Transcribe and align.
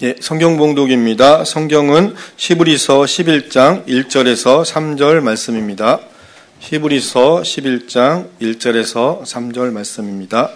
예, 0.00 0.14
성경 0.20 0.56
봉독입니다. 0.56 1.44
성경은 1.44 2.14
히브리서 2.36 3.00
11장 3.00 3.84
1절에서 3.84 4.64
3절 4.64 5.20
말씀입니다. 5.22 5.98
히브리서 6.60 7.42
11장 7.42 8.28
1절에서 8.40 9.22
3절 9.24 9.72
말씀입니다. 9.72 10.50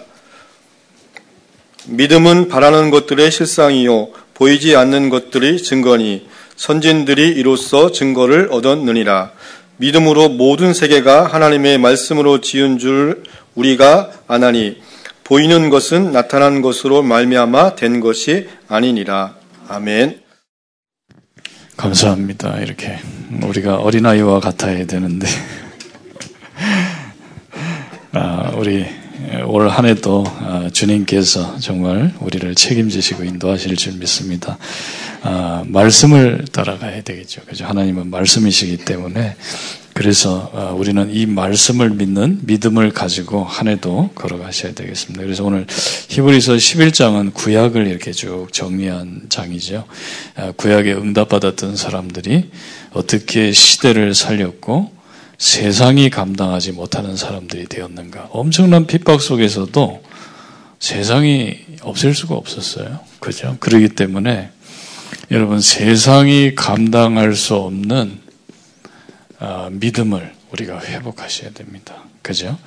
믿음은 1.87 2.47
바라는 2.47 2.89
것들의 2.89 3.29
실상이요 3.29 4.11
보이지 4.33 4.77
않는 4.77 5.09
것들이 5.09 5.61
증거니 5.61 6.25
선진들이 6.55 7.27
이로써 7.27 7.91
증거를 7.91 8.47
얻었느니라. 8.49 9.33
믿음으로 9.75 10.29
모든 10.29 10.73
세계가 10.73 11.25
하나님의 11.25 11.79
말씀으로 11.79 12.39
지은 12.39 12.77
줄 12.77 13.23
우리가 13.55 14.09
아나니 14.25 14.77
보이는 15.33 15.71
것은 15.71 16.11
나타난 16.11 16.61
것으로 16.61 17.01
말미암아 17.01 17.73
된 17.73 18.01
것이 18.01 18.47
아니니라. 18.67 19.33
아멘. 19.67 20.21
감사합니다. 21.75 22.59
이렇게 22.59 22.99
우리가 23.41 23.77
어린아이와 23.77 24.39
같아야 24.39 24.85
되는데 24.85 25.25
아, 28.13 28.51
우리 28.57 28.85
올 29.47 29.69
한해도 29.69 30.23
아, 30.27 30.69
주님께서 30.71 31.57
정말 31.57 32.13
우리를 32.19 32.53
책임지시고 32.53 33.23
인도하실 33.23 33.75
줄 33.75 33.93
믿습니다. 33.93 34.59
아, 35.23 35.63
말씀을 35.65 36.45
따라가야 36.51 37.01
되겠죠. 37.01 37.41
그죠? 37.47 37.65
하나님은 37.65 38.11
말씀이시기 38.11 38.85
때문에 38.85 39.35
그래서 39.93 40.49
어, 40.53 40.75
우리는 40.77 41.13
이 41.13 41.25
말씀을 41.27 41.91
믿는 41.91 42.39
믿음을 42.43 42.91
가지고 42.91 43.43
한 43.43 43.67
해도 43.67 44.09
걸어가셔야 44.15 44.73
되겠습니다. 44.73 45.23
그래서 45.23 45.43
오늘 45.43 45.67
히브리서 46.09 46.53
11장은 46.53 47.33
구약을 47.33 47.87
이렇게 47.87 48.11
쭉 48.11 48.47
정리한 48.51 49.27
장이죠. 49.29 49.85
어, 50.35 50.51
구약에 50.57 50.93
응답받았던 50.93 51.75
사람들이 51.75 52.49
어떻게 52.91 53.51
시대를 53.51 54.15
살렸고 54.15 54.91
세상이 55.37 56.09
감당하지 56.09 56.71
못하는 56.71 57.15
사람들이 57.15 57.67
되었는가. 57.67 58.29
엄청난 58.31 58.87
핍박 58.87 59.21
속에서도 59.21 60.03
세상이 60.79 61.57
없앨 61.81 62.15
수가 62.15 62.35
없었어요. 62.35 62.99
그죠? 63.19 63.57
그러기 63.59 63.89
때문에 63.89 64.49
여러분 65.31 65.61
세상이 65.61 66.55
감당할 66.55 67.35
수 67.35 67.55
없는 67.55 68.19
어, 68.19 68.22
믿음을 69.71 70.31
우리가 70.51 70.79
회복하셔야 70.81 71.51
됩니다. 71.51 71.95
그죠? 72.21 72.57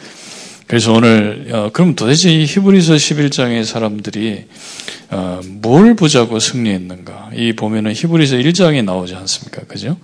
그래서 0.67 0.93
오늘 0.93 1.49
어, 1.53 1.71
그럼 1.73 1.95
도대체 1.95 2.31
이 2.33 2.45
히브리서 2.45 2.95
11장의 2.95 3.65
사람들이 3.65 4.47
어, 5.11 5.41
뭘 5.47 5.95
보자고 5.95 6.41
승리했는가? 6.41 7.31
이 7.35 7.53
보면은 7.53 7.93
히브리서 7.95 8.37
1장에 8.37 8.85
나오지 8.85 9.15
않습니까? 9.15 9.63
그죠? 9.63 9.97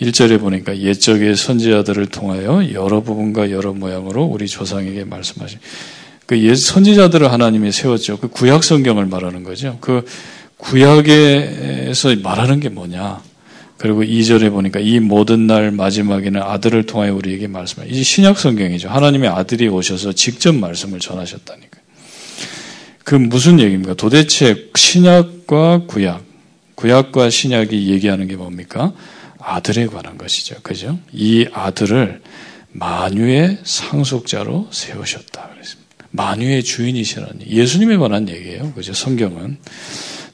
1절에 0.00 0.40
보니까 0.40 0.78
옛적의 0.78 1.36
선지자들을 1.36 2.06
통하여 2.06 2.72
여러 2.72 3.02
부분과 3.02 3.50
여러 3.50 3.72
모양으로 3.74 4.24
우리 4.24 4.46
조상에게 4.48 5.04
말씀하신 5.04 5.58
그 6.26 6.36
옛 6.36 6.56
선지자들을 6.56 7.30
하나님이 7.30 7.70
세웠죠. 7.70 8.18
그 8.18 8.28
구약 8.28 8.64
성경을 8.64 9.06
말하는 9.06 9.44
거죠. 9.44 9.78
그 9.80 10.04
구약에서 10.56 12.16
말하는 12.16 12.58
게 12.60 12.68
뭐냐? 12.68 13.20
그리고 13.78 14.02
2절에 14.02 14.50
보니까 14.50 14.80
이 14.80 15.00
모든 15.00 15.46
날 15.46 15.70
마지막에는 15.70 16.40
아들을 16.42 16.86
통하여 16.86 17.14
우리에게 17.14 17.46
말씀하요 17.46 17.90
이제 17.90 18.02
신약 18.02 18.38
성경이죠. 18.38 18.88
하나님의 18.88 19.28
아들이 19.28 19.68
오셔서 19.68 20.12
직접 20.12 20.54
말씀을 20.54 20.98
전하셨다니까요. 20.98 21.82
그 23.04 23.14
무슨 23.14 23.60
얘기입니까? 23.60 23.94
도대체 23.94 24.68
신약과 24.74 25.86
구약, 25.86 26.24
구약과 26.74 27.30
신약이 27.30 27.88
얘기하는 27.90 28.26
게 28.26 28.36
뭡니까? 28.36 28.92
아들에 29.38 29.86
관한 29.86 30.18
것이죠. 30.18 30.56
그죠? 30.62 30.98
이 31.12 31.46
아들을 31.52 32.20
만유의 32.72 33.58
상속자로 33.62 34.68
세우셨다. 34.72 35.50
그랬습니다. 35.50 35.86
만유의 36.10 36.64
주인이시라는 36.64 37.46
예수님에 37.46 37.96
관한 37.96 38.28
얘기예요. 38.28 38.72
그죠? 38.72 38.92
성경은. 38.92 39.58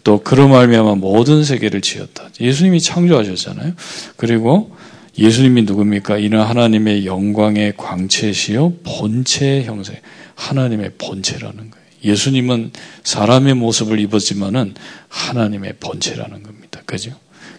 또 0.04 0.22
그로 0.22 0.48
말미암아 0.48 0.96
모든 0.96 1.44
세계를 1.44 1.80
지었다. 1.80 2.28
예수님이 2.40 2.80
창조하셨잖아요. 2.80 3.72
그리고 4.16 4.74
예수님이 5.18 5.62
누굽니까? 5.62 6.18
이는 6.18 6.40
하나님의 6.40 7.06
영광의 7.06 7.74
광채시요 7.76 8.74
본체의 8.84 9.64
형세. 9.64 10.00
하나님의 10.34 10.92
본체라는 10.98 11.56
거예요. 11.70 11.82
예수님은 12.04 12.72
사람의 13.04 13.54
모습을 13.54 14.00
입었지만은 14.00 14.74
하나님의 15.08 15.74
본체라는 15.78 16.42
겁니다. 16.42 16.80
그죠? 16.86 17.12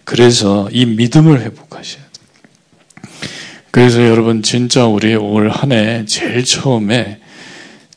그래서 0.04 0.68
이 0.70 0.84
믿음을 0.84 1.40
회복하셔야. 1.40 2.02
그래서 3.70 4.04
여러분 4.06 4.42
진짜 4.42 4.86
우리 4.86 5.14
올 5.14 5.48
한 5.50 5.72
해 5.72 6.04
제일 6.06 6.44
처음에 6.44 7.20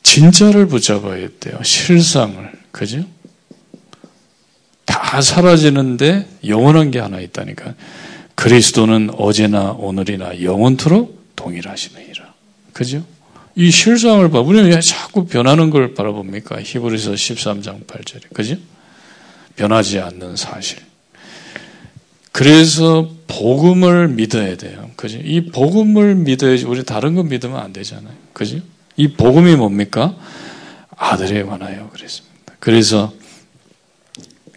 진짜를 0.02 0.66
붙잡아야 0.66 1.28
돼요. 1.38 1.58
실상을. 1.62 2.50
그죠? 2.72 3.04
다 4.88 5.20
사라지는데 5.20 6.26
영원한 6.46 6.90
게 6.90 6.98
하나 6.98 7.20
있다니까. 7.20 7.74
그리스도는 8.34 9.10
어제나 9.16 9.72
오늘이나 9.72 10.42
영원토록 10.42 11.34
동일하시느니라. 11.36 12.32
그죠? 12.72 13.04
이 13.54 13.70
실상을 13.70 14.28
봐. 14.30 14.40
우리는 14.40 14.70
왜 14.70 14.80
자꾸 14.80 15.26
변하는 15.26 15.70
걸 15.70 15.94
바라봅니까? 15.94 16.62
히브리서 16.62 17.12
13장 17.12 17.86
8절에. 17.86 18.32
그죠? 18.32 18.56
변하지 19.56 19.98
않는 19.98 20.36
사실. 20.36 20.78
그래서 22.32 23.10
복음을 23.26 24.08
믿어야 24.08 24.56
돼요. 24.56 24.90
그죠? 24.96 25.18
이 25.18 25.46
복음을 25.46 26.14
믿어야지 26.14 26.64
우리 26.64 26.84
다른 26.84 27.14
거 27.14 27.24
믿으면 27.24 27.58
안 27.58 27.72
되잖아요. 27.72 28.14
그죠? 28.32 28.60
이 28.96 29.08
복음이 29.08 29.56
뭡니까? 29.56 30.16
아들에 30.96 31.42
관하여 31.42 31.90
그랬습니다. 31.90 32.54
그래서 32.58 33.12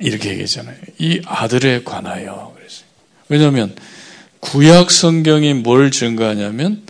이렇게 0.01 0.31
얘기했잖아요. 0.31 0.75
이 0.99 1.21
아들에 1.25 1.83
관하여. 1.83 2.51
왜냐하면 3.31 3.73
구약 4.41 4.91
성경이 4.91 5.53
뭘 5.53 5.89
증거하냐면 5.89 6.81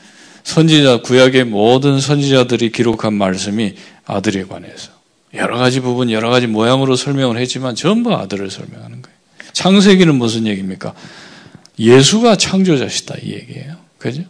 선지자 0.43 1.01
구약의 1.01 1.43
모든 1.45 1.99
선지자들이 1.99 2.71
기록한 2.71 3.13
말씀이 3.13 3.75
아들에 4.05 4.45
관해서 4.45 4.91
여러 5.35 5.57
가지 5.57 5.79
부분 5.79 6.09
여러 6.09 6.31
가지 6.31 6.47
모양으로 6.47 6.95
설명을 6.95 7.37
했지만 7.37 7.75
전부 7.75 8.15
아들을 8.15 8.49
설명하는 8.49 9.03
거예요. 9.03 9.17
창세기는 9.53 10.15
무슨 10.15 10.47
얘기입니까? 10.47 10.95
예수가 11.77 12.37
창조자시다 12.37 13.15
이 13.21 13.33
얘기예요. 13.33 13.75
그죠? 13.99 14.23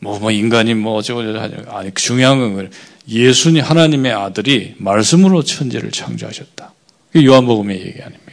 뭐, 0.00 0.18
뭐 0.18 0.32
인간이 0.32 0.74
뭐 0.74 0.94
어쩌고 0.96 1.22
저쩌고 1.22 1.76
아니 1.76 1.92
중요한 1.94 2.54
건 2.54 2.70
예수님 3.08 3.62
하나님의 3.62 4.12
아들이 4.12 4.74
말씀으로 4.78 5.44
천지를 5.44 5.92
창조하셨다. 5.92 6.72
요한복음의 7.16 7.80
얘기 7.80 8.00
아닙니까? 8.02 8.32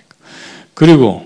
그리고 0.74 1.26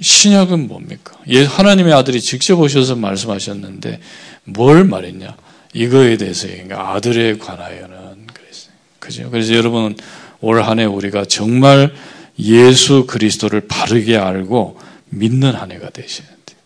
신약은 0.00 0.68
뭡니까? 0.68 1.18
예, 1.28 1.44
하나님의 1.44 1.92
아들이 1.92 2.20
직접 2.20 2.58
오셔서 2.60 2.96
말씀하셨는데 2.96 4.00
뭘 4.44 4.84
말했냐? 4.84 5.36
이거에 5.74 6.16
대해서 6.16 6.48
얘기가 6.48 6.94
아들에 6.94 7.36
관하여는 7.38 8.26
그랬어요. 8.32 8.72
그죠? 8.98 9.30
그래서 9.30 9.54
여러분 9.54 9.96
올 10.40 10.62
한 10.62 10.78
해 10.78 10.84
우리가 10.84 11.24
정말 11.26 11.92
예수 12.38 13.04
그리스도를 13.06 13.62
바르게 13.68 14.16
알고 14.16 14.78
믿는 15.10 15.54
한 15.54 15.70
해가 15.72 15.90
되셔야 15.90 16.26
돼요. 16.46 16.58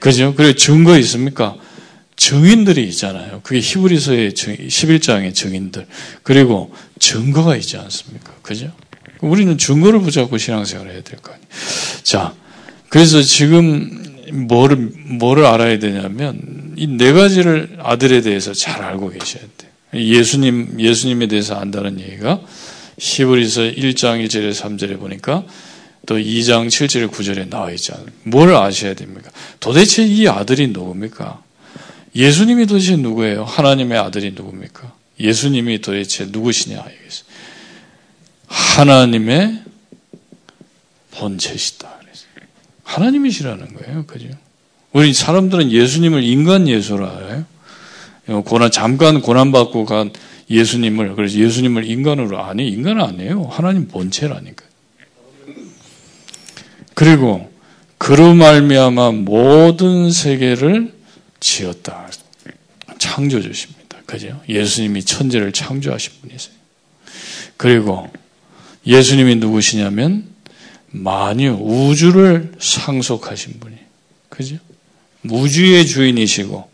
그죠? 0.00 0.34
그리고 0.34 0.54
증거 0.54 0.98
있습니까? 0.98 1.56
증인들이 2.16 2.86
있잖아요. 2.88 3.40
그게 3.42 3.60
히브리서의 3.60 4.32
11장의 4.32 5.34
증인들. 5.34 5.86
그리고 6.22 6.74
증거가 6.98 7.56
있지 7.56 7.76
않습니까? 7.76 8.32
그죠? 8.42 8.72
우리는 9.20 9.56
증거를 9.58 10.00
붙잡고 10.00 10.38
신앙생활을 10.38 10.92
해야 10.92 11.02
될 11.02 11.18
거 11.20 11.32
아니에요. 11.32 11.46
자, 12.02 12.34
그래서 12.88 13.22
지금 13.22 13.98
뭐를, 14.48 15.44
알아야 15.46 15.78
되냐면, 15.78 16.74
이 16.76 16.86
네 16.86 17.12
가지를 17.12 17.78
아들에 17.82 18.20
대해서 18.22 18.52
잘 18.54 18.82
알고 18.82 19.10
계셔야 19.10 19.42
돼요. 19.58 19.70
예수님, 19.94 20.76
예수님에 20.80 21.26
대해서 21.26 21.56
안다는 21.56 22.00
얘기가 22.00 22.40
히브리서 22.98 23.62
1장 23.62 24.24
1절에 24.24 24.54
3절에 24.54 24.98
보니까 24.98 25.44
또 26.06 26.16
2장 26.16 26.68
7절에 26.68 27.10
9절에 27.10 27.48
나와 27.50 27.70
있잖아요. 27.72 28.06
뭘 28.24 28.54
아셔야 28.54 28.94
됩니까? 28.94 29.30
도대체 29.58 30.04
이 30.06 30.28
아들이 30.28 30.68
누굽니까? 30.68 31.42
예수님이 32.14 32.66
도대체 32.66 32.96
누구예요? 32.96 33.44
하나님의 33.44 33.98
아들이 33.98 34.32
누굽니까? 34.34 34.92
예수님이 35.18 35.80
도대체 35.80 36.26
누구시냐? 36.30 36.76
알겠어요. 36.78 37.29
하나님의 38.70 39.62
본체시다. 41.12 42.00
하나님이시라는 42.84 43.74
거예요. 43.74 44.06
그죠? 44.06 44.28
우리 44.92 45.12
사람들은 45.12 45.70
예수님을 45.70 46.24
인간 46.24 46.66
예수로 46.66 47.08
알아요. 47.08 47.44
고난, 48.44 48.70
잠깐 48.70 49.20
고난받고 49.20 49.84
간 49.84 50.12
예수님을, 50.48 51.14
그래서 51.14 51.38
예수님을 51.38 51.84
인간으로, 51.84 52.42
아니, 52.42 52.68
인간은 52.68 53.02
아니에요. 53.02 53.44
하나님 53.44 53.86
본체라니까. 53.86 54.64
그리고 56.94 57.52
그로 57.98 58.34
말미암아 58.34 59.12
모든 59.12 60.10
세계를 60.10 60.92
지었다. 61.38 62.08
창조주십니다. 62.98 63.98
그죠? 64.06 64.40
예수님이 64.48 65.04
천재를 65.04 65.52
창조하신 65.52 66.12
분이세요. 66.20 66.54
그리고 67.56 68.10
예수님이 68.86 69.36
누구시냐면 69.36 70.24
만유 70.90 71.58
우주를 71.60 72.52
상속하신 72.58 73.60
분이. 73.60 73.76
그죠? 74.28 74.56
우주의 75.28 75.86
주인이시고 75.86 76.70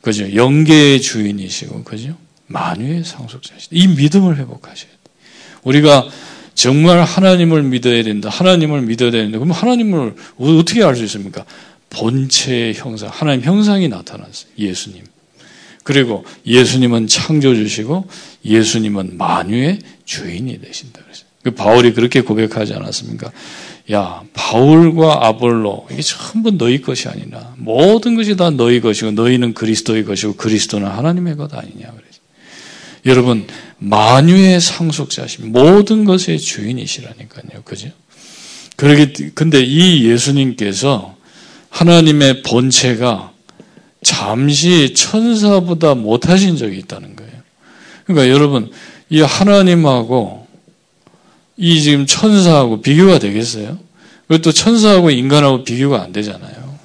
그죠? 0.00 0.34
영계의 0.34 1.00
주인이시고 1.00 1.84
그죠? 1.84 2.16
만유의 2.46 3.04
상속자시다. 3.04 3.70
이 3.76 3.86
믿음을 3.88 4.36
회복하셔야 4.36 4.90
돼. 4.90 4.98
우리가 5.62 6.08
정말 6.54 7.02
하나님을 7.02 7.62
믿어야 7.62 8.02
된다. 8.02 8.28
하나님을 8.28 8.82
믿어야 8.82 9.10
되는데 9.10 9.38
그럼 9.38 9.52
하나님을 9.52 10.14
어떻게 10.38 10.82
알 10.82 10.96
수 10.96 11.04
있습니까? 11.04 11.44
본체의 11.90 12.74
형상, 12.74 13.10
하나님 13.12 13.42
형상이 13.42 13.88
나타났어요. 13.88 14.50
예수님. 14.58 15.04
그리고 15.84 16.24
예수님은 16.46 17.06
창조주시고 17.06 18.08
예수님은 18.44 19.16
만유의 19.18 19.80
주인이 20.04 20.60
되신다. 20.60 21.00
그래서 21.02 21.24
그 21.24 21.31
바울이 21.50 21.92
그렇게 21.92 22.20
고백하지 22.20 22.74
않았습니까? 22.74 23.30
야, 23.92 24.22
바울과 24.32 25.26
아볼로 25.26 25.86
이게 25.90 26.02
전부 26.02 26.52
너희 26.52 26.80
것이 26.80 27.08
아니라 27.08 27.54
모든 27.58 28.14
것이 28.14 28.36
다 28.36 28.50
너희 28.50 28.80
것이고 28.80 29.12
너희는 29.12 29.54
그리스도의 29.54 30.04
것이고 30.04 30.34
그리스도는 30.34 30.88
하나님의 30.88 31.36
것 31.36 31.52
아니냐 31.52 31.90
그래서 31.90 32.20
여러분 33.06 33.46
만유의 33.78 34.60
상속자신 34.60 35.50
모든 35.50 36.04
것의 36.04 36.38
주인이시라니까요. 36.38 37.62
그죠? 37.64 37.88
그러기 38.76 39.30
근데 39.34 39.60
이 39.60 40.08
예수님께서 40.08 41.16
하나님의 41.70 42.42
본체가 42.42 43.32
잠시 44.02 44.94
천사보다 44.94 45.94
못하신 45.94 46.56
적이 46.56 46.78
있다는 46.78 47.16
거예요. 47.16 47.32
그러니까 48.04 48.32
여러분 48.32 48.70
이 49.08 49.20
하나님하고 49.20 50.41
이 51.62 51.80
지금 51.80 52.06
천사하고 52.06 52.82
비교가 52.82 53.20
되겠어요? 53.20 53.78
또 54.42 54.50
천사하고 54.50 55.12
인간하고 55.12 55.62
비교가 55.62 56.02
안 56.02 56.12
되잖아요. 56.12 56.76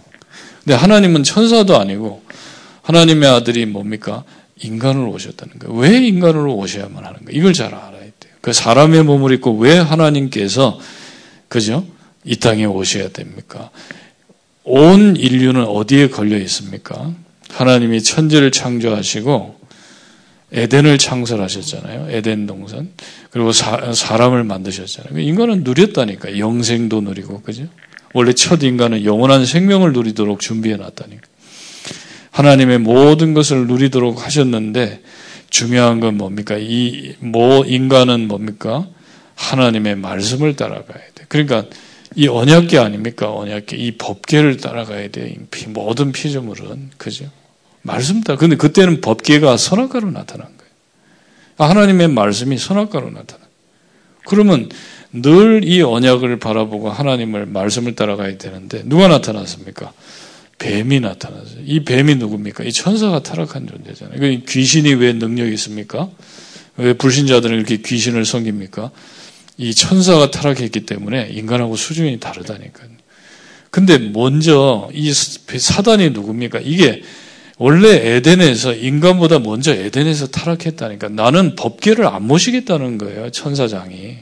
근데 0.63 0.75
하나님은 0.75 1.23
천사도 1.23 1.79
아니고 1.79 2.21
하나님의 2.83 3.27
아들이 3.27 3.65
뭡니까? 3.65 4.23
인간으로 4.61 5.09
오셨다는 5.13 5.57
거예요. 5.57 5.75
왜 5.79 5.97
인간으로 6.05 6.55
오셔야만 6.57 7.03
하는 7.03 7.25
거예요? 7.25 7.39
이걸 7.39 7.53
잘 7.53 7.73
알아야 7.73 8.01
돼요. 8.19 8.33
그 8.41 8.53
사람의 8.53 9.03
몸을 9.03 9.31
입고 9.33 9.57
왜 9.57 9.79
하나님께서 9.79 10.79
그죠? 11.47 11.83
이 12.23 12.35
땅에 12.35 12.65
오셔야 12.65 13.09
됩니까? 13.09 13.71
온 14.63 15.15
인류는 15.15 15.63
어디에 15.63 16.09
걸려 16.09 16.37
있습니까? 16.37 17.13
하나님이 17.49 18.03
천지를 18.03 18.51
창조하시고 18.51 19.56
에덴을 20.51 20.97
창설하셨잖아요. 20.97 22.07
에덴 22.09 22.47
동산. 22.47 22.89
그리고 23.31 23.51
사, 23.51 23.77
람을 24.17 24.43
만드셨잖아요. 24.43 25.19
인간은 25.19 25.63
누렸다니까. 25.63 26.39
영생도 26.39 27.01
누리고, 27.01 27.41
그죠? 27.41 27.65
원래 28.13 28.33
첫 28.33 28.63
인간은 28.63 29.03
영원한 29.03 29.45
생명을 29.45 29.93
누리도록 29.93 30.39
준비해 30.39 30.77
놨다니까. 30.77 31.21
하나님의 32.31 32.79
모든 32.79 33.33
것을 33.33 33.67
누리도록 33.67 34.25
하셨는데 34.25 35.01
중요한 35.49 35.99
건 35.99 36.17
뭡니까? 36.17 36.55
이모 36.57 37.63
인간은 37.65 38.27
뭡니까? 38.27 38.87
하나님의 39.35 39.95
말씀을 39.95 40.55
따라가야 40.55 41.03
돼. 41.15 41.25
그러니까 41.27 41.65
이 42.15 42.27
언약계 42.27 42.77
아닙니까? 42.77 43.33
언약계 43.33 43.77
이 43.77 43.97
법계를 43.97 44.57
따라가야 44.57 45.09
돼. 45.09 45.35
모든 45.67 46.11
피조물은 46.11 46.91
그죠? 46.97 47.25
말씀 47.81 48.21
따라. 48.21 48.37
근데 48.37 48.55
그때는 48.55 49.01
법계가 49.01 49.57
선악과로 49.57 50.11
나타난 50.11 50.47
거예요. 50.47 51.69
하나님의 51.69 52.09
말씀이 52.09 52.57
선악과로 52.57 53.11
나타나. 53.11 53.43
그러면 54.25 54.69
늘 55.13 55.61
이 55.63 55.81
언약을 55.81 56.39
바라보고 56.39 56.89
하나님을 56.89 57.45
말씀을 57.45 57.95
따라가야 57.95 58.37
되는데 58.37 58.83
누가 58.85 59.07
나타났습니까? 59.07 59.93
뱀이 60.59 60.99
나타났어요. 60.99 61.61
이 61.65 61.83
뱀이 61.83 62.15
누굽니까? 62.15 62.63
이 62.63 62.71
천사가 62.71 63.21
타락한 63.23 63.67
존재잖아요. 63.67 64.19
그 64.19 64.41
귀신이 64.47 64.93
왜 64.95 65.13
능력이 65.13 65.53
있습니까? 65.53 66.09
왜 66.77 66.93
불신자들은 66.93 67.55
이렇게 67.55 67.77
귀신을 67.77 68.25
섬깁니까? 68.25 68.91
이 69.57 69.73
천사가 69.73 70.31
타락했기 70.31 70.85
때문에 70.85 71.29
인간하고 71.31 71.75
수준이 71.75 72.19
다르다니까요. 72.19 72.89
근데 73.69 73.97
먼저 73.97 74.89
이 74.93 75.11
사단이 75.13 76.11
누굽니까? 76.11 76.59
이게 76.63 77.03
원래 77.57 78.15
에덴에서 78.15 78.73
인간보다 78.73 79.39
먼저 79.39 79.73
에덴에서 79.73 80.27
타락했다니까 80.27 81.09
나는 81.09 81.55
법계를 81.55 82.05
안 82.05 82.27
모시겠다는 82.27 82.97
거예요. 82.97 83.31
천사장이. 83.31 84.17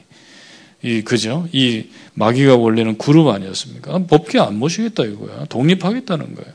이 0.82 1.02
그죠? 1.02 1.48
이 1.52 1.84
마귀가 2.14 2.56
원래는 2.56 2.98
그룹 2.98 3.28
아니었습니까? 3.28 4.06
법계 4.06 4.38
안 4.38 4.58
모시겠다 4.58 5.04
이거야. 5.04 5.46
독립하겠다는 5.48 6.34
거예요. 6.34 6.52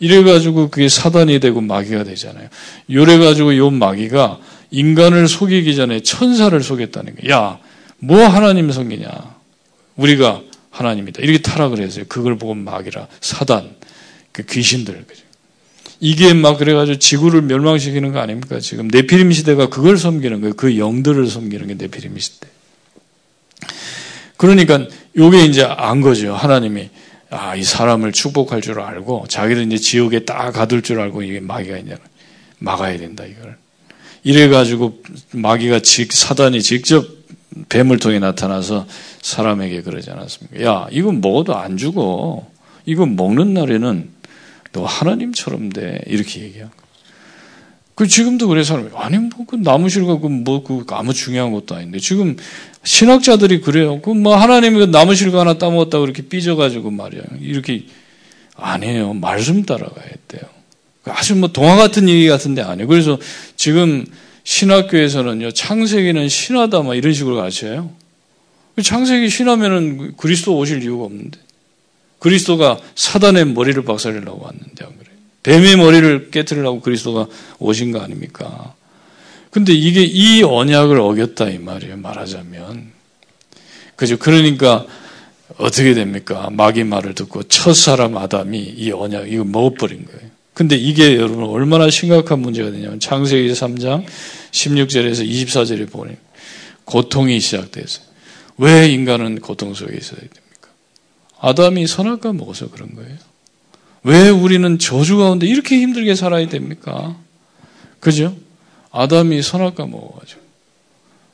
이래 0.00 0.22
가지고 0.22 0.70
그게 0.70 0.88
사단이 0.88 1.40
되고 1.40 1.60
마귀가 1.60 2.04
되잖아요. 2.04 2.48
요래 2.90 3.18
가지고 3.18 3.56
요 3.56 3.70
마귀가 3.70 4.38
인간을 4.70 5.28
속이기 5.28 5.74
전에 5.76 6.00
천사를 6.00 6.60
속였다는 6.60 7.16
거예요. 7.16 7.34
야, 7.34 7.58
뭐 7.98 8.26
하나님 8.26 8.70
속이냐? 8.70 9.08
우리가 9.96 10.42
하나님이다. 10.70 11.22
이렇게 11.22 11.42
타락을 11.42 11.80
했어요. 11.80 12.04
그걸 12.08 12.38
보고 12.38 12.54
마귀라, 12.54 13.08
사단, 13.20 13.74
그 14.30 14.44
귀신들. 14.44 15.04
그죠? 15.06 15.27
이게 16.00 16.32
막 16.32 16.58
그래가지고 16.58 16.98
지구를 16.98 17.42
멸망시키는 17.42 18.12
거 18.12 18.20
아닙니까? 18.20 18.60
지금 18.60 18.88
네피림 18.88 19.32
시대가 19.32 19.68
그걸 19.68 19.98
섬기는 19.98 20.40
거예요. 20.40 20.54
그 20.54 20.78
영들을 20.78 21.26
섬기는 21.26 21.66
게 21.66 21.74
네피림 21.74 22.18
시대. 22.18 22.46
그러니까 24.36 24.86
요게 25.16 25.44
이제 25.46 25.64
안 25.64 26.00
거죠. 26.00 26.34
하나님이 26.34 26.90
아, 27.30 27.56
이 27.56 27.62
사람을 27.62 28.12
축복할 28.12 28.62
줄 28.62 28.80
알고 28.80 29.26
자기도 29.28 29.60
이제 29.62 29.76
지옥에 29.76 30.20
딱 30.20 30.52
가둘 30.52 30.82
줄 30.82 31.00
알고 31.00 31.22
이게 31.22 31.40
마귀가 31.40 31.78
이제 31.78 31.96
막아야 32.58 32.96
된다 32.96 33.24
이걸. 33.24 33.56
이래 34.22 34.48
가지고 34.48 35.02
마귀가 35.32 35.80
직 35.80 36.12
사단이 36.12 36.62
직접 36.62 37.04
뱀을 37.68 37.98
통해 37.98 38.18
나타나서 38.18 38.86
사람에게 39.22 39.82
그러지 39.82 40.10
않았습니까? 40.10 40.64
야, 40.64 40.86
이건 40.90 41.20
먹어도 41.20 41.56
안 41.56 41.76
죽어. 41.76 42.46
이거 42.86 43.04
먹는 43.04 43.54
날에는 43.54 44.17
너 44.72 44.84
하나님처럼 44.84 45.70
돼. 45.70 46.00
이렇게 46.06 46.42
얘기한 46.42 46.70
거. 46.70 46.88
그 47.98 48.06
지금도 48.06 48.46
그래 48.46 48.62
사람이 48.62 48.90
아니 48.94 49.18
뭐그 49.18 49.56
나무 49.56 49.88
실과 49.88 50.20
그뭐그 50.20 50.84
아무 50.90 51.12
중요한 51.12 51.50
것도 51.50 51.74
아닌데 51.74 51.98
지금 51.98 52.36
신학자들이 52.84 53.60
그래요. 53.60 54.00
그 54.00 54.10
뭐 54.10 54.36
하나님이 54.36 54.78
그 54.78 54.84
나무 54.84 55.16
실과 55.16 55.40
하나 55.40 55.58
따먹었다고 55.58 56.04
이렇게 56.04 56.22
삐져가지고 56.22 56.92
말이야 56.92 57.22
이렇게 57.40 57.86
아니에요. 58.54 59.14
말씀 59.14 59.64
따라가야 59.64 60.10
돼요. 60.28 60.42
아주 61.06 61.34
뭐 61.34 61.48
동화 61.50 61.74
같은 61.74 62.08
얘기 62.08 62.28
같은데 62.28 62.62
아니에요. 62.62 62.86
그래서 62.86 63.18
지금 63.56 64.06
신학교에서는요 64.44 65.50
창세기는 65.50 66.28
신하다 66.28 66.82
막 66.82 66.94
이런 66.94 67.12
식으로 67.12 67.34
가르쳐요. 67.34 67.90
창세기 68.80 69.28
신하면은 69.28 70.16
그리스도 70.16 70.56
오실 70.56 70.84
이유가 70.84 71.06
없는데 71.06 71.38
그리스도가 72.18 72.78
사단의 72.94 73.46
머리를 73.46 73.82
박살내려고 73.84 74.44
왔는데 74.44 74.84
안 74.84 74.98
그래요? 74.98 75.16
뱀의 75.42 75.76
머리를 75.76 76.30
깨뜨리려고 76.30 76.80
그리스도가 76.80 77.26
오신 77.58 77.92
거 77.92 78.00
아닙니까? 78.00 78.74
근데 79.50 79.72
이게 79.72 80.02
이 80.02 80.42
언약을 80.42 81.00
어겼다 81.00 81.48
이 81.50 81.58
말이에요. 81.58 81.96
말하자면. 81.96 82.92
그죠? 83.96 84.18
그러니까 84.18 84.86
어떻게 85.56 85.94
됩니까? 85.94 86.48
마귀 86.52 86.84
말을 86.84 87.14
듣고 87.14 87.44
첫 87.44 87.74
사람 87.74 88.16
아담이 88.16 88.58
이 88.58 88.92
언약 88.92 89.32
이거 89.32 89.44
먹어버린 89.44 90.04
거예요. 90.04 90.28
근데 90.52 90.76
이게 90.76 91.16
여러분 91.16 91.44
얼마나 91.44 91.88
심각한 91.88 92.40
문제가 92.40 92.70
되냐면 92.70 93.00
창세기 93.00 93.50
3장 93.52 94.04
16절에서 94.50 95.28
24절에 95.28 95.90
보니 95.90 96.14
고통이 96.84 97.38
시작됐어요. 97.38 98.04
왜 98.58 98.88
인간은 98.88 99.40
고통 99.40 99.72
속에 99.72 99.96
있어야 99.96 100.18
됩니까? 100.18 100.40
아담이 101.40 101.86
선악과 101.86 102.32
먹어서 102.32 102.70
그런 102.70 102.94
거예요. 102.94 103.16
왜 104.02 104.28
우리는 104.28 104.78
저주 104.78 105.16
가운데 105.16 105.46
이렇게 105.46 105.76
힘들게 105.76 106.14
살아야 106.14 106.48
됩니까? 106.48 107.16
그죠? 108.00 108.36
아담이 108.90 109.42
선악과 109.42 109.86
먹어가지고. 109.86 110.40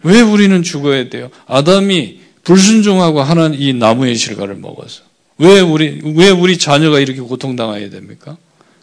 왜 0.03 0.21
우리는 0.21 0.63
죽어야 0.63 1.09
돼요? 1.09 1.31
아담이 1.47 2.21
불순종하고 2.43 3.23
하는 3.23 3.55
이 3.55 3.73
나무의 3.73 4.17
실과를 4.17 4.57
먹어서. 4.57 5.03
왜 5.39 5.61
우리, 5.61 6.01
왜 6.15 6.31
우리 6.31 6.59
자녀가 6.59 7.01
이렇게 7.01 7.21
고통당해야 7.21 7.91
됩니까? 7.91 8.37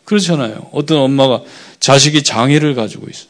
그렇잖아요. 0.06 0.70
어떤 0.74 0.98
엄마가 0.98 1.44
자식이 1.80 2.24
장애를 2.24 2.75
가지고 2.75 3.08
있어. 3.10 3.28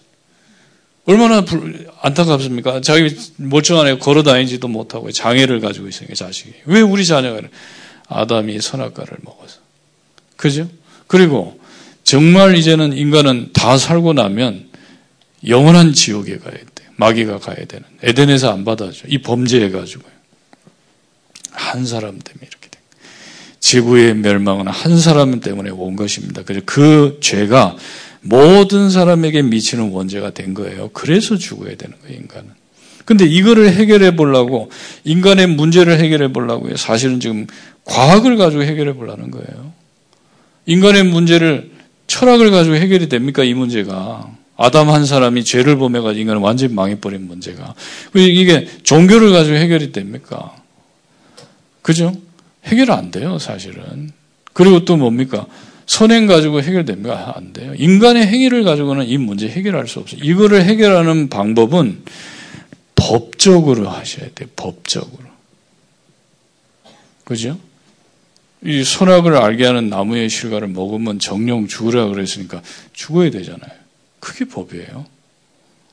얼마나 1.05 1.41
불, 1.41 1.89
안타깝습니까? 2.01 2.81
자기 2.81 3.15
멀쩡한 3.37 3.87
애 3.87 3.97
걸어 3.97 4.23
다니지도 4.23 4.67
못하고 4.67 5.11
장애를 5.11 5.59
가지고 5.59 5.87
있으니까 5.87 6.15
자식이. 6.15 6.53
왜 6.65 6.81
우리 6.81 7.05
자녀가 7.05 7.41
아담이 8.11 8.59
선악과를 8.59 9.17
먹어서. 9.23 9.59
그죠? 10.35 10.69
그리고 11.07 11.59
정말 12.03 12.55
이제는 12.55 12.93
인간은 12.93 13.51
다 13.53 13.77
살고 13.77 14.13
나면 14.13 14.69
영원한 15.47 15.93
지옥에 15.93 16.37
가야 16.37 16.53
돼. 16.53 16.85
마귀가 16.97 17.39
가야 17.39 17.65
되는. 17.65 17.83
에덴에서 18.03 18.51
안 18.51 18.63
받아줘. 18.65 19.07
이 19.07 19.19
범죄해가지고요. 19.19 20.11
한 21.51 21.85
사람 21.85 22.19
때문에 22.19 22.47
이렇게 22.47 22.69
돼. 22.69 22.79
지구의 23.59 24.15
멸망은 24.15 24.67
한 24.67 24.99
사람 24.99 25.39
때문에 25.39 25.69
온 25.69 25.95
것입니다. 25.95 26.43
그래서 26.43 26.63
그 26.65 27.19
죄가 27.21 27.75
모든 28.21 28.89
사람에게 28.89 29.41
미치는 29.41 29.89
원죄가 29.91 30.31
된 30.31 30.53
거예요. 30.53 30.89
그래서 30.93 31.37
죽어야 31.37 31.75
되는 31.75 31.99
거예요, 32.01 32.17
인간은. 32.17 32.49
근데 33.05 33.25
이거를 33.25 33.73
해결해 33.73 34.15
보려고, 34.15 34.69
인간의 35.03 35.47
문제를 35.47 35.99
해결해 35.99 36.31
보려고 36.31 36.75
사실은 36.77 37.19
지금 37.19 37.47
과학을 37.85 38.37
가지고 38.37 38.63
해결해 38.63 38.93
보려는 38.93 39.31
거예요. 39.31 39.73
인간의 40.65 41.03
문제를 41.03 41.71
철학을 42.07 42.51
가지고 42.51 42.75
해결이 42.75 43.09
됩니까? 43.09 43.43
이 43.43 43.53
문제가. 43.53 44.29
아담 44.57 44.89
한 44.89 45.05
사람이 45.05 45.43
죄를 45.43 45.77
범해가지고 45.77 46.21
인간은 46.21 46.41
완전히 46.41 46.73
망해버린 46.73 47.25
문제가. 47.27 47.73
이게 48.13 48.67
종교를 48.83 49.31
가지고 49.31 49.55
해결이 49.57 49.91
됩니까? 49.91 50.55
그죠? 51.81 52.13
해결 52.65 52.91
안 52.91 53.09
돼요, 53.09 53.39
사실은. 53.39 54.11
그리고 54.53 54.85
또 54.85 54.97
뭡니까? 54.97 55.47
선행 55.87 56.27
가지고 56.27 56.61
해결됩니까? 56.61 57.33
안 57.35 57.53
돼요. 57.53 57.73
인간의 57.75 58.27
행위를 58.27 58.63
가지고는 58.63 59.07
이 59.07 59.17
문제 59.17 59.47
해결할 59.47 59.87
수 59.87 59.99
없어요. 59.99 60.21
이거를 60.23 60.63
해결하는 60.63 61.29
방법은 61.29 62.03
법적으로 62.95 63.89
하셔야 63.89 64.29
돼요. 64.35 64.47
법적으로. 64.55 65.23
그죠? 67.23 67.57
이 68.63 68.83
선악을 68.83 69.35
알게 69.37 69.65
하는 69.65 69.89
나무의 69.89 70.29
실과를 70.29 70.67
먹으면 70.67 71.19
정령 71.19 71.67
죽으라 71.67 72.07
그랬으니까 72.07 72.61
죽어야 72.93 73.31
되잖아요. 73.31 73.71
그게 74.19 74.45
법이에요. 74.45 75.05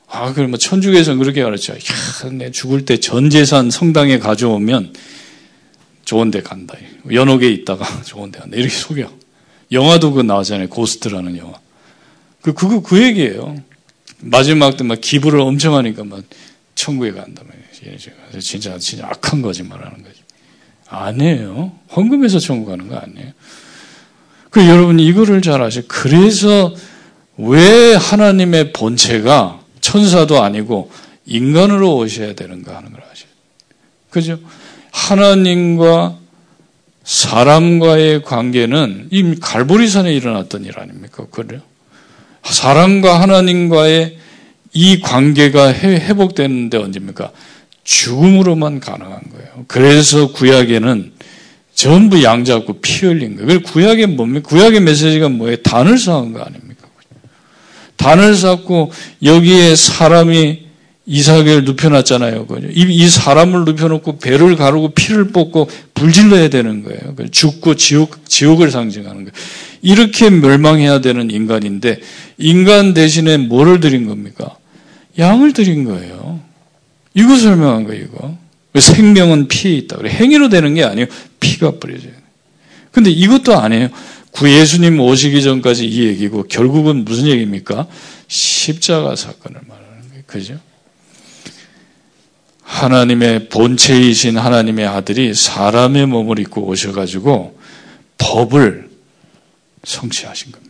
아, 0.07 0.33
그러면 0.33 0.59
천주교에서는 0.59 1.19
그렇게 1.19 1.41
가르쳐. 1.43 1.73
야, 1.73 2.29
내 2.31 2.51
죽을 2.51 2.85
때 2.85 2.97
전 2.97 3.29
재산 3.29 3.69
성당에 3.71 4.19
가져오면 4.19 4.93
좋은 6.05 6.31
데 6.31 6.41
간다. 6.41 6.75
연옥에 7.11 7.49
있다가 7.49 7.85
좋은 8.03 8.31
데 8.31 8.39
간다. 8.39 8.55
이렇게 8.55 8.73
속여. 8.73 9.11
영화도 9.71 10.13
그 10.13 10.21
나오잖아요. 10.21 10.69
고스트라는 10.69 11.37
영화. 11.37 11.53
그, 12.41 12.53
그거 12.53 12.81
그 12.81 13.01
얘기예요. 13.03 13.61
마지막 14.21 14.77
때 14.77 14.83
막 14.83 14.99
기부를 14.99 15.39
엄청 15.39 15.75
하니까 15.75 16.03
막 16.03 16.23
천국에 16.75 17.11
간다. 17.11 17.43
진짜, 18.41 18.77
진짜 18.77 19.07
악한 19.07 19.41
거짓말 19.41 19.83
하는 19.83 20.03
거지. 20.03 20.18
아니에요. 20.89 21.71
헌금해서 21.95 22.39
천국 22.39 22.69
가는 22.69 22.87
거 22.87 22.97
아니에요. 22.97 23.31
그 24.49 24.67
여러분 24.67 24.99
이거를 24.99 25.41
잘 25.41 25.61
아셔. 25.61 25.81
그래서 25.87 26.73
왜 27.37 27.93
하나님의 27.95 28.73
본체가 28.73 29.61
천사도 29.79 30.41
아니고 30.41 30.91
인간으로 31.25 31.95
오셔야 31.97 32.33
되는가 32.33 32.75
하는 32.75 32.91
걸 32.91 33.01
아셔요. 33.01 33.29
그죠? 34.09 34.39
하나님과 34.91 36.17
사람과의 37.03 38.23
관계는 38.23 39.07
이 39.11 39.35
갈보리산에 39.39 40.13
일어났던 40.13 40.65
일 40.65 40.79
아닙니까? 40.79 41.25
그래요? 41.31 41.61
사람과 42.43 43.21
하나님과의 43.21 44.17
이 44.73 44.99
관계가 44.99 45.73
회복되는데 45.73 46.77
언제입니까? 46.77 47.31
죽음으로만 47.89 48.79
가능한 48.79 49.19
거예요. 49.31 49.65
그래서 49.67 50.31
구약에는 50.31 51.11
전부 51.73 52.21
양 52.21 52.45
잡고 52.45 52.81
피 52.81 53.07
흘린 53.07 53.35
거예요. 53.35 53.61
구약의 53.63 54.05
뭡니까? 54.07 54.47
구약의 54.47 54.81
메시지가 54.81 55.29
뭐예요? 55.29 55.57
단을 55.63 55.97
쌓은 55.97 56.33
거 56.33 56.41
아닙니까? 56.41 56.87
단을 57.95 58.35
쌓고 58.35 58.91
여기에 59.23 59.75
사람이 59.75 60.67
이삭을 61.07 61.63
눕혀놨잖아요. 61.63 62.45
이 62.69 63.09
사람을 63.09 63.65
눕혀놓고 63.65 64.19
배를 64.19 64.55
가르고 64.55 64.89
피를 64.89 65.29
뽑고 65.29 65.67
불질러야 65.95 66.49
되는 66.49 66.83
거예요. 66.83 67.15
죽고 67.31 67.73
지옥, 67.73 68.29
지옥을 68.29 68.69
상징하는 68.69 69.15
거예요. 69.23 69.31
이렇게 69.81 70.29
멸망해야 70.29 71.01
되는 71.01 71.31
인간인데 71.31 71.99
인간 72.37 72.93
대신에 72.93 73.37
뭐를 73.37 73.79
드린 73.79 74.05
겁니까? 74.05 74.55
양을 75.17 75.53
드린 75.53 75.85
거예요. 75.85 76.18
이거 77.13 77.37
설명한 77.37 77.85
거예요, 77.85 78.03
이거. 78.05 78.37
생명은 78.79 79.47
피에 79.47 79.73
있다. 79.73 79.97
행위로 80.05 80.49
되는 80.49 80.73
게 80.73 80.83
아니에요. 80.83 81.07
피가 81.39 81.79
뿌려져요. 81.79 82.13
근데 82.91 83.09
이것도 83.09 83.57
아니에요. 83.57 83.89
구 84.31 84.49
예수님 84.49 84.99
오시기 84.99 85.41
전까지 85.41 85.87
이 85.87 86.05
얘기고 86.05 86.43
결국은 86.43 87.03
무슨 87.03 87.27
얘기입니까? 87.27 87.87
십자가 88.27 89.15
사건을 89.15 89.61
말하는 89.67 90.09
거예요. 90.09 90.23
그죠? 90.27 90.59
하나님의 92.61 93.49
본체이신 93.49 94.37
하나님의 94.37 94.85
아들이 94.85 95.33
사람의 95.33 96.05
몸을 96.05 96.39
입고 96.39 96.67
오셔가지고 96.67 97.59
법을 98.19 98.89
성취하신 99.83 100.51
겁니다. 100.51 100.69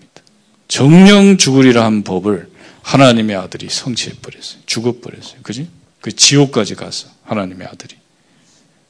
정령 0.70 1.38
죽으리라 1.38 1.84
한 1.84 2.04
법을 2.04 2.50
하나님의 2.84 3.36
아들이 3.36 3.68
성취해버렸어요. 3.70 4.62
죽어버렸어요. 4.66 5.42
그지? 5.44 5.68
그 6.02 6.12
지옥까지 6.12 6.76
가서 6.76 7.08
하나님의 7.24 7.68
아들이. 7.68 7.96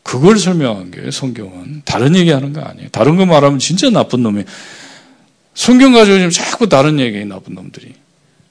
그걸 0.03 0.37
설명한 0.39 0.91
거예요, 0.91 1.11
성경은. 1.11 1.83
다른 1.85 2.15
얘기 2.15 2.31
하는 2.31 2.53
거 2.53 2.61
아니에요. 2.61 2.89
다른 2.89 3.15
거 3.15 3.25
말하면 3.25 3.59
진짜 3.59 3.89
나쁜 3.89 4.23
놈이에요. 4.23 4.45
성경 5.53 5.93
가지고 5.93 6.17
지금 6.17 6.29
자꾸 6.29 6.69
다른 6.69 6.99
얘기해, 6.99 7.25
나쁜 7.25 7.55
놈들이. 7.55 7.93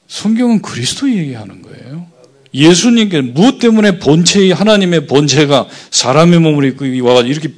성경은 0.09 0.63
그리스도 0.63 1.11
얘기하는 1.11 1.63
거예요. 1.63 2.07
예수님께 2.55 3.21
무엇 3.21 3.59
때문에 3.59 3.99
본체의 3.99 4.53
하나님의 4.53 5.07
본체가 5.07 5.69
사람의 5.91 6.41
몸을 6.41 6.65
입고 6.65 7.07
와가 7.07 7.21
이렇게 7.23 7.51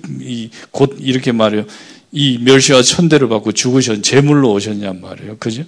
곧 0.70 0.96
이렇게 1.00 1.32
말해요. 1.32 1.64
이 2.12 2.38
멸시와 2.38 2.82
천대를 2.82 3.28
받고 3.28 3.52
죽으셨 3.52 4.02
제물로 4.02 4.52
오셨냔 4.52 5.00
말이에요. 5.00 5.36
그죠? 5.38 5.64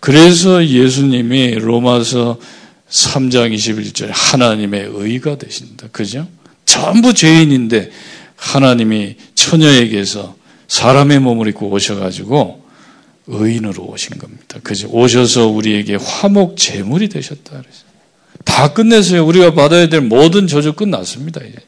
그래서 0.00 0.66
예수님이 0.66 1.54
로마서 1.54 2.38
3장 2.90 3.54
21절에 3.54 4.10
하나님의 4.12 4.88
의가 4.92 5.36
되신다. 5.36 5.88
그죠? 5.92 6.26
전부 6.64 7.12
죄인인데 7.12 7.90
하나님이 8.36 9.16
처녀에게서 9.34 10.36
사람의 10.68 11.20
몸을 11.20 11.48
입고 11.48 11.70
오셔가지고 11.70 12.66
의인으로 13.26 13.84
오신 13.84 14.18
겁니다. 14.18 14.58
그죠? 14.62 14.88
오셔서 14.90 15.48
우리에게 15.48 15.96
화목 15.96 16.56
제물이 16.56 17.08
되셨다. 17.08 17.50
그래서. 17.50 17.84
다 18.44 18.72
끝냈어요. 18.72 19.26
우리가 19.26 19.54
받아야 19.54 19.88
될 19.88 20.00
모든 20.00 20.46
저주 20.46 20.72
끝났습니다. 20.72 21.40
이제. 21.44 21.58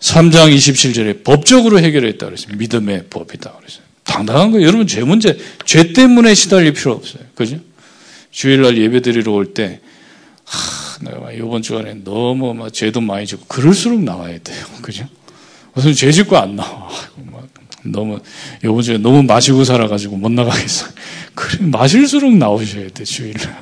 3장 0.00 0.54
27절에 0.54 1.24
법적으로 1.24 1.80
해결했다 1.80 2.26
그랬어요. 2.26 2.56
믿음의 2.56 3.06
법이다 3.10 3.52
그랬어요. 3.52 3.82
당당한 4.04 4.50
거예요. 4.50 4.66
여러분 4.66 4.86
죄 4.86 5.02
문제, 5.02 5.38
죄 5.64 5.92
때문에 5.92 6.34
시달릴 6.34 6.74
필요 6.74 6.92
없어요. 6.92 7.22
그죠? 7.34 7.58
주일날 8.34 8.76
예배 8.76 9.00
드리러 9.00 9.32
올 9.32 9.54
때, 9.54 9.80
하, 10.44 11.04
내가 11.04 11.30
이번 11.30 11.62
주간에 11.62 11.94
너무 11.94 12.52
막 12.52 12.72
죄도 12.72 13.00
많이 13.00 13.26
짓고, 13.26 13.46
그럴수록 13.46 14.02
나와야 14.02 14.38
돼요. 14.38 14.66
그죠? 14.82 15.06
무슨 15.72 15.94
죄 15.94 16.10
짓고 16.10 16.36
안 16.36 16.56
나와. 16.56 16.88
너무, 17.84 18.18
이번 18.64 18.82
주에 18.82 18.98
너무 18.98 19.22
마시고 19.22 19.62
살아가지고 19.62 20.16
못 20.16 20.32
나가겠어. 20.32 20.86
그래, 21.34 21.66
마실수록 21.66 22.34
나오셔야 22.34 22.88
돼, 22.88 23.04
주일날. 23.04 23.56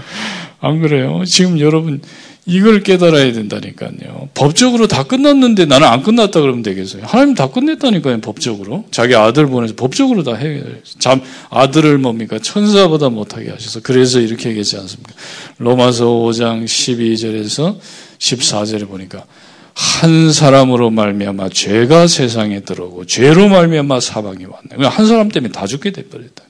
안 0.60 0.80
그래요? 0.80 1.24
지금 1.26 1.60
여러분, 1.60 2.00
이걸 2.48 2.82
깨달아야 2.82 3.30
된다니까요. 3.34 4.30
법적으로 4.32 4.88
다 4.88 5.02
끝났는데 5.02 5.66
나는 5.66 5.86
안 5.86 6.02
끝났다 6.02 6.40
그러면 6.40 6.62
되겠어요. 6.62 7.02
하나님 7.04 7.34
다 7.34 7.50
끝냈다니까요, 7.50 8.22
법적으로. 8.22 8.86
자기 8.90 9.14
아들 9.14 9.46
보내서 9.48 9.74
법적으로 9.76 10.22
다 10.22 10.34
해. 10.34 10.62
참, 10.98 11.20
아들을 11.50 11.98
뭡니까? 11.98 12.38
천사보다 12.38 13.10
못하게 13.10 13.50
하셔서. 13.50 13.80
그래서 13.82 14.18
이렇게 14.18 14.48
얘기하지 14.48 14.78
않습니까? 14.78 15.12
로마서 15.58 16.06
5장 16.06 16.64
12절에서 16.64 17.78
14절에 18.18 18.88
보니까 18.88 19.26
한 19.74 20.32
사람으로 20.32 20.88
말미암아 20.88 21.50
죄가 21.50 22.06
세상에 22.06 22.60
들어오고 22.60 23.04
죄로 23.04 23.48
말미암아 23.48 24.00
사방이 24.00 24.46
왔네. 24.46 24.86
한 24.86 25.06
사람 25.06 25.28
때문에 25.28 25.52
다 25.52 25.66
죽게 25.66 25.92
돼버렸다. 25.92 26.44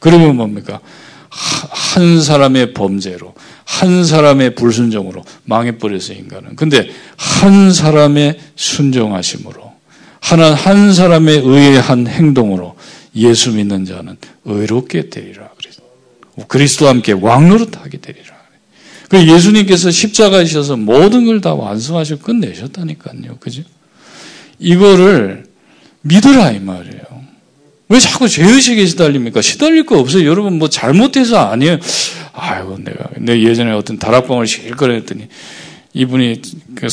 그러면 0.00 0.36
뭡니까? 0.36 0.80
한 1.30 2.20
사람의 2.20 2.74
범죄로, 2.74 3.34
한 3.64 4.04
사람의 4.04 4.54
불순종으로 4.54 5.24
망해버렸어요, 5.44 6.18
인간은. 6.18 6.56
근데 6.56 6.90
한 7.16 7.72
사람의 7.72 8.38
순종하심으로, 8.56 9.72
하나, 10.20 10.54
한 10.54 10.92
사람의 10.92 11.42
의한 11.44 12.06
행동으로 12.06 12.76
예수 13.16 13.52
믿는 13.52 13.84
자는 13.84 14.16
의롭게 14.44 15.08
되리라. 15.10 15.48
그래서 15.56 15.82
그리스도와 16.48 16.90
함께 16.90 17.12
왕노릇하게 17.12 17.98
되리라. 17.98 18.34
그 19.08 19.26
예수님께서 19.28 19.90
십자가에 19.90 20.46
셔서 20.46 20.76
모든 20.76 21.26
걸 21.26 21.40
다 21.40 21.54
완성하시고 21.54 22.20
끝내셨다니까요. 22.20 23.36
그죠? 23.38 23.62
이거를 24.58 25.46
믿으라 26.02 26.52
이 26.52 26.60
말이에요. 26.60 27.02
왜 27.88 28.00
자꾸 28.00 28.28
죄의식에 28.28 28.86
시달립니까? 28.86 29.42
시달릴 29.42 29.84
거 29.84 29.98
없어요. 29.98 30.26
여러분 30.26 30.58
뭐 30.58 30.68
잘못해서 30.68 31.38
아니에요. 31.38 31.78
아이고 32.36 32.78
내가 32.78 33.10
내 33.18 33.40
예전에 33.40 33.70
어떤 33.72 33.98
다락방을 33.98 34.46
실컷 34.46 34.90
했더니 34.90 35.28
이분이 35.92 36.42
그, 36.74 36.88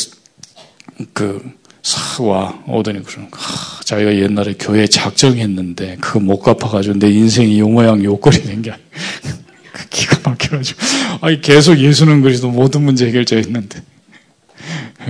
그 1.13 1.51
사와 1.81 2.63
오더니 2.67 3.03
그러는 3.03 3.31
거. 3.31 3.39
아, 3.39 3.81
자기가 3.83 4.15
옛날에 4.15 4.53
교회 4.59 4.85
작정했는데 4.85 5.97
그거 5.99 6.19
못 6.19 6.39
갚아가지고 6.39 6.99
내 6.99 7.09
인생이 7.09 7.59
요 7.59 7.67
모양 7.67 8.03
요꼴이 8.03 8.43
된 8.43 8.61
게 8.61 8.71
아니야. 8.71 8.85
기가 9.89 10.29
막혀가지고 10.29 10.79
아니 11.21 11.41
계속 11.41 11.77
예수는 11.79 12.21
그리스도 12.21 12.49
모든 12.51 12.83
문제 12.83 13.07
해결자 13.07 13.35
했는데 13.37 13.81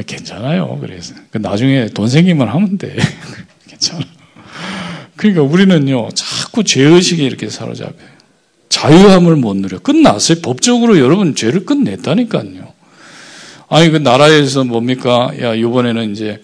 괜찮아요. 0.08 0.78
그래서 0.80 1.14
그 1.30 1.40
나중에 1.40 1.88
돈 1.90 2.08
생기면 2.08 2.48
하면 2.48 2.78
돼. 2.78 2.96
괜찮아. 3.68 4.02
그러니까 5.18 5.44
우리는요 5.44 6.10
자꾸 6.14 6.64
죄의식에 6.64 7.22
이렇게 7.24 7.50
사로잡혀요. 7.50 8.21
자유함을 8.82 9.36
못 9.36 9.58
누려. 9.58 9.78
끝났어요. 9.80 10.40
법적으로 10.42 10.98
여러분 10.98 11.36
죄를 11.36 11.66
끝냈다니까요. 11.66 12.74
아니 13.70 13.90
그 13.92 13.98
나라에서 13.98 14.64
뭡니까? 14.64 15.32
야 15.40 15.54
이번에는 15.54 16.12
이제 16.12 16.42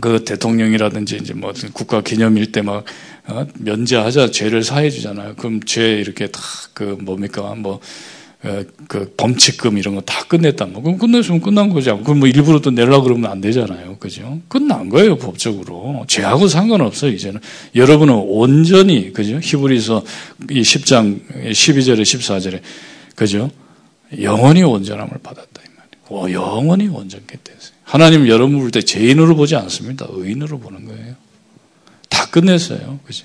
그 0.00 0.24
대통령이라든지 0.24 1.16
이제 1.16 1.32
뭐 1.32 1.54
국가 1.72 2.02
기념일 2.02 2.52
때막 2.52 2.84
어? 3.28 3.46
면제하자 3.54 4.30
죄를 4.30 4.62
사해 4.62 4.90
주잖아요. 4.90 5.34
그럼 5.36 5.60
죄 5.64 5.94
이렇게 5.94 6.26
다 6.26 6.40
그 6.74 6.96
뭡니까 7.00 7.54
뭐 7.56 7.80
그 8.88 8.98
어, 8.98 9.06
범칙금 9.16 9.78
이런 9.78 9.94
거 9.94 10.00
다 10.04 10.24
끝냈다. 10.24 10.66
뭐 10.66 10.82
그럼 10.82 10.98
끝냈으면 10.98 11.40
끝난 11.40 11.68
거죠. 11.68 12.00
그럼 12.02 12.18
뭐 12.18 12.28
일부러 12.28 12.60
또 12.60 12.70
내려 12.72 13.00
그러면 13.00 13.30
안 13.30 13.40
되잖아요. 13.40 13.96
그죠? 13.98 14.40
끝난 14.48 14.88
거예요 14.88 15.16
법적으로. 15.16 16.04
죄하고 16.08 16.48
상관없어요 16.48 17.12
이제는. 17.12 17.40
여러분은 17.76 18.14
온전히 18.14 19.12
그죠? 19.12 19.38
히브리서 19.40 20.04
이 20.50 20.60
10장 20.62 21.20
12절에 21.50 22.02
14절에 22.02 22.60
그죠? 23.14 23.50
영원히 24.20 24.62
온전함을 24.62 25.18
받았다. 25.22 25.48
어, 26.10 26.26
영원히 26.30 26.88
온전케 26.88 27.38
됐어요. 27.44 27.72
하나님 27.84 28.26
여러분 28.28 28.58
볼 28.58 28.70
때 28.70 28.82
죄인으로 28.82 29.34
보지 29.36 29.54
않습니다. 29.56 30.06
의인으로 30.10 30.58
보는 30.58 30.84
거예요. 30.86 31.14
다 32.10 32.26
끝냈어요. 32.30 32.98
그죠? 33.06 33.24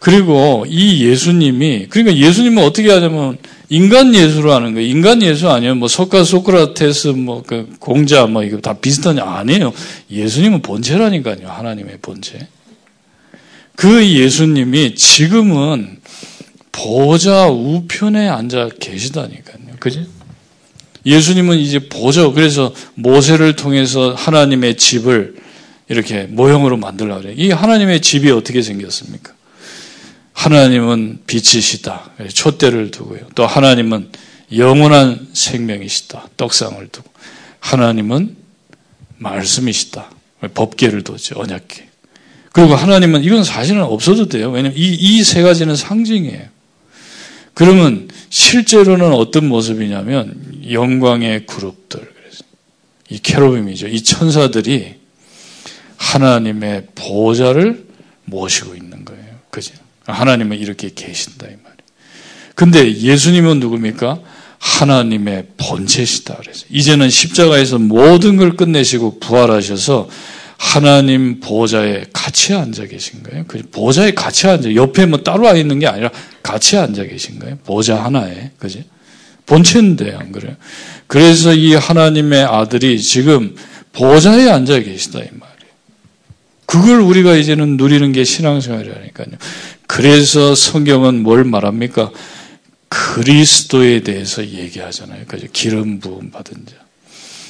그리고 0.00 0.64
이 0.66 1.04
예수님이, 1.04 1.86
그러니까 1.88 2.16
예수님은 2.16 2.64
어떻게 2.64 2.90
하냐면 2.90 3.36
인간 3.70 4.14
예수로 4.14 4.52
하는 4.52 4.74
거예요. 4.74 4.88
인간 4.88 5.22
예수 5.22 5.48
아니에요. 5.48 5.76
뭐 5.76 5.88
석가 5.88 6.24
소크라테스, 6.24 7.08
뭐 7.08 7.42
그 7.46 7.72
공자, 7.78 8.26
뭐 8.26 8.42
이거 8.42 8.58
다 8.58 8.74
비슷한 8.74 9.18
아니에요. 9.18 9.72
예수님은 10.10 10.60
본체라니까요. 10.62 11.48
하나님의 11.48 11.98
본체. 12.02 12.48
그 13.76 14.06
예수님이 14.06 14.94
지금은 14.96 15.98
보좌 16.72 17.46
우편에 17.48 18.28
앉아 18.28 18.70
계시다니까요. 18.80 19.76
그죠? 19.78 20.00
예수님은 21.06 21.58
이제 21.58 21.78
보죠. 21.78 22.32
그래서 22.32 22.74
모세를 22.94 23.56
통해서 23.56 24.12
하나님의 24.14 24.76
집을 24.76 25.36
이렇게 25.88 26.24
모형으로 26.24 26.76
만들라 26.76 27.18
그래요. 27.18 27.34
이 27.36 27.50
하나님의 27.50 28.00
집이 28.00 28.30
어떻게 28.30 28.62
생겼습니까? 28.62 29.32
하나님은 30.32 31.22
빛이시다. 31.26 32.12
촛대를 32.32 32.90
두고요. 32.90 33.20
또 33.34 33.46
하나님은 33.46 34.10
영원한 34.56 35.28
생명이시다. 35.32 36.28
떡상을 36.36 36.86
두고. 36.88 37.10
하나님은 37.60 38.36
말씀이시다. 39.18 40.10
법계를 40.54 41.04
두죠. 41.04 41.38
언약계. 41.38 41.88
그리고 42.52 42.74
하나님은 42.74 43.22
이건 43.22 43.44
사실은 43.44 43.82
없어도 43.82 44.28
돼요. 44.28 44.50
왜냐하면 44.50 44.76
이세 44.76 45.42
가지는 45.42 45.76
상징이에요. 45.76 46.48
그러면 47.54 48.08
실제로는 48.30 49.12
어떤 49.12 49.46
모습이냐면 49.46 50.64
영광의 50.70 51.46
그룹들 51.46 52.00
그래서 52.00 52.44
이 53.08 53.18
캐로빔이죠. 53.18 53.88
이 53.88 54.02
천사들이 54.02 54.94
하나님의 55.96 56.86
보좌를 56.94 57.86
모시고 58.24 58.74
있는 58.74 59.04
거예요. 59.04 59.38
그죠? 59.50 59.74
하나님은 60.06 60.58
이렇게 60.58 60.90
계신다 60.94 61.46
이 61.46 61.50
말이에요. 61.50 61.76
근데 62.54 62.94
예수님은 62.94 63.60
누굽니까? 63.60 64.20
하나님의 64.58 65.46
본체시다 65.56 66.36
그래서 66.38 66.66
이제는 66.68 67.08
십자가에서 67.08 67.78
모든 67.78 68.36
걸 68.36 68.56
끝내시고 68.56 69.18
부활하셔서 69.18 70.08
하나님 70.58 71.40
보좌에 71.40 72.04
같이 72.12 72.52
앉아 72.52 72.84
계신 72.84 73.22
거예요. 73.22 73.44
그 73.48 73.62
보좌에 73.72 74.12
같이 74.12 74.46
앉아 74.46 74.74
옆에 74.74 75.06
뭐 75.06 75.22
따로 75.22 75.44
와 75.44 75.54
있는 75.54 75.78
게 75.78 75.86
아니라 75.86 76.10
같이 76.42 76.76
앉아 76.76 77.04
계신 77.04 77.38
거예요. 77.38 77.56
보좌 77.64 78.04
하나에 78.04 78.50
그지? 78.58 78.84
본체인데 79.46 80.14
안 80.14 80.30
그래요? 80.30 80.54
그래서 81.06 81.54
이 81.54 81.74
하나님의 81.74 82.44
아들이 82.44 83.00
지금 83.00 83.56
보좌에 83.92 84.50
앉아 84.50 84.80
계시다 84.80 85.20
이 85.20 85.28
말이에요. 85.32 85.49
그걸 86.70 87.00
우리가 87.00 87.34
이제는 87.34 87.76
누리는 87.76 88.12
게 88.12 88.22
신앙생활이라니까요. 88.22 89.26
그래서 89.88 90.54
성경은 90.54 91.20
뭘 91.24 91.42
말합니까? 91.42 92.12
그리스도에 92.88 94.04
대해서 94.04 94.46
얘기하잖아요. 94.46 95.24
그죠? 95.26 95.48
기름 95.52 95.98
부음 95.98 96.30
받은 96.30 96.66
자. 96.66 96.76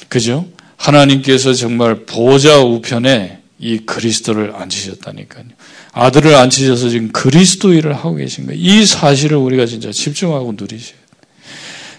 그죠? 0.08 0.48
하나님께서 0.76 1.52
정말 1.52 2.06
보좌 2.06 2.60
우편에 2.60 3.40
이 3.58 3.80
그리스도를 3.80 4.54
앉히셨다니까요. 4.56 5.44
아들을 5.92 6.34
앉히셔서 6.34 6.88
지금 6.88 7.08
그리스도 7.12 7.74
일을 7.74 7.94
하고 7.94 8.14
계신 8.14 8.46
거예요. 8.46 8.58
이 8.58 8.86
사실을 8.86 9.36
우리가 9.36 9.66
진짜 9.66 9.92
집중하고 9.92 10.54
누리셔야 10.56 10.92
돼요. 10.92 11.00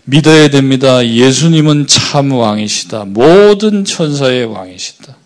믿어야 0.06 0.50
됩니다. 0.50 1.06
예수님은 1.06 1.86
참 1.86 2.32
왕이시다. 2.32 3.06
모든 3.06 3.86
천사의 3.86 4.46
왕이시다. 4.46 5.21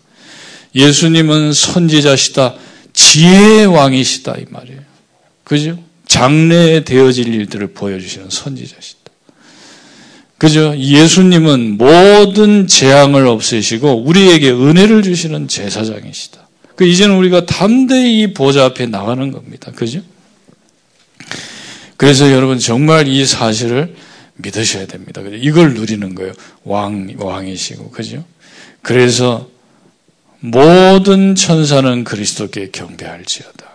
예수님은 0.76 1.54
선지자시다. 1.54 2.54
지혜의 2.92 3.66
왕이시다. 3.66 4.34
이 4.38 4.44
말이에요. 4.50 4.80
그죠? 5.42 5.78
장래에 6.06 6.84
되어질 6.84 7.32
일들을 7.32 7.68
보여주시는 7.68 8.28
선지자시다. 8.30 9.00
그죠? 10.38 10.76
예수님은 10.76 11.78
모든 11.78 12.66
재앙을 12.66 13.26
없애시고 13.26 14.04
우리에게 14.04 14.50
은혜를 14.50 15.02
주시는 15.02 15.48
제사장이시다. 15.48 16.46
그 16.76 16.84
이제는 16.86 17.16
우리가 17.16 17.46
담대히 17.46 18.34
보좌 18.34 18.66
앞에 18.66 18.86
나가는 18.86 19.32
겁니다. 19.32 19.72
그죠? 19.72 20.02
그래서 21.96 22.30
여러분 22.30 22.58
정말 22.58 23.08
이 23.08 23.24
사실을 23.24 23.94
믿으셔야 24.34 24.86
됩니다. 24.86 25.22
이걸 25.40 25.72
누리는 25.72 26.14
거예요. 26.14 26.34
왕, 26.64 27.08
왕이시고. 27.16 27.90
그죠? 27.90 28.22
그래서 28.82 29.48
모든 30.40 31.34
천사는 31.34 32.04
그리스도께 32.04 32.70
경배할지어다. 32.70 33.66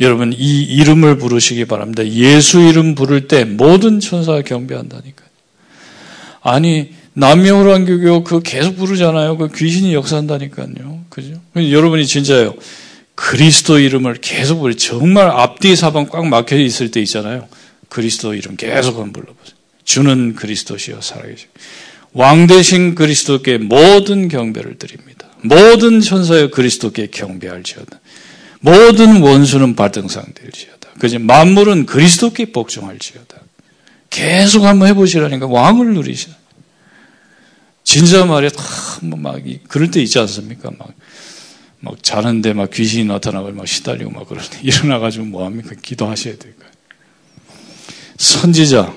여러분 0.00 0.32
이 0.32 0.62
이름을 0.62 1.18
부르시기 1.18 1.66
바랍니다. 1.66 2.06
예수 2.08 2.58
이름 2.58 2.94
부를 2.94 3.28
때 3.28 3.44
모든 3.44 4.00
천사가 4.00 4.42
경배한다니까요. 4.42 5.28
아니 6.42 6.94
남명호랑교교 7.12 8.24
그 8.24 8.40
계속 8.42 8.76
부르잖아요. 8.76 9.36
그 9.36 9.48
귀신이 9.48 9.92
역사한다니까요. 9.92 11.04
그죠? 11.10 11.34
여러분이 11.54 12.06
진짜요. 12.06 12.54
그리스도 13.14 13.78
이름을 13.78 14.14
계속 14.22 14.60
부르 14.60 14.74
정말 14.74 15.28
앞뒤 15.28 15.76
사방 15.76 16.06
꽉 16.06 16.26
막혀 16.26 16.56
있을 16.56 16.90
때 16.90 17.00
있잖아요. 17.00 17.46
그리스도 17.90 18.32
이름 18.34 18.56
계속 18.56 18.96
한번 18.96 19.12
불러보세요. 19.12 19.56
주는 19.84 20.34
그리스도시여 20.34 21.02
살아계시. 21.02 21.46
왕 22.14 22.46
대신 22.46 22.94
그리스도께 22.94 23.58
모든 23.58 24.28
경배를 24.28 24.78
드립니다. 24.78 25.19
모든 25.42 26.00
천사여 26.00 26.50
그리스도께 26.50 27.08
경배할지어다. 27.08 28.00
모든 28.60 29.22
원수는 29.22 29.74
발등상 29.74 30.24
될지어다. 30.34 30.90
그지 30.98 31.18
만물은 31.18 31.86
그리스도께 31.86 32.52
복종할지어다. 32.52 33.40
계속 34.10 34.64
한번 34.64 34.88
해보시라니까 34.88 35.46
왕을 35.46 35.94
누리시라. 35.94 36.34
진짜 37.84 38.24
말이야, 38.24 38.50
막, 39.02 39.40
그럴 39.68 39.90
때 39.90 40.02
있지 40.02 40.18
않습니까? 40.18 40.70
막, 40.78 40.92
막 41.80 42.02
자는데 42.02 42.52
막 42.52 42.70
귀신이 42.70 43.04
나타나고 43.04 43.50
막 43.52 43.66
시달리고 43.66 44.10
막때 44.10 44.36
일어나가지고 44.62 45.24
뭐합니까? 45.24 45.74
기도하셔야 45.80 46.36
될까요? 46.36 46.70
선지자, 48.18 48.94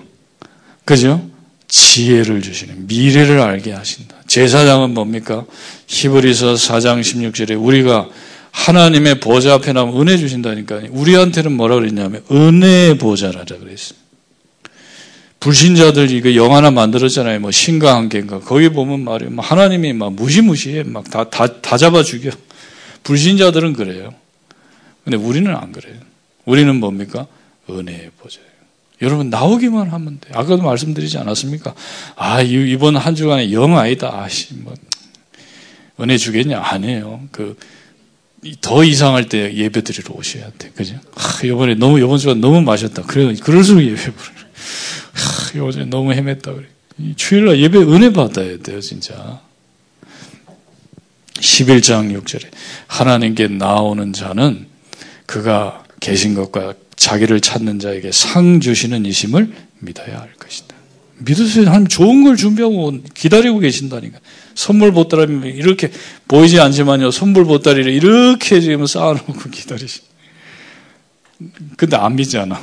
그죠? 0.84 1.30
지혜를 1.70 2.42
주시는, 2.42 2.88
미래를 2.88 3.40
알게 3.40 3.72
하신다. 3.72 4.23
제사장은 4.34 4.96
뭡니까? 4.96 5.46
히브리서 5.86 6.56
4장 6.56 7.02
16절에 7.02 7.64
우리가 7.64 8.10
하나님의 8.50 9.20
보좌 9.20 9.54
앞에 9.54 9.74
나면 9.74 9.96
은혜 10.02 10.18
주신다니까 10.18 10.82
우리한테는 10.90 11.52
뭐라 11.52 11.76
그랬냐면 11.76 12.24
은혜의 12.32 12.98
보좌라자 12.98 13.60
그랬습니다. 13.60 14.04
불신자들 15.40 16.10
이거 16.10 16.34
영화 16.34 16.58
하나 16.58 16.72
만들었잖아요. 16.72 17.42
뭐 17.42 17.52
신과 17.52 17.96
한계인가. 17.96 18.40
거기 18.40 18.70
보면 18.70 19.02
말이에요. 19.02 19.32
뭐 19.34 19.46
하나님이 19.46 19.94
막 19.94 20.14
무시무시해. 20.14 20.82
막 20.82 21.08
다, 21.12 21.30
다, 21.30 21.62
다 21.62 21.78
잡아 21.78 22.02
죽여. 22.02 22.32
불신자들은 23.04 23.74
그래요. 23.74 24.16
근데 25.04 25.16
우리는 25.16 25.54
안 25.56 25.72
그래요. 25.72 25.98
우리는 26.46 26.76
뭡니까? 26.80 27.28
은혜의 27.70 28.10
보좌예요. 28.18 28.53
여러분 29.02 29.30
나오기만 29.30 29.90
하면 29.90 30.20
돼. 30.22 30.30
아까도 30.34 30.62
말씀드리지 30.64 31.18
않았습니까? 31.18 31.74
아 32.16 32.42
이번 32.42 32.96
한 32.96 33.16
주간에 33.16 33.52
영 33.52 33.78
아니다. 33.78 34.22
아씨 34.24 34.54
뭐 34.54 34.74
은혜 36.00 36.18
주겠냐? 36.18 36.60
아니에요. 36.62 37.28
그 37.32 37.58
더 38.62 38.84
이상할 38.84 39.30
때 39.30 39.54
예배 39.54 39.82
드리러 39.82 40.14
오셔야 40.14 40.52
돼. 40.58 40.70
그죠? 40.76 41.00
아, 41.16 41.40
이번에 41.44 41.76
너무 41.76 42.00
이번 42.00 42.18
주간 42.18 42.42
너무 42.42 42.62
마셨다. 42.62 43.04
그래 43.04 43.34
그럴수록 43.36 43.84
예배 43.84 43.96
부르. 43.96 44.34
아, 45.14 45.52
요즘 45.56 45.90
너무 45.90 46.12
헤맸다 46.14 46.56
그래. 46.56 46.68
주일날 47.16 47.60
예배 47.60 47.78
은혜 47.80 48.12
받아야 48.12 48.58
돼요, 48.58 48.82
진짜. 48.82 49.42
11장 51.36 52.18
6절에 52.22 52.48
하나님께 52.88 53.48
나오는 53.48 54.14
자는 54.14 54.68
그가 55.26 55.84
계신 56.00 56.36
것과 56.36 56.74
자기를 56.96 57.42
찾는 57.42 57.80
자에게 57.80 58.12
상 58.12 58.60
주시는 58.60 59.06
이심을 59.06 59.52
믿어야 59.80 60.20
할 60.20 60.34
것이다. 60.34 60.76
믿으세요. 61.20 61.68
하나님 61.68 61.88
좋은 61.88 62.24
걸 62.24 62.36
준비하고 62.36 63.00
기다리고 63.14 63.60
계신다니까. 63.60 64.20
선물 64.56 64.92
보따리 64.92 65.32
이렇게 65.56 65.92
보이지 66.28 66.60
않지만요. 66.60 67.12
선물 67.12 67.46
보따리를 67.46 67.92
이렇게 67.92 68.60
지금 68.60 68.86
쌓아놓고 68.86 69.50
기다리시. 69.50 70.02
근데 71.78 71.98
안 71.98 72.16
믿잖아. 72.16 72.60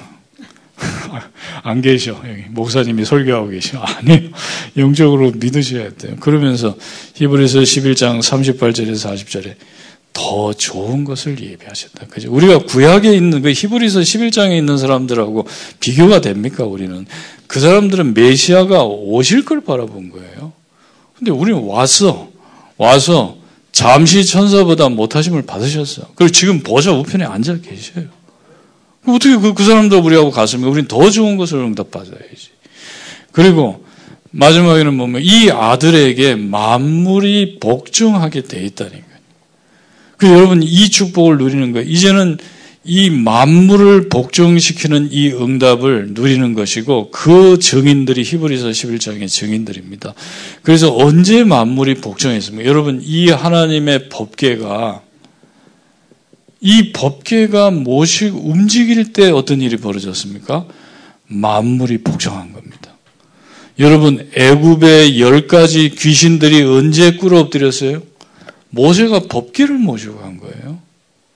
안 1.62 1.80
계셔. 1.80 2.20
여기 2.26 2.44
목사님이 2.50 3.04
설교하고 3.04 3.48
계셔. 3.48 3.78
아니에요. 3.82 4.30
영적으로 4.76 5.32
믿으셔야 5.32 5.90
돼요. 5.90 6.16
그러면서 6.20 6.76
히브리서 7.14 7.60
11장 7.60 8.20
38절에서 8.20 9.14
40절에 9.14 9.54
더 10.12 10.52
좋은 10.52 11.04
것을 11.04 11.40
예배하셨다. 11.40 12.06
그죠? 12.06 12.32
우리가 12.32 12.58
구약에 12.58 13.14
있는 13.14 13.42
그 13.42 13.52
히브리서 13.52 14.00
11장에 14.00 14.56
있는 14.56 14.76
사람들하고 14.76 15.46
비교가 15.78 16.20
됩니까? 16.20 16.64
우리는 16.64 17.06
그 17.46 17.60
사람들은 17.60 18.14
메시아가 18.14 18.84
오실 18.84 19.44
걸 19.44 19.60
바라본 19.60 20.10
거예요. 20.10 20.52
근데 21.16 21.30
우리는 21.30 21.62
와서 21.62 22.30
와서 22.76 23.36
잠시 23.72 24.24
천사보다 24.24 24.88
못하심을 24.88 25.42
받으셨어요. 25.42 26.06
그리고 26.14 26.32
지금 26.32 26.60
보좌 26.60 26.92
우편에 26.92 27.24
앉아 27.24 27.58
계셔요. 27.60 28.06
어떻게 29.06 29.36
그, 29.36 29.54
그 29.54 29.64
사람도 29.64 29.98
우리하고 29.98 30.30
같습니까? 30.30 30.70
우리는 30.70 30.88
더 30.88 31.10
좋은 31.10 31.36
것을 31.36 31.58
응답받아야지. 31.58 32.50
그리고 33.32 33.84
마지막에는 34.32 34.96
보면 34.96 35.22
이 35.22 35.50
아들에게 35.50 36.36
만물이 36.36 37.58
복종하게 37.60 38.42
돼 38.42 38.64
있다니까. 38.64 39.09
그 40.20 40.28
여러분 40.28 40.62
이 40.62 40.90
축복을 40.90 41.38
누리는 41.38 41.72
거예요. 41.72 41.88
이제는 41.88 42.36
이 42.84 43.08
만물을 43.08 44.10
복종시키는 44.10 45.08
이 45.10 45.28
응답을 45.28 46.08
누리는 46.10 46.52
것이고 46.52 47.10
그 47.10 47.58
증인들이 47.58 48.22
히브리서 48.22 48.68
11장의 48.68 49.28
증인들입니다. 49.28 50.14
그래서 50.62 50.94
언제 50.94 51.42
만물이 51.42 51.96
복종했습니까? 51.96 52.68
여러분 52.68 53.00
이 53.02 53.30
하나님의 53.30 54.10
법계가 54.10 55.02
이 56.60 56.92
법계가 56.92 57.70
모식 57.70 58.34
움직일 58.36 59.14
때 59.14 59.30
어떤 59.30 59.62
일이 59.62 59.78
벌어졌습니까? 59.78 60.66
만물이 61.28 61.98
복종한 61.98 62.52
겁니다. 62.52 62.94
여러분 63.78 64.28
애굽의 64.34 65.18
열 65.18 65.46
가지 65.46 65.88
귀신들이 65.88 66.62
언제 66.62 67.12
꿇어 67.12 67.40
엎드렸어요? 67.40 68.09
모세가 68.70 69.20
법계를 69.28 69.76
모시고 69.78 70.18
간 70.18 70.38
거예요. 70.38 70.80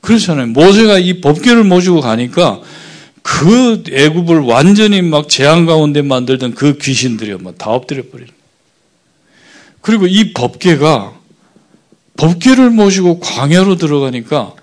그렇잖아요. 0.01 0.49
모세가 0.49 0.99
이 0.99 1.21
법계를 1.21 1.65
모시고 1.65 2.01
가니까 2.01 2.61
그 3.23 3.83
애굽을 3.91 4.41
완전히 4.41 5.01
막 5.03 5.29
재앙 5.29 5.67
가운데 5.67 6.03
만들던 6.03 6.55
그 6.55 6.77
귀신들이 6.79 7.37
다 7.57 7.71
엎드려 7.71 8.03
버리는. 8.11 8.31
그리고 9.81 10.07
이 10.07 10.33
법계가 10.33 11.15
법계를 12.17 12.71
모시고 12.71 13.21
광야로 13.21 13.77
들어가니까 13.77 14.55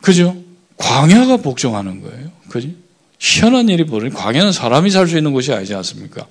그죠? 0.00 0.36
광야가 0.76 1.38
복종하는 1.38 2.02
거예요. 2.02 2.30
그지? 2.50 2.76
희한한 3.18 3.68
일이 3.68 3.84
벌어요. 3.84 4.10
광야는 4.10 4.52
사람이 4.52 4.90
살 4.90 5.08
수 5.08 5.16
있는 5.16 5.32
곳이 5.32 5.52
아니지 5.52 5.74
않습니까? 5.74 6.26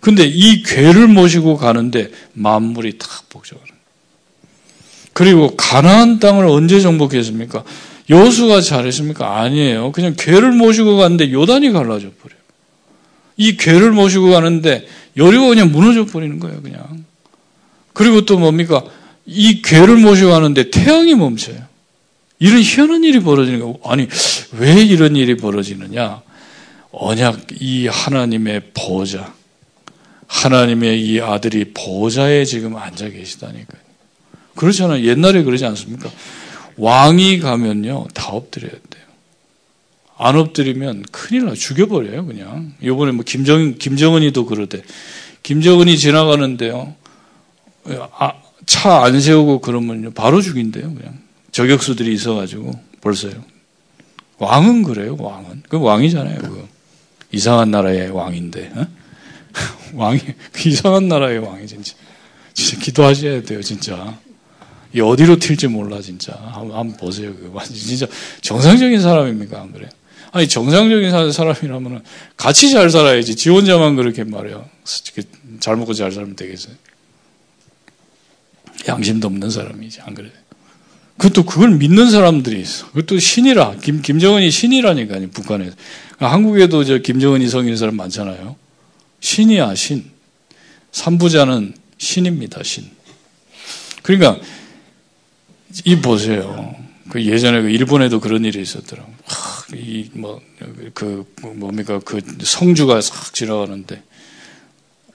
근데 0.00 0.24
이 0.24 0.62
괴를 0.62 1.06
모시고 1.08 1.56
가는데 1.56 2.10
만물이 2.32 2.98
탁 2.98 3.28
복종하는 3.28 3.71
그리고 5.12 5.54
가나안 5.56 6.18
땅을 6.18 6.46
언제 6.46 6.80
정복했습니까? 6.80 7.64
여수가 8.10 8.60
잘했습니까? 8.60 9.40
아니에요. 9.40 9.92
그냥 9.92 10.14
괴를 10.18 10.52
모시고 10.52 10.96
갔는데 10.96 11.32
요단이 11.32 11.72
갈라져 11.72 12.10
버려요. 12.20 12.40
이 13.36 13.56
괴를 13.56 13.92
모시고 13.92 14.30
가는데 14.30 14.86
여리고 15.16 15.48
그냥 15.48 15.72
무너져 15.72 16.06
버리는 16.06 16.38
거예요, 16.38 16.62
그냥. 16.62 17.04
그리고 17.92 18.24
또 18.24 18.38
뭡니까? 18.38 18.82
이 19.26 19.62
괴를 19.62 19.96
모시고 19.96 20.30
가는데 20.30 20.70
태양이 20.70 21.14
멈춰요. 21.14 21.56
이런 22.38 22.60
희한한 22.60 23.04
일이 23.04 23.20
벌어지는 23.20 23.60
거. 23.60 23.78
아니, 23.84 24.08
왜 24.52 24.82
이런 24.82 25.14
일이 25.14 25.36
벌어지느냐? 25.36 26.22
언약 26.90 27.46
이 27.60 27.86
하나님의 27.86 28.72
보좌. 28.74 29.32
하나님의 30.26 31.00
이 31.00 31.20
아들이 31.20 31.72
보좌에 31.72 32.44
지금 32.44 32.76
앉아 32.76 33.10
계시다니까요. 33.10 33.81
그렇잖아요. 34.56 35.04
옛날에 35.04 35.42
그러지 35.42 35.64
않습니까? 35.66 36.10
왕이 36.76 37.40
가면요, 37.40 38.08
다 38.14 38.28
엎드려야 38.28 38.70
돼요. 38.70 39.02
안 40.18 40.36
엎드리면 40.36 41.04
큰일 41.10 41.46
나, 41.46 41.54
죽여버려요, 41.54 42.26
그냥. 42.26 42.74
요번에 42.82 43.12
뭐 43.12 43.24
김정, 43.26 43.74
김정은이도 43.76 44.46
그러대. 44.46 44.82
김정은이 45.42 45.98
지나가는데요, 45.98 46.94
아, 48.18 48.34
차 48.66 49.02
안 49.02 49.20
세우고 49.20 49.60
그러면요, 49.60 50.12
바로 50.12 50.40
죽인대요, 50.40 50.94
그냥. 50.94 51.18
저격수들이 51.50 52.12
있어가지고, 52.14 52.72
벌써요. 53.00 53.32
왕은 54.38 54.84
그래요, 54.84 55.16
왕은. 55.18 55.64
그 55.68 55.80
왕이잖아요, 55.80 56.38
그. 56.38 56.68
이상한 57.32 57.70
나라의 57.70 58.10
왕인데, 58.10 58.72
어? 58.76 58.86
왕이, 59.94 60.20
그 60.52 60.68
이상한 60.68 61.08
나라의 61.08 61.38
왕이 61.38 61.66
진짜. 61.66 61.94
진짜 62.54 62.80
기도하셔야 62.84 63.42
돼요, 63.42 63.62
진짜. 63.62 64.18
이 64.94 65.00
어디로 65.00 65.38
튈지 65.38 65.68
몰라 65.68 66.00
진짜. 66.00 66.32
한번, 66.52 66.78
한번 66.78 66.96
보세요. 66.96 67.34
그 67.34 67.52
진짜 67.72 68.06
정상적인 68.40 69.00
사람입니까 69.00 69.60
안 69.60 69.72
그래? 69.72 69.88
아니 70.32 70.48
정상적인 70.48 71.32
사람이라면 71.32 72.02
같이 72.36 72.70
잘 72.70 72.90
살아야지. 72.90 73.36
지 73.36 73.50
혼자만 73.50 73.96
그렇게 73.96 74.24
말해요. 74.24 74.68
잘 75.60 75.76
먹고 75.76 75.92
잘 75.94 76.10
살면 76.12 76.36
되겠어요. 76.36 76.74
양심도 78.88 79.28
없는 79.28 79.50
사람이지 79.50 80.00
안 80.02 80.14
그래? 80.14 80.30
그것도 81.18 81.44
그걸 81.44 81.70
믿는 81.76 82.10
사람들이 82.10 82.60
있어. 82.60 82.86
그것도 82.88 83.18
신이라 83.18 83.76
김 83.82 84.02
김정은이 84.02 84.50
신이라니까요. 84.50 85.30
북한에 85.30 85.70
한국에도 86.18 86.84
저 86.84 86.98
김정은이 86.98 87.48
성인 87.48 87.76
사람 87.76 87.96
많잖아요. 87.96 88.56
신이야 89.20 89.74
신. 89.74 90.10
삼부자는 90.90 91.74
신입니다 91.98 92.62
신. 92.62 92.90
그러니까 94.02 94.40
이 95.84 95.96
보세요. 95.96 96.74
그 97.08 97.24
예전에 97.24 97.62
그 97.62 97.70
일본에도 97.70 98.20
그런 98.20 98.44
일이 98.44 98.60
있었더라고. 98.60 99.12
이뭐 99.74 100.40
그 100.94 101.24
뭡니까 101.54 102.00
그 102.04 102.20
성주가 102.42 103.00
싹 103.00 103.32
지나가는데 103.34 104.02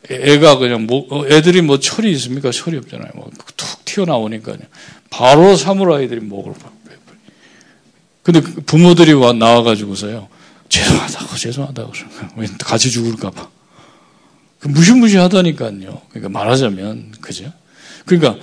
애가 0.10 0.58
그냥 0.58 0.86
뭐 0.86 1.06
어, 1.10 1.28
애들이 1.28 1.62
뭐 1.62 1.80
철이 1.80 2.12
있습니까? 2.14 2.52
철이 2.52 2.78
없잖아요. 2.78 3.12
뭐툭 3.16 3.86
튀어나오니까요. 3.86 4.58
바로 5.10 5.56
사무라이들이 5.56 6.22
목을 6.22 6.54
박. 6.54 6.78
근데 8.28 8.42
그 8.42 8.60
부모들이 8.60 9.14
와 9.14 9.32
나와가지고서요. 9.32 10.28
죄송하다고 10.68 11.36
죄송하다고 11.38 11.94
같이 12.60 12.92
죽을까봐. 12.92 13.50
그 14.60 14.68
무시무시하다니까요. 14.68 16.02
그러니까 16.10 16.30
말하자면 16.30 17.14
그죠? 17.22 17.54
그러니까 18.06 18.38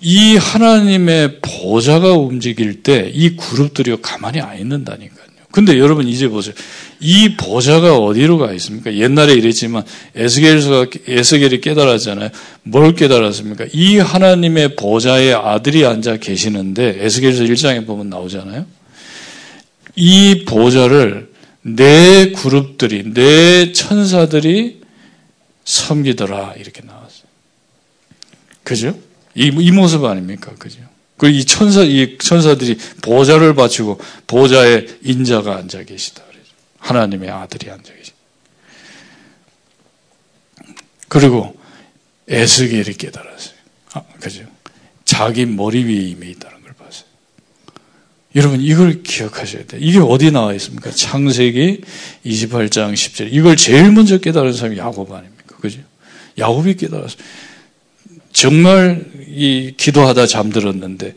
이 0.00 0.36
하나님의 0.36 1.40
보좌가 1.40 2.12
움직일 2.12 2.82
때 2.82 3.10
이 3.12 3.36
그룹들이 3.36 3.96
가만히 4.02 4.40
안 4.40 4.58
있는다니까요. 4.58 5.26
근데 5.50 5.78
여러분 5.78 6.06
이제 6.06 6.28
보세요. 6.28 6.54
이 7.00 7.34
보좌가 7.36 7.96
어디로 7.96 8.36
가 8.36 8.52
있습니까? 8.54 8.94
옛날에 8.94 9.32
이랬지만 9.32 9.84
에스겔서 10.14 10.86
에스겔이 11.08 11.62
깨달았잖아요. 11.62 12.28
뭘 12.64 12.94
깨달았습니까? 12.94 13.66
이 13.72 13.96
하나님의 13.96 14.76
보좌에 14.76 15.32
아들이 15.32 15.86
앉아 15.86 16.18
계시는데 16.18 16.98
에스겔서 17.00 17.44
1장에 17.44 17.86
보면 17.86 18.10
나오잖아요. 18.10 18.66
이 19.96 20.44
보좌를 20.46 21.30
내 21.62 22.32
그룹들이 22.32 23.14
내 23.14 23.72
천사들이 23.72 24.82
섬기더라 25.64 26.54
이렇게 26.58 26.82
나왔어요. 26.84 27.26
그죠? 28.62 28.98
이, 29.36 29.52
이 29.58 29.70
모습 29.70 30.04
아닙니까? 30.04 30.52
그죠? 30.58 30.80
그이 31.16 31.44
천사, 31.44 31.82
이 31.82 32.18
천사들이 32.18 32.78
보좌를 33.02 33.54
바치고 33.54 34.00
보좌에 34.26 34.86
인자가 35.02 35.56
앉아 35.56 35.84
계시다. 35.84 36.22
하나님의 36.78 37.30
아들이 37.30 37.70
앉아 37.70 37.92
계시다. 37.92 38.16
그리고 41.08 41.56
에스겔이 42.28 42.96
깨달았어요. 42.96 43.56
아, 43.94 44.02
그죠? 44.20 44.44
자기 45.04 45.46
머리 45.46 45.84
위에 45.84 45.94
임해 46.10 46.28
있다는 46.30 46.62
걸 46.62 46.72
봤어요. 46.74 47.06
여러분, 48.34 48.60
이걸 48.60 49.02
기억하셔야 49.02 49.66
돼요. 49.66 49.80
이게 49.82 49.98
어디 49.98 50.30
나와 50.30 50.52
있습니까? 50.54 50.90
창세기 50.90 51.82
28장 52.24 52.92
10절. 52.92 53.28
이걸 53.32 53.56
제일 53.56 53.92
먼저 53.92 54.18
깨달은 54.18 54.52
사람이 54.52 54.78
야곱 54.78 55.10
아닙니까? 55.12 55.56
그죠? 55.60 55.80
야곱이 56.38 56.76
깨달았어요. 56.76 57.18
정말 58.36 59.02
이 59.28 59.72
기도하다 59.78 60.26
잠들었는데 60.26 61.14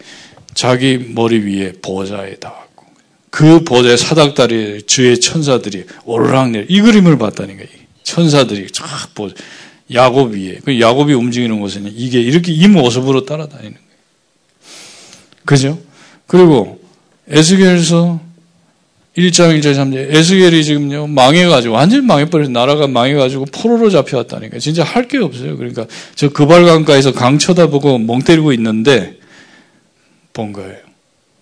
자기 0.53 0.97
머리 0.97 1.39
위에 1.39 1.73
보좌에 1.82 2.36
닿았고 2.36 2.86
그 3.29 3.65
보좌에 3.65 3.97
사닥다리 3.97 4.84
주의 4.84 5.19
천사들이 5.19 5.84
오르락내리 6.05 6.67
이 6.69 6.79
그림을 6.79 7.17
봤다니까 7.17 7.65
천사들이 8.03 8.71
쫙 8.71 8.86
보. 9.13 9.29
야곱 9.93 10.32
위에. 10.32 10.60
그 10.63 10.79
야곱이 10.79 11.13
움직이는 11.13 11.60
곳에는 11.60 11.91
이게 11.93 12.21
이렇게 12.21 12.53
이 12.53 12.67
모습으로 12.69 13.25
따라다니는 13.25 13.73
거예요. 13.73 13.89
그죠? 15.43 15.82
그리고 16.25 16.79
에스겔서 17.27 18.21
1장 19.17 19.59
1절 19.59 19.75
3절 19.75 20.15
에스겔이 20.15 20.63
지금요 20.63 21.07
망해가지고 21.07 21.73
완전히 21.73 22.05
망해버려서 22.05 22.51
나라가 22.51 22.87
망해가지고 22.87 23.45
포로로 23.45 23.89
잡혀왔다니까 23.89 24.59
진짜 24.59 24.83
할 24.83 25.07
게 25.07 25.17
없어요. 25.17 25.57
그러니까 25.57 25.87
저 26.15 26.29
그발강가에서 26.29 27.13
강 27.13 27.39
쳐다보고 27.39 27.97
멍 27.97 28.21
때리고 28.21 28.53
있는데 28.53 29.17
본 30.33 30.53
거예요. 30.53 30.77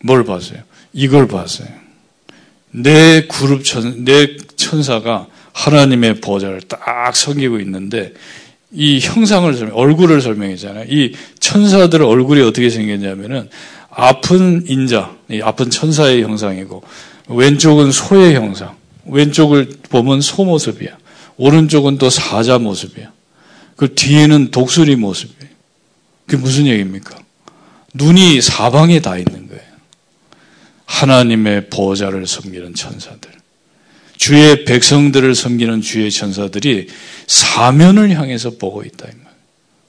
뭘 0.03 0.23
봤어요? 0.23 0.59
이걸 0.93 1.27
봤어요. 1.27 1.67
내 2.71 3.27
그룹 3.27 3.63
천, 3.65 4.05
내 4.05 4.37
천사가 4.55 5.27
하나님의 5.53 6.21
보좌를 6.21 6.61
딱 6.61 7.15
섬기고 7.15 7.59
있는데 7.59 8.13
이 8.71 8.99
형상을 8.99 9.51
설명, 9.53 9.75
얼굴을 9.75 10.21
설명했잖아요. 10.21 10.85
이 10.89 11.13
천사들 11.39 12.03
얼굴이 12.03 12.41
어떻게 12.41 12.69
생겼냐면은 12.69 13.49
아픈 13.89 14.63
인자, 14.67 15.15
아픈 15.41 15.69
천사의 15.69 16.21
형상이고 16.23 16.83
왼쪽은 17.27 17.91
소의 17.91 18.35
형상, 18.35 18.75
왼쪽을 19.05 19.69
보면 19.89 20.21
소 20.21 20.45
모습이야. 20.45 20.97
오른쪽은 21.37 21.97
또 21.97 22.09
사자 22.09 22.57
모습이야. 22.57 23.11
그 23.75 23.93
뒤에는 23.93 24.51
독수리 24.51 24.95
모습이에요. 24.95 25.51
그게 26.25 26.41
무슨 26.41 26.65
얘기입니까? 26.67 27.17
눈이 27.93 28.41
사방에 28.41 29.01
다 29.01 29.17
있는 29.17 29.47
거예요. 29.47 29.61
하나님의 30.85 31.69
보좌를 31.69 32.25
섬기는 32.25 32.73
천사들. 32.73 33.31
주의 34.17 34.65
백성들을 34.65 35.35
섬기는 35.35 35.81
주의 35.81 36.09
천사들이 36.09 36.87
사면을 37.27 38.17
향해서 38.17 38.51
보고 38.51 38.83
있다. 38.83 39.07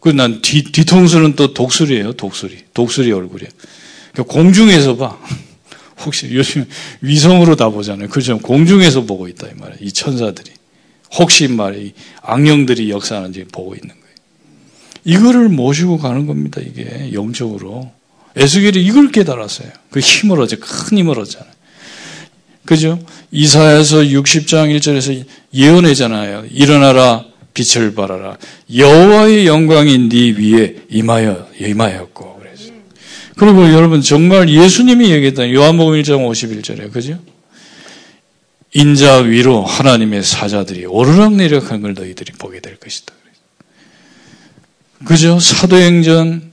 그난 0.01 0.43
뒤통수는 0.43 1.35
또 1.35 1.55
독수리예요, 1.55 2.13
독수리. 2.13 2.65
독수리 2.75 3.11
얼굴이에요. 3.11 3.51
그러니까 4.13 4.35
공중에서 4.35 4.97
봐. 4.97 5.19
혹시 6.05 6.29
요즘 6.33 6.67
위성으로 7.01 7.57
다 7.57 7.69
보잖아요. 7.69 8.09
그죠? 8.09 8.39
공중에서 8.39 9.03
보고 9.03 9.29
있다 9.29 9.49
이 9.49 9.51
말이에요. 9.55 9.79
이 9.81 9.93
천사들이. 9.93 10.51
혹시 11.19 11.49
말이 11.49 11.95
악령들이 12.23 12.91
역사하는지 12.91 13.45
보고 13.51 13.75
있는 13.75 13.89
거예요. 13.89 13.99
이거를 15.05 15.49
모시고 15.49 15.99
가는 15.99 16.27
겁니다. 16.27 16.61
이게 16.61 17.13
영적으로. 17.13 17.91
에스겔이 18.37 18.85
이걸 18.85 19.11
깨달았어요. 19.11 19.69
그 19.91 20.01
힘을 20.01 20.41
얻어, 20.41 20.57
큰 20.61 20.99
힘을 20.99 21.19
얻잖아요. 21.19 21.51
그죠? 22.65 22.99
이사야서 23.31 23.99
60장 23.99 24.77
1절에서 24.77 25.25
예언하잖아요. 25.55 26.45
일어나라 26.51 27.25
빛을 27.55 27.95
발하라. 27.95 28.37
여호와의 28.77 29.47
영광이 29.47 30.09
네 30.09 30.31
위에 30.33 30.77
임하여 30.91 31.49
임하였고 31.59 32.38
그리고 33.39 33.73
여러분 33.73 34.03
정말 34.03 34.49
예수님이 34.49 35.11
얘기했던 35.11 35.53
요한복음 35.53 35.95
1장 36.01 36.29
51절에 36.29 36.93
그죠? 36.93 37.19
인자 38.75 39.19
위로 39.19 39.65
하나님의 39.65 40.23
사자들이 40.23 40.87
오르락내리락하는 40.87 41.81
걸 41.81 41.95
너희들이 41.95 42.33
보게 42.33 42.61
될 42.61 42.77
것이다. 42.77 43.15
그죠? 45.05 45.39
사도행전 45.39 46.53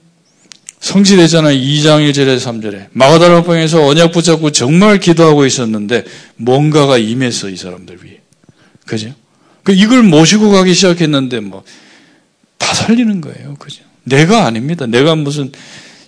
성취되잖아요. 0.79 1.57
2장 1.57 2.09
1절에서 2.09 2.39
3절에. 2.39 2.87
마가다락방에서 2.91 3.85
언약 3.85 4.11
붙잡고 4.11 4.51
정말 4.51 4.99
기도하고 4.99 5.45
있었는데 5.45 6.05
뭔가가 6.35 6.97
임했어, 6.99 7.49
이 7.49 7.57
사람들 7.57 8.03
위해. 8.03 8.19
그죠? 8.85 9.13
그 9.63 9.73
이걸 9.73 10.03
모시고 10.03 10.51
가기 10.51 10.73
시작했는데 10.73 11.39
뭐 11.39 11.63
다 12.65 12.73
살리는 12.73 13.21
거예요. 13.21 13.55
그죠? 13.59 13.83
내가 14.03 14.45
아닙니다. 14.45 14.85
내가 14.85 15.15
무슨 15.15 15.51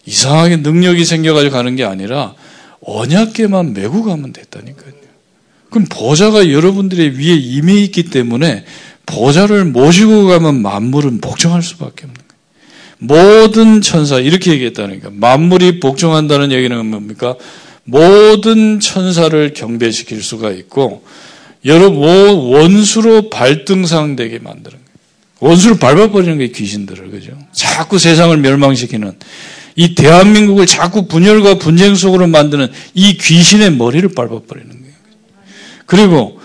이상하게 0.08 0.58
능력이 0.58 1.06
생겨가지고 1.06 1.54
가는 1.54 1.76
게 1.76 1.84
아니라 1.84 2.34
언약계만 2.82 3.74
메고 3.74 4.04
가면 4.04 4.34
됐다니까요. 4.34 4.94
그럼 5.70 5.86
보좌가 5.90 6.50
여러분들의 6.50 7.20
위에 7.20 7.36
임해 7.36 7.74
있기 7.84 8.04
때문에 8.04 8.64
보좌를 9.06 9.66
모시고 9.66 10.26
가면 10.26 10.62
만물은 10.62 11.20
복종할 11.20 11.62
수밖에 11.62 12.06
없는 12.06 12.16
모든 13.00 13.82
천사 13.82 14.20
이렇게 14.20 14.52
얘기했다니까 14.52 15.10
만물이 15.14 15.80
복종한다는 15.82 16.52
얘기는 16.52 16.86
뭡니까? 16.86 17.36
모든 17.84 18.80
천사를 18.80 19.54
경배시킬 19.54 20.24
수가 20.24 20.52
있고 20.52 21.04
여러분 21.66 22.00
원수로 22.00 23.30
발등상되게 23.30 24.40
만드는 24.40 24.78
거예요. 24.78 24.88
원수를 25.40 25.78
밟아버리는 25.78 26.38
게 26.38 26.48
귀신들을 26.48 27.12
그죠? 27.12 27.38
자꾸 27.52 28.00
세상을 28.00 28.36
멸망시키는 28.38 29.14
이 29.78 29.94
대한민국을 29.94 30.66
자꾸 30.66 31.08
분열과 31.08 31.60
분쟁 31.60 31.96
속으로 31.96 32.28
만드는 32.28 32.68
이 32.96 33.16
귀신의 33.16 33.72
머리를 33.74 34.10
밟아버리는 34.10 34.70
거예요. 34.70 34.96
그리고 35.86 36.42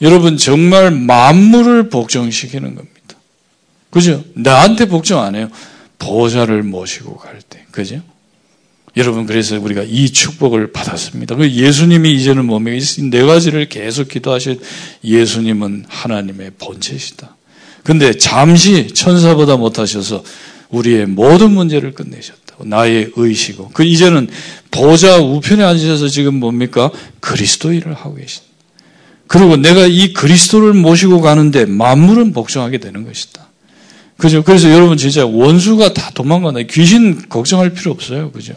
여러분 0.00 0.36
정말 0.38 0.92
만물을 0.92 1.90
복종시키는 1.90 2.76
겁니다. 2.76 2.96
그죠? 3.90 4.24
나한테 4.34 4.86
복종 4.86 5.20
안 5.20 5.34
해요. 5.34 5.50
보좌를 5.98 6.62
모시고 6.62 7.16
갈 7.16 7.40
때. 7.42 7.64
그죠? 7.72 8.00
여러분, 8.96 9.26
그래서 9.26 9.60
우리가 9.60 9.82
이 9.82 10.08
축복을 10.08 10.72
받았습니다. 10.72 11.34
그 11.34 11.50
예수님이 11.50 12.14
이제는 12.14 12.46
몸에 12.46 12.78
네 12.78 13.22
가지를 13.22 13.68
계속 13.68 14.08
기도하실 14.08 14.60
예수님은 15.04 15.84
하나님의 15.88 16.52
본체시다. 16.58 17.36
근데 17.82 18.16
잠시 18.16 18.88
천사보다 18.88 19.56
못하셔서 19.56 20.24
우리의 20.70 21.06
모든 21.06 21.50
문제를 21.52 21.92
끝내셨다. 21.92 22.45
나의 22.64 23.12
의시고. 23.16 23.70
그 23.72 23.84
이제는 23.84 24.28
보좌 24.70 25.16
우편에 25.18 25.62
앉으셔서 25.62 26.08
지금 26.08 26.34
뭡니까? 26.40 26.90
그리스도 27.20 27.72
일을 27.72 27.94
하고 27.94 28.14
계신다. 28.14 28.46
그리고 29.26 29.56
내가 29.56 29.86
이 29.86 30.12
그리스도를 30.12 30.72
모시고 30.72 31.20
가는데 31.20 31.64
만물은 31.66 32.32
복종하게 32.32 32.78
되는 32.78 33.04
것이다. 33.04 33.46
그죠? 34.16 34.42
그래서 34.42 34.70
여러분 34.70 34.96
진짜 34.96 35.26
원수가 35.26 35.92
다 35.92 36.10
도망가나 36.14 36.62
귀신 36.62 37.28
걱정할 37.28 37.70
필요 37.70 37.92
없어요. 37.92 38.30
그죠? 38.30 38.54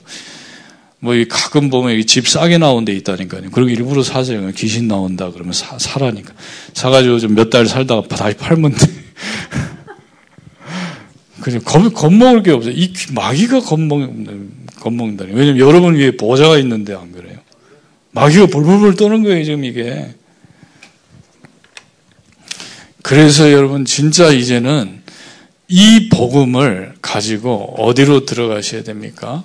뭐, 1.01 1.13
가끔 1.29 1.69
보면 1.69 2.05
집 2.05 2.27
싸게 2.27 2.57
나온 2.57 2.83
데 2.83 2.93
있다니까요. 2.93 3.51
그리고 3.51 3.69
일부러 3.69 4.03
사세요. 4.03 4.51
귀신 4.55 4.87
나온다. 4.87 5.31
그러면 5.31 5.53
사, 5.53 5.79
사라니까. 5.79 6.33
사가지고 6.73 7.19
좀 7.19 7.33
몇 7.35 7.49
달 7.49 7.65
살다가 7.67 8.03
다시 8.07 8.35
팔면 8.35 8.73
돼. 8.73 8.85
그죠? 11.41 11.59
겁, 11.61 11.93
겁먹을 11.93 12.43
게 12.43 12.51
없어요. 12.51 12.73
이 12.73 12.93
마귀가 13.11 13.61
겁먹, 13.61 14.09
겁먹는다니. 14.79 15.31
왜냐면 15.33 15.59
여러분 15.59 15.95
위에 15.95 16.11
보좌가 16.11 16.57
있는데 16.59 16.93
안 16.93 17.11
그래요? 17.11 17.37
마귀가 18.11 18.47
볼볼볼 18.47 18.95
떠는 18.95 19.23
거예요, 19.23 19.43
지금 19.43 19.63
이게. 19.63 20.13
그래서 23.01 23.51
여러분, 23.51 23.85
진짜 23.85 24.29
이제는 24.29 25.01
이 25.67 26.09
복음을 26.09 26.95
가지고 27.01 27.75
어디로 27.77 28.25
들어가셔야 28.25 28.83
됩니까? 28.83 29.43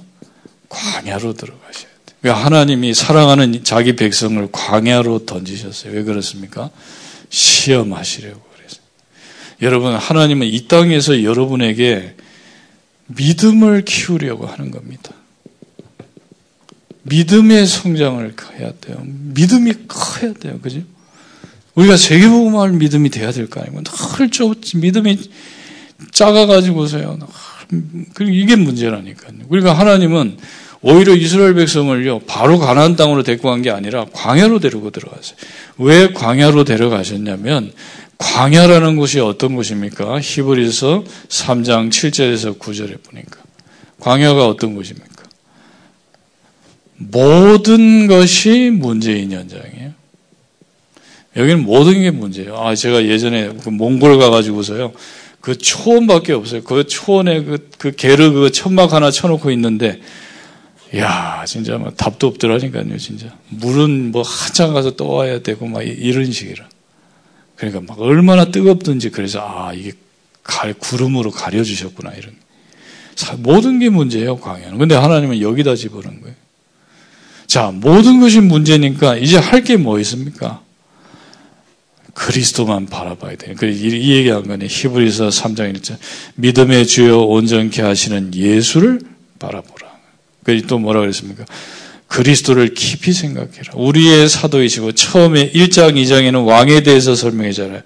광야로 0.68 1.35
들어가셔야 1.35 1.85
돼요. 2.07 2.18
왜 2.22 2.30
하나님이 2.30 2.94
사랑하는 2.94 3.64
자기 3.64 3.96
백성을 3.96 4.48
광야로 4.50 5.26
던지셨어요? 5.26 5.92
왜 5.92 6.02
그렇습니까? 6.02 6.70
시험하시려고. 7.28 8.54
여러분, 9.64 9.94
하나님은 9.94 10.46
이 10.46 10.68
땅에서 10.68 11.22
여러분에게 11.24 12.14
믿음을 13.07 13.85
키우려고 13.85 14.46
하는 14.46 14.70
겁니다. 14.70 15.11
믿음의 17.03 17.66
성장을 17.66 18.35
해야 18.59 18.72
돼요. 18.81 19.03
믿음이 19.05 19.72
커야 19.88 20.33
돼요. 20.35 20.59
그죠? 20.62 20.81
우리가 21.74 21.96
세계복음할 21.96 22.72
믿음이 22.72 23.11
돼야 23.11 23.33
될 23.33 23.48
거 23.48 23.61
아니고 23.61 23.83
늘좀 24.18 24.55
믿음이 24.77 25.18
작아가지고서요. 26.12 27.18
이게 28.20 28.57
문제라니까요. 28.57 29.33
우리가 29.48 29.72
하나님은 29.72 30.37
오히려 30.83 31.14
이스라엘 31.14 31.55
백성을요 31.55 32.20
바로 32.20 32.59
가나안 32.59 32.94
땅으로 32.96 33.22
데리고 33.22 33.48
간 33.50 33.62
게 33.62 33.70
아니라 33.70 34.07
광야로 34.12 34.61
데리고 34.61 34.90
들어갔어요. 34.90 35.37
왜 35.79 36.12
광야로 36.12 36.64
데려가셨냐면 36.64 37.72
광야라는 38.18 38.96
곳이 38.96 39.20
어떤 39.20 39.55
곳입니까? 39.55 40.20
히브리서 40.20 41.05
3장 41.29 41.90
7절에서 41.90 42.59
9절에 42.59 43.03
보니까 43.03 43.40
광야가 44.00 44.46
어떤 44.46 44.74
곳입니까? 44.74 45.24
모든 46.96 48.07
것이 48.07 48.70
문제인 48.72 49.33
현장이에요. 49.33 49.92
여기는 51.37 51.64
모든 51.64 52.00
게 52.00 52.11
문제예요. 52.11 52.57
아, 52.57 52.74
제가 52.74 53.05
예전에 53.07 53.50
그 53.62 53.68
몽골 53.68 54.18
가가지고서요. 54.18 54.92
그 55.40 55.59
초원밖에 55.59 56.33
없어요. 56.33 56.62
그 56.62 56.87
초원에 56.87 57.42
그, 57.42 57.68
그 57.77 57.92
게르 57.94 58.33
그 58.33 58.50
천막 58.50 58.92
하나 58.92 59.11
쳐놓고 59.11 59.50
있는데, 59.50 60.00
야 60.96 61.44
진짜 61.46 61.77
막 61.77 61.96
답도 61.96 62.29
없더라니까요, 62.29 62.96
진짜. 62.98 63.37
물은 63.48 64.12
뭐 64.12 64.22
한참 64.22 64.72
가서 64.72 64.92
떠와야 64.92 65.40
되고, 65.40 65.66
막 65.66 65.83
이런 65.83 66.31
식이라. 66.31 66.68
그러니까 67.57 67.81
막 67.87 68.01
얼마나 68.01 68.47
뜨겁든지 68.47 69.11
그래서, 69.11 69.40
아, 69.40 69.73
이게 69.73 69.93
가, 70.43 70.73
구름으로 70.73 71.31
가려주셨구나, 71.31 72.12
이런. 72.14 72.35
모든 73.38 73.79
게 73.79 73.88
문제예요, 73.90 74.38
광야는. 74.38 74.79
근데 74.79 74.95
하나님은 74.95 75.40
여기다 75.40 75.77
집어넣은 75.77 76.21
거예요. 76.21 76.35
자, 77.47 77.71
모든 77.73 78.21
것이 78.21 78.40
문제니까 78.40 79.17
이제 79.17 79.38
할 79.38 79.62
게 79.62 79.77
뭐 79.77 80.01
있습니까? 80.01 80.62
그리스도만 82.14 82.87
바라봐야 82.87 83.37
돼요. 83.37 83.55
이 83.62 84.12
얘기한 84.12 84.47
거네. 84.47 84.67
히브리서 84.69 85.29
3장 85.29 85.75
1절. 85.75 85.97
믿음의 86.37 86.87
주요 86.87 87.25
온전케 87.27 87.83
하시는 87.83 88.33
예수를 88.35 89.01
바라보라. 89.38 89.95
또 90.69 90.79
뭐라 90.79 91.01
그랬습니까? 91.01 91.45
그리스도를 92.14 92.74
깊이 92.74 93.12
생각해라. 93.12 93.72
우리의 93.74 94.29
사도이시고 94.29 94.92
처음에 94.92 95.50
1장, 95.50 95.94
2장에는 95.94 96.46
왕에 96.46 96.85
대해서 96.85 97.16
설명했잖아요. 97.16 97.83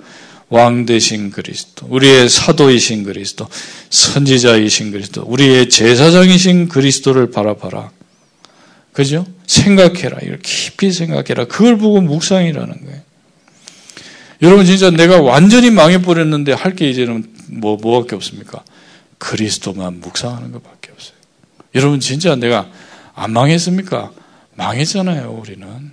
왕 0.51 0.85
대신 0.85 1.31
그리스도, 1.31 1.87
우리의 1.88 2.29
사도이신 2.29 3.05
그리스도, 3.05 3.49
선지자이신 3.88 4.93
그리스도, 4.93 5.23
우리의 5.23 5.71
제사장이신 5.71 6.69
그리스도를 6.69 7.31
바라봐라. 7.31 7.91
그죠? 8.93 9.27
생각해라. 9.47 10.19
이걸 10.23 10.38
깊이 10.43 10.93
생각해라. 10.93 11.47
그걸 11.47 11.79
보고 11.79 12.03
묵상이라는 12.03 12.85
거예요. 12.85 13.01
여러분 14.43 14.67
진짜 14.67 14.91
내가 14.91 15.23
완전히 15.23 15.71
망해버렸는데 15.71 16.53
할 16.53 16.75
게 16.77 16.91
이제는 16.91 17.25
뭐, 17.49 17.77
뭐밖에 17.81 18.14
없습니까? 18.14 18.62
그리스도만 19.17 20.01
묵상하는 20.01 20.53
것밖에 20.53 20.91
없어요. 20.93 21.17
여러분 21.75 21.99
진짜 22.01 22.37
내가 22.37 22.69
안 23.14 23.33
망했습니까? 23.33 24.12
망했잖아요, 24.59 25.31
우리는. 25.40 25.92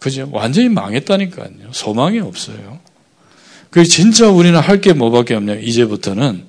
그죠? 0.00 0.28
완전히 0.32 0.68
망했다니까요. 0.68 1.72
소망이 1.72 2.18
없어요. 2.20 2.80
그 3.70 3.84
진짜 3.84 4.28
우리는 4.28 4.58
할 4.58 4.80
게 4.80 4.92
뭐밖에 4.92 5.34
없냐. 5.34 5.54
이제부터는 5.54 6.46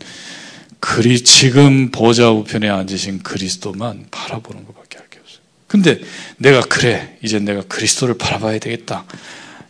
그리 0.80 1.24
지금 1.24 1.92
보좌 1.92 2.32
우편에 2.32 2.68
앉으신 2.70 3.20
그리스도만 3.24 4.08
바라보는 4.12 4.66
것밖에 4.66 4.98
할 4.98 5.08
게 5.10 5.20
없어요. 5.20 5.40
근데 5.68 6.00
내가 6.38 6.62
그래 6.62 7.18
이제 7.24 7.40
내가 7.40 7.62
그리스도를 7.64 8.18
바라봐야 8.18 8.60
되겠다. 8.60 9.06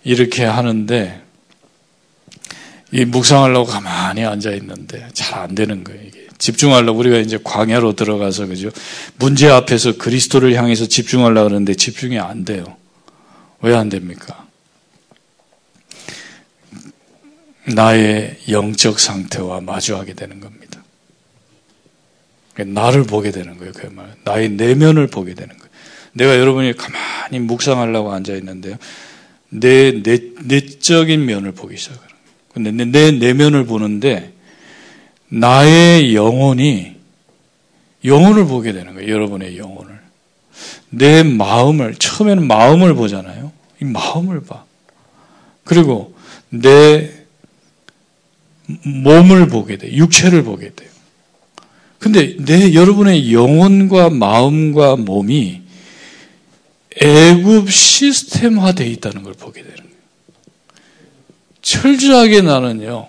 이렇게 0.03 0.45
하는데 0.45 1.21
이 2.93 3.03
묵상하려고 3.05 3.65
가만히 3.65 4.23
앉아 4.23 4.51
있는데 4.53 5.07
잘 5.13 5.39
안 5.39 5.55
되는 5.55 5.83
거예요. 5.83 6.01
이게 6.03 6.26
집중하려고 6.38 7.00
우리가 7.00 7.17
이제 7.17 7.39
광야로 7.43 7.93
들어가서 7.93 8.47
그죠 8.47 8.69
문제 9.17 9.50
앞에서 9.50 9.97
그리스도를 9.97 10.54
향해서 10.56 10.88
집중하려고 10.88 11.50
하는데 11.50 11.73
집중이 11.73 12.19
안 12.19 12.45
돼요. 12.45 12.78
왜 13.62 13.76
안 13.76 13.89
됩니까? 13.89 14.47
나의 17.73 18.38
영적 18.50 19.00
상태와 19.00 19.62
마주하게 19.62 20.13
되는 20.13 20.39
겁니다. 20.39 20.84
나를 22.58 23.04
보게 23.04 23.32
되는 23.32 23.58
거예요. 23.58 23.71
그 23.76 23.88
말. 23.88 24.15
나의 24.23 24.50
내면을 24.50 25.08
보게 25.08 25.34
되는 25.34 25.56
거예요. 25.58 25.69
내가 26.13 26.39
여러분이 26.39 26.73
가만히 26.76 27.39
묵상하려고 27.39 28.12
앉아 28.13 28.34
있는데요. 28.36 28.78
내, 29.50 30.02
내, 30.02 30.19
내적인 30.43 31.26
면을 31.26 31.52
보기 31.52 31.78
시작하는 31.78 32.08
거예요. 32.08 32.17
근데 32.54 32.71
내, 32.71 32.86
내 32.86 33.12
내면을 33.12 33.65
보는데 33.65 34.34
나의 35.29 36.15
영혼이 36.15 36.95
영혼을 38.05 38.45
보게 38.45 38.71
되는 38.73 38.93
거예요. 38.93 39.11
여러분의 39.11 39.57
영혼을. 39.57 39.99
내 40.89 41.23
마음을 41.23 41.95
처음에는 41.95 42.47
마음을 42.47 42.93
보잖아요. 42.93 43.51
이 43.81 43.85
마음을 43.85 44.43
봐. 44.43 44.63
그리고 45.63 46.15
내 46.49 47.11
몸을 48.83 49.47
보게 49.47 49.77
돼. 49.77 49.91
육체를 49.93 50.43
보게 50.43 50.73
돼요. 50.73 50.89
근데 51.99 52.35
내 52.37 52.73
여러분의 52.73 53.33
영혼과 53.33 54.09
마음과 54.09 54.97
몸이 54.97 55.61
애굽 57.01 57.71
시스템화되어 57.71 58.87
있다는 58.87 59.23
걸 59.23 59.33
보게 59.33 59.61
되는 59.61 59.77
거예요. 59.77 59.87
철저하게 61.61 62.41
나는요. 62.41 63.07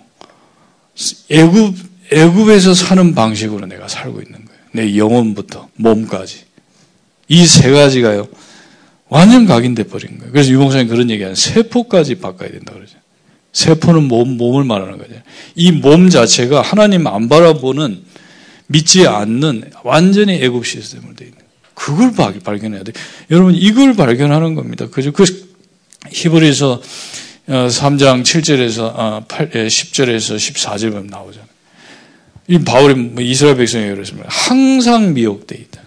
애굽 1.30 1.76
애굽에서 2.10 2.74
사는 2.74 3.14
방식으로 3.14 3.66
내가 3.66 3.88
살고 3.88 4.20
있는 4.20 4.44
거예요. 4.44 4.58
내 4.72 4.96
영혼부터 4.96 5.68
몸까지 5.76 6.44
이 7.28 7.46
세 7.46 7.70
가지가요. 7.70 8.26
완전 9.08 9.46
각인돼 9.46 9.84
버린 9.84 10.18
거예요. 10.18 10.32
그래서 10.32 10.50
유목사님 10.50 10.88
그런 10.88 11.10
얘기하는 11.10 11.34
세포까지 11.34 12.16
바꿔야 12.16 12.50
된다 12.50 12.72
그러죠. 12.74 12.96
세포는 13.52 14.04
몸, 14.04 14.36
몸을 14.36 14.64
말하는 14.64 14.98
거죠. 14.98 15.14
이 15.54 15.72
몸 15.72 16.10
자체가 16.10 16.60
하나님 16.62 17.06
안 17.06 17.28
바라보는 17.28 18.02
믿지 18.66 19.06
않는 19.06 19.70
완전히 19.82 20.34
애굽 20.42 20.66
시스템으로 20.66 21.14
되어 21.16 21.28
있는 21.28 21.40
그걸 21.74 22.12
발견해야 22.40 22.82
돼. 22.82 22.92
여러분 23.30 23.54
이걸 23.54 23.94
발견하는 23.94 24.54
겁니다. 24.54 24.88
그죠? 24.88 25.12
그 25.12 25.24
히브리서 26.10 26.82
3장 27.48 28.22
7절에서 28.22 29.26
8, 29.26 29.50
10절에서 29.50 30.36
14절 30.36 30.90
보면 30.90 31.06
나오잖아요. 31.06 31.48
이 32.48 32.58
바울이 32.58 32.94
뭐 32.94 33.22
이스라엘 33.22 33.56
백성이 33.56 33.88
그랬습니다. 33.88 34.26
항상 34.30 35.12
미혹돼 35.12 35.54
있다. 35.56 35.82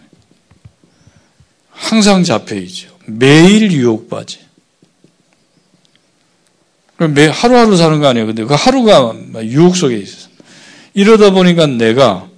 항상 1.72 2.24
잡혀 2.24 2.56
있죠. 2.56 2.90
매일 3.08 3.72
유혹받지. 3.72 4.40
매 7.10 7.26
하루하루 7.28 7.76
사는 7.76 8.00
거 8.00 8.08
아니에요. 8.08 8.28
근데 8.28 8.44
그 8.44 8.54
하루가 8.54 9.16
유혹 9.42 9.76
속에 9.76 9.98
있어요. 9.98 10.32
이러다 10.94 11.32
보니까 11.32 11.66
내가 11.66 12.30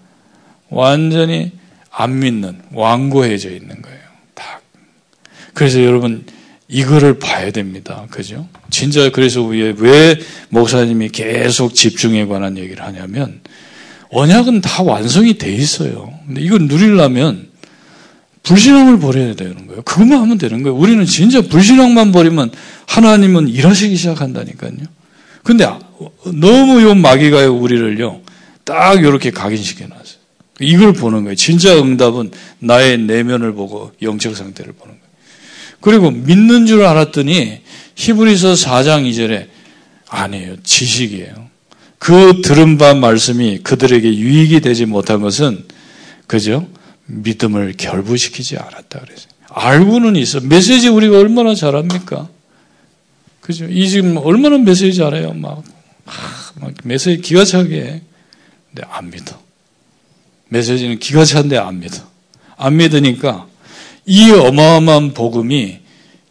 완전히 0.70 1.52
안 1.90 2.20
믿는 2.20 2.62
완고해져 2.72 3.50
있는 3.50 3.82
거예요. 3.82 4.00
딱. 4.34 4.62
그래서 5.54 5.84
여러분 5.84 6.26
이거를 6.70 7.20
봐야 7.20 7.52
됩니다. 7.52 8.08
그죠? 8.10 8.48
진짜 8.70 9.10
그래서 9.12 9.44
왜, 9.44 9.74
왜 9.78 10.18
목사님이 10.50 11.10
계속 11.10 11.76
집중에 11.76 12.26
관한 12.26 12.58
얘기를 12.58 12.84
하냐면 12.84 13.42
언약은 14.14 14.62
다 14.62 14.84
완성이 14.84 15.38
돼 15.38 15.52
있어요. 15.52 16.14
근데 16.26 16.42
이걸 16.42 16.62
누리려면 16.64 17.48
불신앙을 18.44 19.00
버려야 19.00 19.36
되는 19.36 19.68
거예요. 19.68 19.82
그것만 19.84 20.20
하면 20.22 20.38
되는 20.38 20.64
거예요. 20.64 20.78
우리는 20.78 21.06
진짜 21.06 21.42
불신앙만 21.42 22.12
버리면 22.12 22.52
하나님은 22.88 23.48
일하시기 23.48 23.96
시작한다니까요. 23.96 24.72
근데 25.44 25.68
너무 26.26 26.82
요 26.82 26.94
마귀가요, 26.96 27.56
우리를요, 27.58 28.22
딱 28.64 29.00
이렇게 29.00 29.32
각인시켜 29.32 29.88
놨어요. 29.88 30.24
이걸 30.60 30.94
보는 30.94 31.24
거예요. 31.24 31.36
진짜 31.36 31.76
응답은 31.78 32.32
나의 32.60 33.00
내면을 33.00 33.54
보고 33.54 33.92
영적 34.02 34.36
상태를 34.36 34.74
보는 34.74 34.94
거예요. 34.94 35.04
그리고 35.80 36.12
믿는 36.12 36.66
줄 36.66 36.86
알았더니 36.86 37.60
히브리서 37.96 38.54
4장 38.54 39.10
2절에 39.10 39.48
아니에요. 40.10 40.58
지식이에요. 40.64 41.53
그 42.04 42.42
들은 42.42 42.78
바 42.78 42.94
말씀이 42.94 43.60
그들에게 43.60 44.18
유익이 44.18 44.60
되지 44.60 44.86
못한 44.86 45.22
것은 45.22 45.64
그죠? 46.28 46.68
믿음을 47.06 47.76
결부시키지 47.78 48.58
않았다 48.58 49.00
그랬어요. 49.00 49.30
알고는 49.48 50.18
있어. 50.18 50.42
메시지 50.42 50.90
우리가 50.90 51.18
얼마나 51.18 51.56
잘합니까? 51.56 52.28
그죠? 53.40 53.68
이 53.70 53.88
지금 53.88 54.18
얼마나 54.18 54.58
메시지 54.58 54.98
잘해요. 54.98 55.32
막, 55.32 55.64
막 56.56 56.74
메시지 56.84 57.22
기가 57.22 57.46
차게 57.46 57.82
해. 57.82 58.02
근데 58.74 58.86
안 58.92 59.10
믿어. 59.10 59.42
메시지는 60.50 61.00
기가 61.00 61.24
차는데 61.24 61.58
안 61.58 61.80
믿어. 61.80 62.04
안 62.58 62.76
믿으니까 62.76 63.48
이 64.06 64.30
어마어마한 64.30 65.14
복음이 65.14 65.80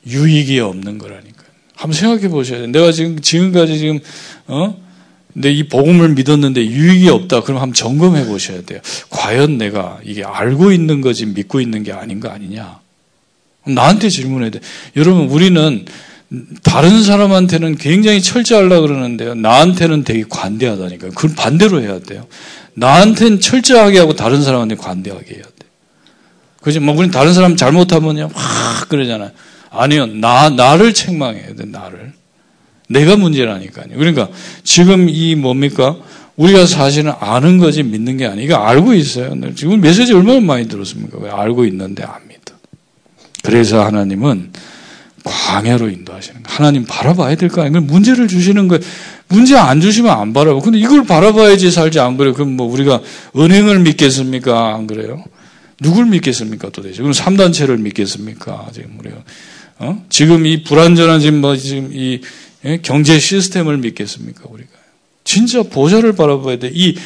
유익이 0.07 0.61
없는 0.61 0.99
거라니까요. 0.99 1.49
한번 1.75 1.99
생각해 1.99 2.29
보셔야 2.29 2.59
돼요. 2.59 2.67
내가 2.67 2.93
지금, 2.93 3.19
지금까지 3.19 3.79
지금, 3.79 4.01
어? 4.49 4.92
근데 5.33 5.51
이 5.51 5.69
복음을 5.69 6.11
믿었는데 6.11 6.67
유익이 6.67 7.09
없다. 7.09 7.43
그럼 7.43 7.61
한번 7.61 7.75
점검해 7.75 8.27
보셔야 8.27 8.63
돼요. 8.63 8.81
과연 9.11 9.59
내가 9.59 9.99
이게 10.05 10.25
알고 10.25 10.73
있는 10.73 11.01
거지 11.01 11.27
믿고 11.27 11.61
있는 11.61 11.83
게 11.83 11.93
아닌 11.93 12.21
거 12.21 12.29
아니냐? 12.29 12.81
나한테 13.67 14.09
질문해야 14.09 14.51
돼. 14.51 14.61
여러분, 14.97 15.29
우리는 15.29 15.87
다른 16.63 17.03
사람한테는 17.03 17.77
굉장히 17.77 18.21
철저하려 18.23 18.81
그러는데요. 18.81 19.35
나한테는 19.35 20.05
되게 20.05 20.25
관대하다니까요. 20.29 21.13
그걸 21.13 21.35
반대로 21.35 21.81
해야 21.81 21.99
돼요. 21.99 22.27
나한테는 22.75 23.41
철저하게 23.41 23.99
하고 23.99 24.15
다른 24.15 24.43
사람한테 24.43 24.77
관대하게 24.77 25.35
해야 25.35 25.43
돼. 25.43 25.51
그지? 26.61 26.81
뭐, 26.81 26.95
우리 26.97 27.11
다른 27.11 27.33
사람 27.33 27.57
잘못하면요. 27.57 28.31
확 28.35 28.89
그러잖아요. 28.89 29.31
아니요. 29.71 30.07
나, 30.07 30.51
나를 30.51 30.93
책망해야 30.93 31.55
돼, 31.55 31.65
나를. 31.67 32.13
내가 32.93 33.17
문제라니까요. 33.17 33.97
그러니까 33.97 34.29
지금 34.65 35.09
이 35.09 35.35
뭡니까? 35.35 35.97
우리가 36.37 36.67
사실은 36.67 37.13
아는 37.21 37.59
거지 37.59 37.83
믿는 37.83 38.17
게 38.17 38.27
아니고 38.27 38.57
알고 38.57 38.95
있어요. 38.95 39.35
지금 39.55 39.81
메시지 39.81 40.13
얼마나 40.15 40.41
많이 40.41 40.67
들었습니까? 40.69 41.19
알고 41.41 41.65
있는데 41.67 42.05
안 42.05 42.15
믿어. 42.29 42.41
그래서 43.43 43.85
하나님은 43.85 44.51
광야로 45.25 45.89
인도하시는 45.91 46.43
거예요. 46.43 46.57
하나님 46.57 46.85
바라봐야 46.87 47.35
될 47.37 47.49
거 47.49 47.63
아니에요. 47.63 47.83
문제를 47.83 48.29
주시는 48.29 48.69
거예요. 48.69 48.83
문제 49.29 49.57
안 49.57 49.81
주시면 49.81 50.11
안 50.11 50.33
바라봐. 50.33 50.61
근데 50.61 50.79
이걸 50.79 51.05
바라봐야지 51.05 51.71
살지 51.71 52.01
안 52.01 52.17
그래요. 52.17 52.35
그럼 52.35 52.57
뭐 52.57 52.67
우리가 52.73 53.01
은행을 53.37 53.81
믿겠습니까? 53.81 54.75
안 54.75 54.87
그래요? 54.87 55.25
누굴 55.81 56.07
믿겠습니까? 56.07 56.71
도대체. 56.71 56.99
그럼 56.99 57.13
3단체를 57.13 57.79
믿겠습니까? 57.81 58.69
지금 58.73 58.99
우리가. 58.99 59.17
어? 59.79 60.03
지금 60.09 60.47
이 60.47 60.63
불안전한 60.63 61.21
지금 61.21 61.41
뭐 61.41 61.57
지금 61.57 61.91
이 61.93 62.15
예? 62.15 62.21
경제 62.83 63.19
시스템을 63.19 63.79
믿겠습니까? 63.79 64.45
우리가. 64.49 64.71
진짜 65.25 65.63
보좌를 65.63 66.15
바라봐야 66.15 66.59
돼. 66.59 66.71
이 66.73 66.97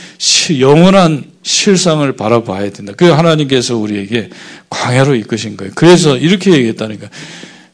영원한 0.59 1.25
실상을 1.43 2.11
바라봐야 2.17 2.71
된다. 2.71 2.93
그 2.97 3.07
하나님께서 3.07 3.77
우리에게 3.77 4.31
광야로 4.71 5.15
이끄신 5.17 5.57
거예요. 5.57 5.73
그래서 5.75 6.17
이렇게 6.17 6.53
얘기했다니까. 6.53 7.09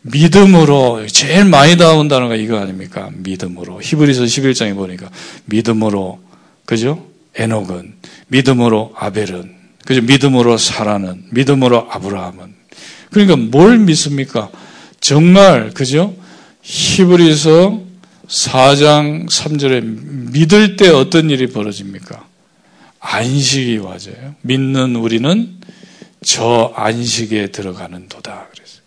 믿음으로 0.03 1.07
제일 1.07 1.45
많이 1.45 1.77
나온 1.77 2.09
단어가 2.09 2.35
이거 2.35 2.59
아닙니까? 2.59 3.11
믿음으로. 3.15 3.81
히브리서 3.81 4.25
11장에 4.25 4.75
보니까 4.75 5.09
믿음으로 5.45 6.21
그죠? 6.65 7.07
에녹은 7.37 7.95
믿음으로 8.29 8.93
아벨은 8.97 9.55
그죠? 9.87 10.03
믿음으로 10.03 10.59
사라는 10.59 11.25
믿음으로 11.31 11.87
아브라함은 11.91 12.55
그러니까 13.11 13.37
뭘 13.37 13.79
믿습니까? 13.79 14.51
정말 15.01 15.71
그죠? 15.71 16.15
히브리서 16.63 17.83
4장 18.29 19.29
3절에 19.29 19.83
믿을 20.33 20.77
때 20.77 20.89
어떤 20.89 21.29
일이 21.29 21.49
벌어집니까? 21.49 22.25
안식이 23.01 23.79
와져요. 23.79 24.37
믿는 24.43 24.97
우리는 24.97 25.61
저 26.25 26.73
안식에 26.77 27.49
들어가는 27.49 28.09
도다. 28.09 28.47
그래서 28.53 28.81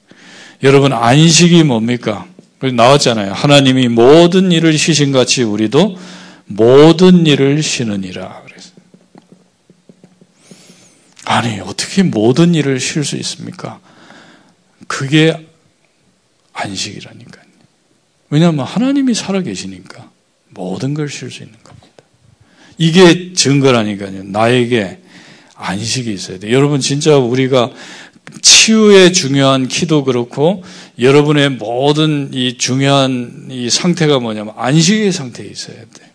여러분 0.64 0.94
안식이 0.94 1.64
뭡니까? 1.64 2.26
나왔잖아요. 2.62 3.34
하나님이 3.34 3.90
모든 3.90 4.52
일을 4.52 4.78
쉬신 4.78 5.12
같이 5.12 5.44
우리도 5.44 5.98
모든 6.46 7.28
일을 7.28 7.62
쉬느니라. 7.62 8.42
그래서 8.48 8.72
아니 11.26 11.60
어떻게 11.60 12.02
모든 12.02 12.56
일을 12.56 12.80
쉴 12.80 13.04
수 13.04 13.18
있습니까? 13.18 13.80
그게 14.88 15.48
안식이라니까요. 16.54 17.45
왜냐하면 18.36 18.66
하나님이 18.66 19.14
살아계시니까 19.14 20.10
모든 20.50 20.94
걸 20.94 21.08
쉴 21.08 21.32
수 21.32 21.44
있는 21.44 21.56
겁니다. 21.64 21.88
이게 22.78 23.32
증거라니까요. 23.32 24.24
나에게 24.26 25.00
안식이 25.56 26.12
있어야 26.14 26.40
돼. 26.40 26.52
여러분 26.52 26.82
진짜 26.82 27.18
우리가 27.18 27.72
치유의 28.42 29.14
중요한 29.14 29.70
키도 29.70 30.04
그렇고 30.04 30.66
여러분의 31.00 31.52
모든 31.52 32.30
이 32.34 32.58
중요한 32.58 33.48
이 33.50 33.70
상태가 33.70 34.20
뭐냐면 34.20 34.54
안식의 34.58 35.14
상태에 35.14 35.48
있어야 35.48 35.78
돼. 35.78 36.12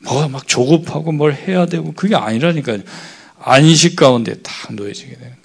뭐가 0.00 0.26
막 0.26 0.48
조급하고 0.48 1.12
뭘 1.12 1.34
해야 1.34 1.66
되고 1.66 1.92
그게 1.92 2.16
아니라니까요. 2.16 2.80
안식 3.38 3.94
가운데 3.94 4.34
딱 4.42 4.74
놓여지게 4.74 5.10
되는 5.10 5.20
거예요. 5.20 5.36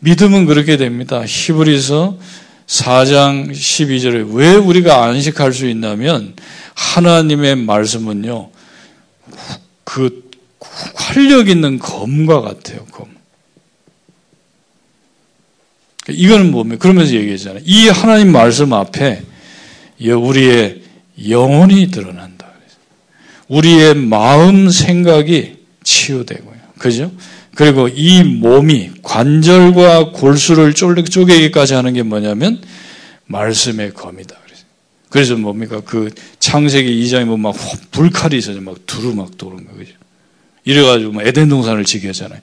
믿음은 0.00 0.46
그렇게 0.46 0.76
됩니다. 0.76 1.22
히브리서 1.24 2.18
4장 2.70 3.50
12절에 3.50 4.32
왜 4.32 4.54
우리가 4.54 5.04
안식할 5.04 5.52
수 5.52 5.68
있냐면 5.68 6.34
하나님의 6.74 7.56
말씀은요. 7.56 8.50
그 9.82 10.30
활력 10.94 11.48
있는 11.48 11.80
검과 11.80 12.42
같아요. 12.42 12.86
검. 12.92 13.08
이거는 16.08 16.52
뭡니까? 16.52 16.78
그러면서 16.80 17.14
얘기했잖아요. 17.14 17.62
이 17.66 17.88
하나님 17.88 18.30
말씀 18.30 18.72
앞에 18.72 19.22
우리의 20.00 20.82
영혼이 21.28 21.90
드러난다. 21.90 22.46
우리의 23.48 23.96
마음 23.96 24.70
생각이 24.70 25.56
치유되고요. 25.82 26.60
그죠? 26.78 27.10
그리고 27.54 27.88
이 27.88 28.22
몸이 28.22 28.90
관절과 29.02 30.12
골수를 30.12 30.74
쪼개기까지 30.74 31.74
하는 31.74 31.92
게 31.92 32.02
뭐냐면 32.02 32.60
말씀의 33.26 33.94
검이다. 33.94 34.36
그래서 35.10 35.36
뭡니까? 35.36 35.82
그 35.84 36.10
창세기 36.38 37.04
2장에 37.04 37.26
보면 37.26 37.40
막 37.40 37.56
불칼이 37.90 38.38
있어요. 38.38 38.60
막 38.60 38.76
두루 38.86 39.12
막 39.14 39.36
도는 39.36 39.66
거, 39.66 39.74
그죠? 39.74 39.92
이래가지고 40.64 41.12
막 41.12 41.26
에덴 41.26 41.48
동산을 41.48 41.84
지게 41.84 42.08
하잖아요. 42.08 42.38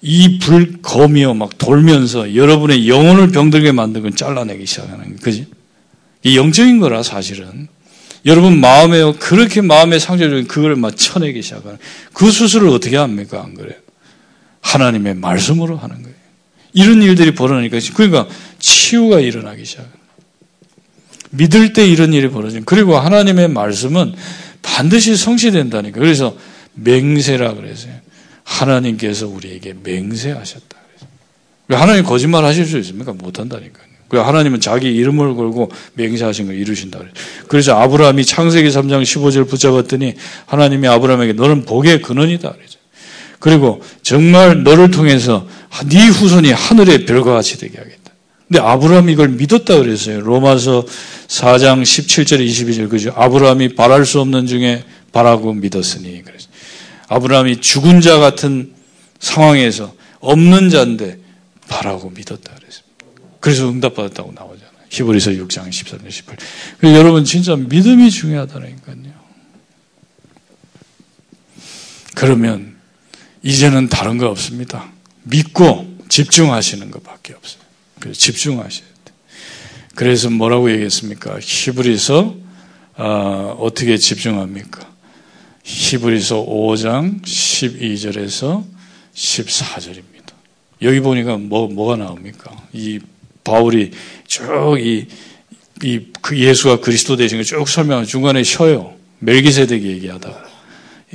이 0.00 0.38
불검이요, 0.38 1.34
막 1.34 1.58
돌면서 1.58 2.36
여러분의 2.36 2.88
영혼을 2.88 3.32
병들게 3.32 3.72
만든 3.72 4.02
건 4.02 4.14
잘라내기 4.14 4.64
시작하는 4.64 5.04
거예요. 5.04 5.16
그지? 5.20 5.46
이 6.22 6.36
영적인 6.36 6.78
거라, 6.78 7.02
사실은. 7.02 7.66
여러분 8.26 8.60
마음에 8.60 9.12
그렇게 9.18 9.60
마음의 9.60 9.98
상처를 9.98 10.46
그걸 10.46 10.76
막 10.76 10.96
쳐내기 10.96 11.42
시작하는 11.42 11.78
그 12.12 12.30
수술을 12.30 12.68
어떻게 12.68 12.96
합니까? 12.96 13.42
안 13.42 13.54
그래요? 13.54 13.76
하나님의 14.68 15.14
말씀으로 15.14 15.76
하는 15.76 16.02
거예요. 16.02 16.16
이런 16.74 17.02
일들이 17.02 17.34
벌어나니까 17.34 17.78
그러니까 17.94 18.28
치유가 18.58 19.20
일어나기 19.20 19.64
시작합니다. 19.64 19.98
믿을 21.30 21.72
때 21.72 21.86
이런 21.86 22.12
일이 22.12 22.28
벌어진 22.28 22.64
그리고 22.64 22.98
하나님의 22.98 23.48
말씀은 23.48 24.14
반드시 24.62 25.16
성취된다니까. 25.16 25.98
그래서 25.98 26.36
맹세라 26.74 27.54
그랬어요. 27.54 27.94
하나님께서 28.44 29.26
우리에게 29.26 29.74
맹세하셨다. 29.82 30.78
하나님 31.70 32.04
거짓말 32.04 32.44
하실 32.44 32.64
수 32.64 32.78
있습니까? 32.78 33.12
못 33.12 33.38
한다니까요. 33.38 33.88
하나님은 34.10 34.60
자기 34.60 34.94
이름을 34.94 35.34
걸고 35.34 35.70
맹세하신 35.94 36.46
걸 36.46 36.54
이루신다. 36.56 36.98
그래서 37.46 37.78
아브라함이 37.78 38.24
창세기 38.24 38.68
3장 38.68 39.02
15절 39.02 39.48
붙잡았더니 39.48 40.14
하나님이 40.46 40.88
아브라함에게 40.88 41.34
너는 41.34 41.64
복의 41.66 42.00
근원이다. 42.00 42.52
그러죠. 42.52 42.77
그리고 43.38 43.82
정말 44.02 44.62
너를 44.62 44.90
통해서 44.90 45.46
네 45.88 46.06
후손이 46.06 46.50
하늘의 46.50 47.06
별과 47.06 47.34
같이 47.34 47.58
되게 47.58 47.78
하겠다. 47.78 48.12
근데 48.48 48.60
아브라함이 48.60 49.12
이걸 49.12 49.28
믿었다 49.28 49.76
그랬어요. 49.76 50.20
로마서 50.20 50.84
4장 51.28 51.82
17절 51.82 52.44
22절 52.46 52.88
그죠? 52.88 53.12
아브라함이 53.14 53.74
바랄 53.74 54.06
수 54.06 54.20
없는 54.20 54.46
중에 54.46 54.84
바라고 55.12 55.52
믿었으니 55.52 56.22
그래서 56.24 56.48
아브라함이 57.08 57.60
죽은 57.60 58.00
자 58.00 58.18
같은 58.18 58.72
상황에서 59.20 59.94
없는 60.20 60.70
자인데 60.70 61.18
바라고 61.68 62.10
믿었다 62.10 62.54
그랬습니다. 62.54 62.88
그래서 63.40 63.68
응답받았다고 63.68 64.32
나오잖아요. 64.32 64.68
히브리서 64.90 65.32
6장 65.32 65.68
13절 65.68 66.10
18. 66.10 66.36
여러분 66.94 67.24
진짜 67.24 67.54
믿음이 67.54 68.10
중요하다니까요. 68.10 69.18
그러면 72.14 72.77
이제는 73.42 73.88
다른 73.88 74.18
거 74.18 74.28
없습니다. 74.28 74.90
믿고 75.24 75.86
집중하시는 76.08 76.90
것밖에 76.90 77.34
없어요. 77.34 77.62
그래서 78.00 78.18
집중하셔야 78.18 78.86
돼. 79.04 79.12
그래서 79.94 80.30
뭐라고 80.30 80.70
얘기했습니까? 80.72 81.38
히브리서 81.40 82.36
어, 82.96 83.68
떻게 83.74 83.96
집중합니까? 83.96 84.88
히브리서 85.64 86.46
5장 86.46 87.22
12절에서 87.22 88.64
14절입니다. 89.14 90.32
여기 90.82 91.00
보니까 91.00 91.36
뭐 91.36 91.68
뭐가 91.68 91.96
나옵니까? 91.96 92.56
이 92.72 93.00
바울이 93.44 93.90
쭉 94.26 94.78
이 94.78 95.06
이, 95.82 96.00
그 96.20 96.38
예수가 96.38 96.80
그리스도 96.80 97.16
되신 97.16 97.38
걸 97.38 97.44
쭉 97.44 97.68
설명하는 97.68 98.06
중간에 98.06 98.42
쉬어요. 98.42 98.94
멜기세덱 99.20 99.82
얘기하다가. 99.82 100.44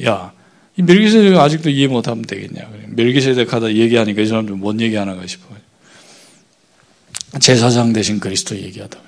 야, 0.05 0.32
이 0.78 0.82
멜기세덱 0.82 1.38
아직도 1.38 1.69
이해 1.69 1.88
못하면 1.88 2.24
되겠냐. 2.24 2.69
멜기세덱 2.89 3.53
하다 3.53 3.74
얘기하니까 3.74 4.21
이 4.21 4.26
사람들 4.26 4.55
뭔 4.55 4.82
얘기하나가 4.82 5.26
싶어요. 5.28 5.57
제사장 7.39 7.93
대신 7.93 8.19
그리스도 8.19 8.55
얘기하다. 8.55 8.99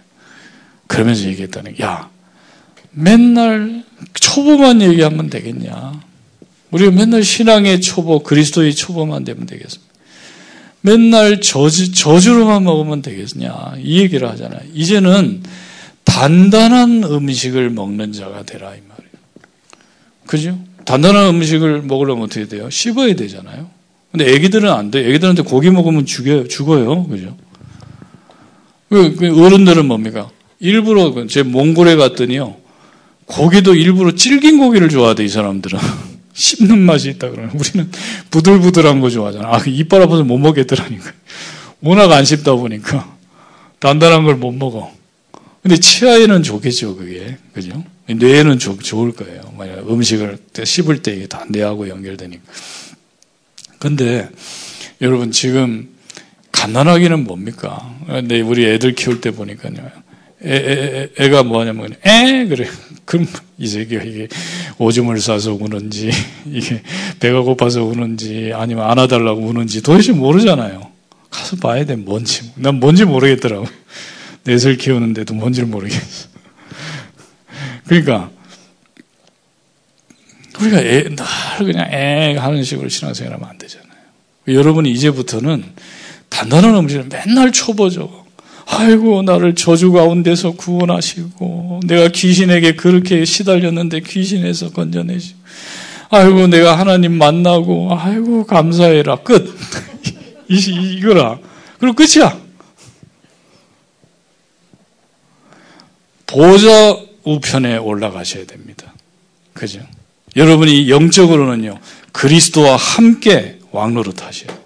그러면서 0.88 1.26
얘기했다는 1.26 1.74
게, 1.76 1.84
야, 1.84 2.10
맨날 2.92 3.84
초보만 4.14 4.82
얘기하면 4.82 5.30
되겠냐? 5.30 6.02
우리가 6.72 6.92
맨날 6.92 7.24
신앙의 7.24 7.82
초보, 7.82 8.22
그리스도의 8.22 8.76
초보만 8.76 9.24
되면 9.24 9.46
되겠습니다. 9.46 9.94
맨날 10.82 11.42
저주, 11.42 11.92
저주로만 11.92 12.64
먹으면 12.64 13.02
되겠냐? 13.02 13.76
이 13.80 14.00
얘기를 14.00 14.30
하잖아요. 14.30 14.62
이제는 14.74 15.42
단단한 16.04 17.04
음식을 17.04 17.72
먹는 17.72 18.14
자가 18.14 18.44
되라, 18.44 18.76
이 18.76 18.80
말이에요. 18.88 19.12
그죠? 20.28 20.60
단단한 20.86 21.36
음식을 21.36 21.82
먹으려면 21.84 22.24
어떻게 22.26 22.48
돼요? 22.48 22.70
씹어야 22.70 23.16
되잖아요. 23.16 23.70
근데 24.12 24.32
애기들은 24.34 24.72
안 24.72 24.92
돼. 24.92 25.00
애기들한테 25.08 25.42
고기 25.44 25.70
먹으면 25.70 26.06
죽여요. 26.06 26.48
죽어요. 26.48 27.06
그죠? 27.08 27.36
어른들은 28.92 29.86
뭡니까? 29.88 30.30
일부러 30.60 31.12
그제 31.12 31.44
몽골에 31.44 31.96
갔더니요. 31.98 32.56
고기도 33.26 33.74
일부러 33.76 34.14
질긴 34.16 34.58
고기를 34.60 34.90
좋아하대 34.90 35.24
이 35.24 35.28
사람들은. 35.28 35.80
씹는 36.34 36.80
맛이 36.80 37.10
있다 37.12 37.30
그러면 37.30 37.52
우리는 37.58 37.90
부들부들한 38.30 39.00
거 39.02 39.10
좋아하잖아. 39.10 39.48
아, 39.54 39.58
그 39.58 39.70
이빨 39.70 40.02
아파서 40.02 40.24
못 40.24 40.38
먹겠더라니까. 40.38 41.12
워낙 41.82 42.12
안 42.12 42.24
씹다 42.26 42.56
보니까 42.56 43.16
단단한 43.80 44.24
걸 44.24 44.36
못 44.36 44.52
먹어. 44.52 44.92
근데 45.64 45.78
치아에는 45.78 46.44
좋겠죠, 46.44 46.96
그게. 46.96 47.38
그죠? 47.54 47.84
뇌에는 48.08 48.60
좋, 48.60 48.78
좋을 48.80 49.14
거예요. 49.14 49.54
만약 49.58 49.90
음식을 49.90 50.38
씹을 50.64 51.02
때 51.02 51.16
이게 51.16 51.28
다 51.28 51.46
뇌하고 51.50 51.90
연결되니까. 51.90 52.44
근데 53.80 54.30
여러분 55.02 55.32
지금 55.32 55.90
가난하기는 56.52 57.26
뭡니까? 57.26 57.96
근데 58.08 58.42
우리 58.42 58.66
애들 58.66 58.96
키울 58.96 59.22
때 59.22 59.32
보니까요. 59.32 60.06
애, 60.44 61.10
애, 61.18 61.30
가 61.30 61.44
뭐하냐면, 61.44 61.96
에? 62.06 62.46
그래. 62.46 62.68
그럼 63.06 63.28
이 63.58 63.68
새끼가 63.68 64.04
이게 64.04 64.28
오줌을 64.78 65.20
싸서 65.20 65.54
우는지, 65.54 66.12
이게 66.46 66.82
배가 67.20 67.42
고파서 67.42 67.84
우는지, 67.84 68.52
아니면 68.54 68.90
안아달라고 68.90 69.42
우는지 69.42 69.82
도대체 69.82 70.12
모르잖아요. 70.12 70.92
가서 71.32 71.56
봐야 71.58 71.84
돼, 71.86 71.96
뭔지. 71.96 72.52
난 72.56 72.80
뭔지 72.80 73.06
모르겠더라고. 73.06 73.66
넷을 74.44 74.78
키우는데도 74.78 75.34
뭔지를 75.34 75.68
모르겠어. 75.68 76.35
그러니까, 77.88 78.30
우리가 80.60 80.80
애, 80.80 81.04
날 81.04 81.28
그냥 81.60 81.88
애 81.92 82.36
하는 82.38 82.64
식으로 82.64 82.90
신앙생활하면 82.90 83.48
안 83.48 83.58
되잖아요. 83.58 83.90
여러분이 84.48 84.92
이제부터는 84.92 85.64
단단한 86.30 86.76
음식을 86.76 87.08
맨날 87.10 87.52
초보죠. 87.52 88.26
아이고 88.68 89.22
나를 89.22 89.56
저주 89.56 89.92
가운데서 89.92 90.52
구원하시고 90.52 91.82
내가 91.86 92.08
귀신에게 92.08 92.76
그렇게 92.76 93.24
시달렸는데 93.24 94.00
귀신에서 94.00 94.72
건져내시고 94.72 95.40
아이고 96.10 96.48
내가 96.48 96.78
하나님 96.78 97.14
만나고 97.18 97.96
아이고 97.96 98.46
감사해라 98.46 99.18
끝 99.18 99.56
이, 100.50 100.56
이거라 100.98 101.38
그리고 101.80 101.96
끝이야 101.96 102.40
보좌 106.26 106.98
우편에 107.26 107.78
올라가셔야 107.78 108.46
됩니다 108.46 108.94
그죠 109.54 109.82
여러분이 110.36 110.90
영적으로는요 110.90 111.80
그리스도와 112.12 112.76
함께 112.76 113.60
왕노릇 113.72 114.24
하셔야 114.24 114.48
돼요 114.48 114.66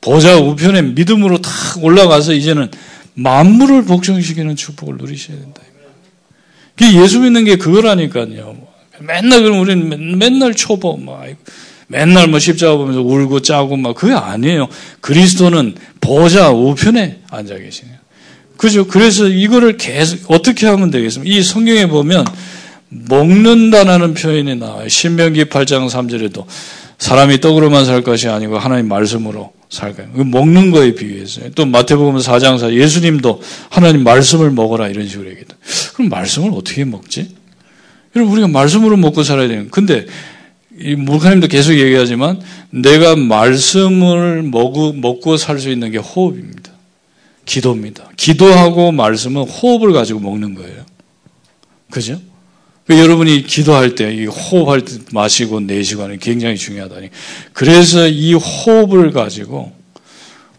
보좌 0.00 0.36
우편에 0.36 0.82
믿음으로 0.82 1.42
탁 1.42 1.52
올라가서 1.82 2.32
이제는 2.34 2.70
만물을 3.14 3.84
복종시키는 3.84 4.56
축복을 4.56 4.96
누리셔야 4.98 5.36
된다. 5.38 5.62
예수 6.82 7.20
믿는 7.20 7.44
게 7.44 7.56
그거라니까요. 7.56 8.56
맨날 9.00 9.42
그럼 9.42 9.60
우리는 9.60 10.18
맨날 10.18 10.54
초보, 10.54 10.96
막, 10.96 11.24
맨날 11.88 12.28
뭐 12.28 12.38
십자가 12.38 12.76
보면서 12.76 13.00
울고 13.00 13.40
짜고 13.40 13.76
막 13.76 13.96
그게 13.96 14.12
아니에요. 14.12 14.68
그리스도는 15.00 15.74
보좌 16.00 16.50
우편에 16.50 17.22
앉아 17.30 17.56
계시네요. 17.56 17.96
그죠? 18.56 18.86
그래서 18.86 19.28
이거를 19.28 19.76
계속 19.76 20.30
어떻게 20.30 20.66
하면 20.66 20.90
되겠습니까? 20.90 21.34
이 21.34 21.42
성경에 21.42 21.86
보면 21.86 22.24
먹는다라는 22.88 24.14
표현이 24.14 24.56
나와요. 24.56 24.88
신명기 24.88 25.44
8장 25.46 25.88
3절에도 25.88 26.44
사람이 26.98 27.40
떡으로만 27.40 27.84
살 27.84 28.02
것이 28.02 28.28
아니고 28.28 28.58
하나님 28.58 28.88
말씀으로 28.88 29.52
살까요? 29.68 30.08
먹는 30.14 30.70
거에 30.70 30.94
비유했어요. 30.94 31.50
또 31.50 31.66
마태복음 31.66 32.18
4장 32.18 32.58
4 32.58 32.72
예수님도 32.72 33.42
하나님 33.68 34.04
말씀을 34.04 34.50
먹어라 34.50 34.88
이런 34.88 35.06
식으로 35.08 35.28
얘기했다. 35.28 35.56
그럼 35.94 36.08
말씀을 36.08 36.52
어떻게 36.54 36.84
먹지? 36.84 37.34
여러분 38.14 38.32
우리가 38.32 38.48
말씀으로 38.48 38.96
먹고 38.96 39.24
살아야 39.24 39.48
되는. 39.48 39.68
근데 39.70 40.06
이 40.80 40.94
목사님도 40.94 41.48
계속 41.48 41.74
얘기하지만 41.74 42.40
내가 42.70 43.16
말씀을 43.16 44.42
먹고 44.42 45.36
살 45.36 45.58
수 45.58 45.70
있는 45.70 45.90
게 45.90 45.98
호흡입니다. 45.98 46.75
기도입니다. 47.46 48.10
기도하고 48.16 48.92
말씀은 48.92 49.42
호흡을 49.42 49.92
가지고 49.92 50.20
먹는 50.20 50.54
거예요. 50.54 50.84
그죠? 51.90 52.20
그 52.86 52.98
여러분이 52.98 53.44
기도할 53.44 53.94
때, 53.94 54.26
호흡할 54.26 54.84
때 54.84 54.98
마시고 55.12 55.60
게 55.66 56.18
굉장히 56.20 56.56
중요하다니. 56.56 57.10
그래서 57.52 58.06
이 58.06 58.34
호흡을 58.34 59.12
가지고, 59.12 59.72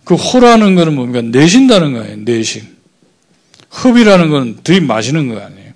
그 0.04 0.16
호라는 0.16 0.76
거는 0.76 0.96
뭡니까? 0.96 1.22
내쉰다는 1.22 1.94
거예요, 1.94 2.18
내심. 2.18 2.64
흡이라는 3.70 4.30
건 4.30 4.58
들이마시는 4.64 5.30
거 5.30 5.40
아니에요. 5.40 5.72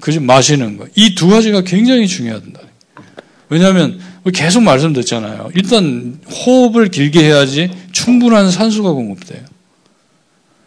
그죠? 0.00 0.20
마시는 0.20 0.76
거. 0.76 0.86
이 0.94 1.14
두 1.14 1.28
가지가 1.28 1.62
굉장히 1.62 2.06
중요하다. 2.06 2.46
왜냐하면 3.48 4.00
계속 4.32 4.62
말씀 4.62 4.92
듣잖아요. 4.92 5.50
일단 5.54 6.18
호흡을 6.30 6.88
길게 6.88 7.22
해야지 7.22 7.70
충분한 7.92 8.50
산소가 8.50 8.92
공급돼요. 8.92 9.40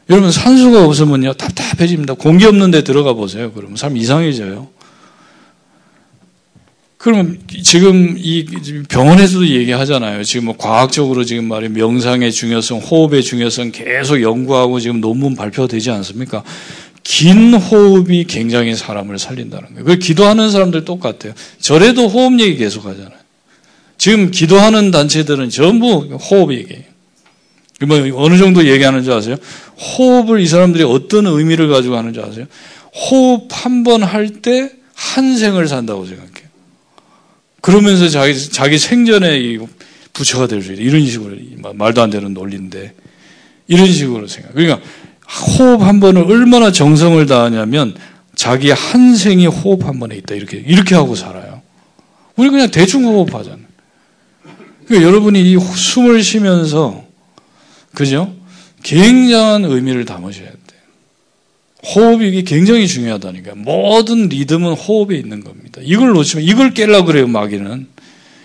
여러분 0.09 0.31
산소가 0.31 0.85
없으면요 0.85 1.33
답답해집니다. 1.33 2.13
공기 2.13 2.45
없는 2.45 2.71
데 2.71 2.83
들어가 2.83 3.13
보세요. 3.13 3.51
그러면 3.51 3.75
삶 3.75 3.97
이상해져요. 3.97 4.69
그러면 6.97 7.39
지금 7.63 8.15
이 8.17 8.45
병원에서도 8.89 9.47
얘기하잖아요. 9.47 10.23
지금 10.23 10.47
뭐 10.47 10.57
과학적으로 10.57 11.23
지금 11.23 11.45
말이 11.45 11.69
명상의 11.69 12.31
중요성, 12.31 12.79
호흡의 12.79 13.23
중요성 13.23 13.71
계속 13.71 14.21
연구하고 14.21 14.79
지금 14.79 14.99
논문 14.99 15.35
발표되지 15.35 15.91
않습니까? 15.91 16.43
긴 17.03 17.53
호흡이 17.53 18.25
굉장히 18.25 18.75
사람을 18.75 19.19
살린다는 19.19 19.69
거예요. 19.69 19.85
그 19.85 19.97
기도하는 19.99 20.49
사람들 20.51 20.83
똑같아요. 20.85 21.33
절에도 21.59 22.07
호흡 22.09 22.39
얘기 22.41 22.57
계속 22.57 22.85
하잖아요. 22.85 23.11
지금 23.97 24.31
기도하는 24.31 24.91
단체들은 24.91 25.49
전부 25.49 25.99
호흡 26.15 26.51
얘기예요. 26.51 26.83
뭐 27.85 27.97
어느 28.15 28.37
정도 28.37 28.65
얘기하는 28.65 29.03
줄 29.03 29.13
아세요? 29.13 29.35
호흡을 29.77 30.39
이 30.41 30.47
사람들이 30.47 30.83
어떤 30.83 31.27
의미를 31.27 31.67
가지고 31.67 31.97
하는 31.97 32.13
줄 32.13 32.23
아세요? 32.23 32.45
호흡 33.11 33.47
한 33.51 33.83
번 33.83 34.03
할 34.03 34.41
때 34.41 34.71
한 34.95 35.37
생을 35.37 35.67
산다고 35.67 36.05
생각해요. 36.05 36.47
그러면서 37.61 38.09
자기 38.09 38.49
자기 38.49 38.79
생전에 38.79 39.57
부처가 40.13 40.47
될 40.47 40.63
수 40.63 40.73
있다. 40.73 40.81
이런 40.81 41.05
식으로 41.05 41.35
말도 41.75 42.01
안 42.01 42.09
되는 42.09 42.33
논리인데 42.33 42.93
이런 43.67 43.85
식으로 43.91 44.25
생각. 44.27 44.55
그러니까 44.55 44.79
호흡 45.59 45.83
한 45.83 45.99
번을 45.99 46.23
얼마나 46.23 46.71
정성을 46.71 47.23
다하냐면 47.27 47.93
자기 48.33 48.71
한 48.71 49.15
생이 49.15 49.45
호흡 49.45 49.85
한 49.85 49.99
번에 49.99 50.15
있다. 50.15 50.33
이렇게 50.33 50.57
이렇게 50.65 50.95
하고 50.95 51.13
살아요. 51.13 51.61
우리 52.35 52.49
그냥 52.49 52.71
대충 52.71 53.05
호흡하잖아요. 53.05 53.67
그러니까 54.87 55.07
여러분이 55.07 55.41
이 55.51 55.57
숨을 55.59 56.23
쉬면서 56.23 57.05
그죠? 57.97 58.31
굉장한 58.83 59.65
의미를 59.65 60.05
담으셔야 60.05 60.45
돼요. 60.45 60.81
호흡이 61.95 62.43
굉장히 62.43 62.87
중요하다니까. 62.87 63.55
모든 63.55 64.29
리듬은 64.29 64.73
호흡에 64.73 65.17
있는 65.17 65.43
겁니다. 65.43 65.81
이걸 65.83 66.13
놓치면 66.13 66.45
이걸 66.45 66.75
깰라 66.75 67.07
그래요, 67.07 67.25
마귀는. 67.25 67.87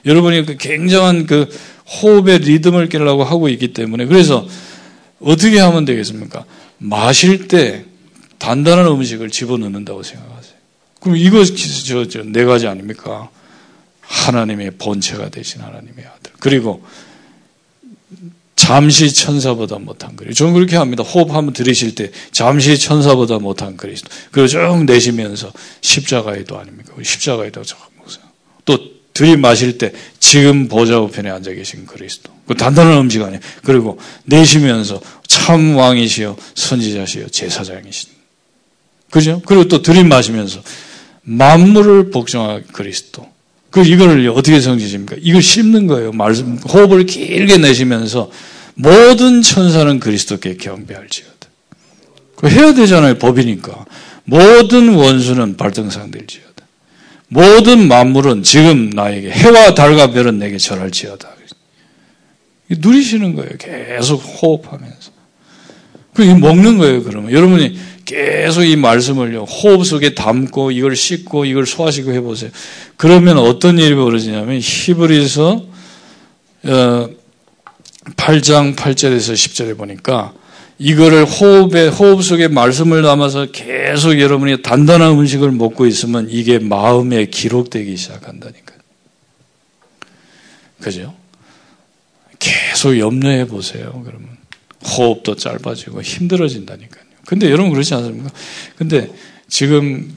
여러분이 0.06 0.46
그 0.46 0.56
굉장한 0.56 1.26
그 1.26 1.50
호흡의 1.86 2.38
리듬을 2.38 2.88
깨려고 2.88 3.24
하고 3.24 3.50
있기 3.50 3.74
때문에 3.74 4.06
그래서 4.06 4.48
어떻게 5.20 5.58
하면 5.58 5.84
되겠습니까? 5.84 6.46
마실 6.78 7.46
때 7.46 7.84
단단한 8.38 8.86
음식을 8.86 9.28
집어넣는다고 9.28 10.02
생각하세요. 10.02 10.54
그럼 10.98 11.18
이거 11.18 11.44
저, 11.44 12.08
저, 12.08 12.22
네 12.24 12.44
가지 12.44 12.66
아닙니까? 12.66 13.28
하나님의 14.00 14.72
본체가 14.78 15.28
되신 15.28 15.60
하나님의 15.60 16.06
아들. 16.06 16.32
그리고 16.38 16.82
잠시 18.56 19.12
천사보다 19.12 19.78
못한 19.78 20.14
그리스도. 20.16 20.44
저는 20.44 20.54
그렇게 20.54 20.76
합니다. 20.76 21.02
호흡 21.02 21.30
한번 21.30 21.52
들이실 21.52 21.94
때 21.94 22.10
잠시 22.30 22.78
천사보다 22.78 23.38
못한 23.38 23.76
그리스도. 23.76 24.10
그리고 24.30 24.46
쭉 24.48 24.84
내쉬면서 24.84 25.52
십자가에도 25.80 26.58
아닙니까? 26.58 26.92
십자가에도 27.02 27.62
또 28.64 28.78
들이마실 29.14 29.78
때 29.78 29.92
지금 30.18 30.68
보좌 30.68 30.98
우편에 31.00 31.30
앉아 31.30 31.52
계신 31.52 31.86
그리스도. 31.86 32.32
그 32.46 32.54
단단한 32.54 32.98
음식 32.98 33.22
아니에요. 33.22 33.40
그리고 33.62 33.98
내쉬면서 34.24 35.00
참 35.26 35.76
왕이시여 35.76 36.36
선지자시여 36.54 37.28
제사장이신 37.28 38.10
그죠? 39.10 39.42
그리고 39.44 39.68
또 39.68 39.82
들이마시면서 39.82 40.62
만물을 41.22 42.10
복종한 42.10 42.64
그리스도. 42.72 43.31
그 43.72 43.82
이거를 43.82 44.28
어떻게 44.28 44.60
성지십니까? 44.60 45.16
이걸 45.18 45.42
씹는 45.42 45.86
거예요. 45.86 46.12
말씀 46.12 46.56
호흡을 46.58 47.06
길게 47.06 47.56
내쉬면서 47.56 48.30
모든 48.74 49.40
천사는 49.40 49.98
그리스도께 49.98 50.58
경배할지어다. 50.58 51.48
그 52.36 52.48
해야 52.48 52.74
되잖아요. 52.74 53.16
법이니까. 53.18 53.86
모든 54.24 54.94
원수는 54.94 55.56
발등상될지어다. 55.56 56.66
모든 57.28 57.88
만물은 57.88 58.42
지금 58.42 58.90
나에게 58.90 59.30
해와 59.30 59.74
달과 59.74 60.12
별은 60.12 60.38
내게 60.38 60.58
절할지어다. 60.58 61.30
누리시는 62.68 63.34
거예요. 63.34 63.52
계속 63.58 64.16
호흡하면서. 64.16 65.12
그 66.12 66.20
먹는 66.20 66.76
거예요. 66.76 67.02
그러면 67.04 67.32
여러분이 67.32 67.78
계속 68.04 68.64
이 68.64 68.76
말씀을 68.76 69.38
호흡 69.40 69.84
속에 69.84 70.14
담고 70.14 70.72
이걸 70.72 70.96
씻고 70.96 71.44
이걸 71.44 71.66
소화시키고 71.66 72.12
해보세요. 72.12 72.50
그러면 72.96 73.38
어떤 73.38 73.78
일이 73.78 73.94
벌어지냐면 73.94 74.58
히브리서 74.60 75.66
8장 76.64 78.72
어, 78.72 78.76
8절에서 78.76 79.34
10절에 79.34 79.76
보니까 79.76 80.32
이거를 80.78 81.24
호흡에 81.24 81.88
호흡 81.88 82.22
속에 82.22 82.48
말씀을 82.48 83.02
담아서 83.02 83.46
계속 83.52 84.18
여러분이 84.18 84.62
단단한 84.62 85.12
음식을 85.12 85.52
먹고 85.52 85.86
있으면 85.86 86.28
이게 86.28 86.58
마음에 86.58 87.26
기록되기 87.26 87.96
시작한다니까요. 87.96 88.78
그죠? 90.80 91.14
계속 92.40 92.98
염려해 92.98 93.46
보세요. 93.46 94.02
그러면 94.04 94.36
호흡도 94.84 95.36
짧아지고 95.36 96.02
힘들어진다니까요. 96.02 97.01
근데 97.32 97.50
여러분 97.50 97.70
그렇지 97.72 97.94
않습니까? 97.94 98.28
근데 98.76 99.08
지금 99.48 100.14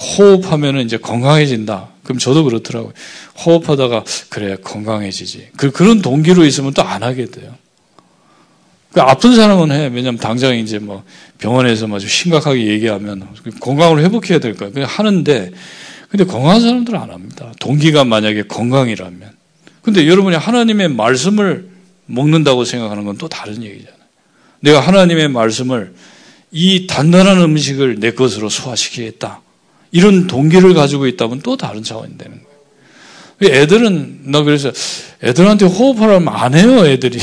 호흡하면은 0.00 0.86
이제 0.86 0.96
건강해진다. 0.96 1.90
그럼 2.04 2.18
저도 2.18 2.42
그렇더라고요. 2.44 2.94
호흡하다가 3.44 4.04
그래 4.30 4.56
건강해지지. 4.56 5.48
그 5.58 5.70
그런 5.70 6.00
동기로 6.00 6.46
있으면 6.46 6.72
또 6.72 6.80
안 6.80 7.02
하게 7.02 7.26
돼요. 7.26 7.54
그 8.92 9.02
아픈 9.02 9.36
사람은 9.36 9.72
해. 9.72 9.90
왜냐면 9.92 10.16
당장 10.16 10.56
이제 10.56 10.78
뭐 10.78 11.04
병원에서 11.36 11.86
아주 11.94 12.08
심각하게 12.08 12.66
얘기하면 12.66 13.28
건강을 13.60 14.02
회복해야 14.02 14.38
될 14.38 14.54
거야. 14.56 14.70
그냥 14.70 14.88
하는데 14.88 15.50
근데 16.08 16.24
건강한 16.24 16.62
사람들은 16.62 16.98
안 16.98 17.10
합니다. 17.10 17.52
동기가 17.60 18.04
만약에 18.04 18.44
건강이라면. 18.44 19.36
근데 19.82 20.08
여러분이 20.08 20.34
하나님의 20.36 20.88
말씀을 20.88 21.68
먹는다고 22.06 22.64
생각하는 22.64 23.04
건 23.04 23.18
또 23.18 23.28
다른 23.28 23.62
얘기잖아요. 23.62 23.95
내가 24.60 24.80
하나님의 24.80 25.28
말씀을 25.28 25.94
이 26.50 26.86
단단한 26.86 27.40
음식을 27.42 28.00
내 28.00 28.12
것으로 28.12 28.48
소화시키겠다. 28.48 29.40
이런 29.92 30.26
동기를 30.26 30.74
가지고 30.74 31.06
있다면 31.06 31.40
또 31.42 31.56
다른 31.56 31.82
차원이 31.82 32.18
되는 32.18 32.40
거예요. 32.42 33.54
애들은, 33.62 34.30
나 34.30 34.42
그래서 34.42 34.72
애들한테 35.22 35.66
호흡하라면 35.66 36.28
안 36.28 36.54
해요, 36.54 36.86
애들이. 36.86 37.18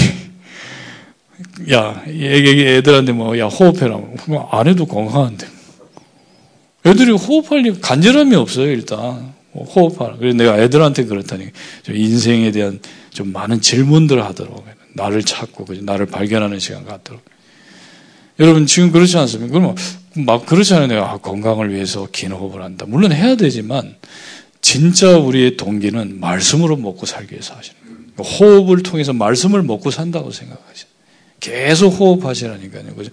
야, 1.71 2.03
애들한테 2.07 3.11
뭐, 3.11 3.37
야, 3.39 3.45
호흡해라면. 3.45 4.17
안 4.51 4.67
해도 4.67 4.85
건강한데. 4.85 5.47
애들이 6.85 7.11
호흡할 7.11 7.79
간절함이 7.81 8.35
없어요, 8.35 8.67
일단. 8.67 9.33
호흡하라. 9.53 10.17
그래서 10.17 10.37
내가 10.37 10.59
애들한테 10.59 11.05
그렇다니. 11.05 11.45
인생에 11.89 12.51
대한 12.51 12.79
좀 13.11 13.31
많은 13.31 13.61
질문들을 13.61 14.23
하도록. 14.23 14.65
나를 14.93 15.23
찾고, 15.23 15.65
나를 15.81 16.05
발견하는 16.05 16.59
시간 16.59 16.85
갖도록. 16.85 17.21
여러분 18.39 18.65
지금 18.65 18.91
그렇지 18.91 19.17
않습니까? 19.17 19.51
그러면 19.53 19.75
막 20.15 20.45
그렇잖아요. 20.45 20.87
내가 20.87 21.11
아, 21.11 21.17
건강을 21.17 21.73
위해서 21.73 22.07
긴 22.11 22.31
호흡을 22.31 22.61
한다. 22.63 22.85
물론 22.87 23.11
해야 23.11 23.35
되지만 23.35 23.95
진짜 24.61 25.17
우리의 25.17 25.57
동기는 25.57 26.19
말씀으로 26.19 26.77
먹고 26.77 27.05
살기 27.05 27.33
위해서 27.33 27.53
하시는 27.55 27.77
거예요. 28.17 28.29
호흡을 28.39 28.81
통해서 28.81 29.13
말씀을 29.13 29.61
먹고 29.61 29.91
산다고 29.91 30.31
생각하시는 30.31 30.93
계속 31.39 31.89
호흡하시라니까요. 31.89 32.95
그죠? 32.95 33.11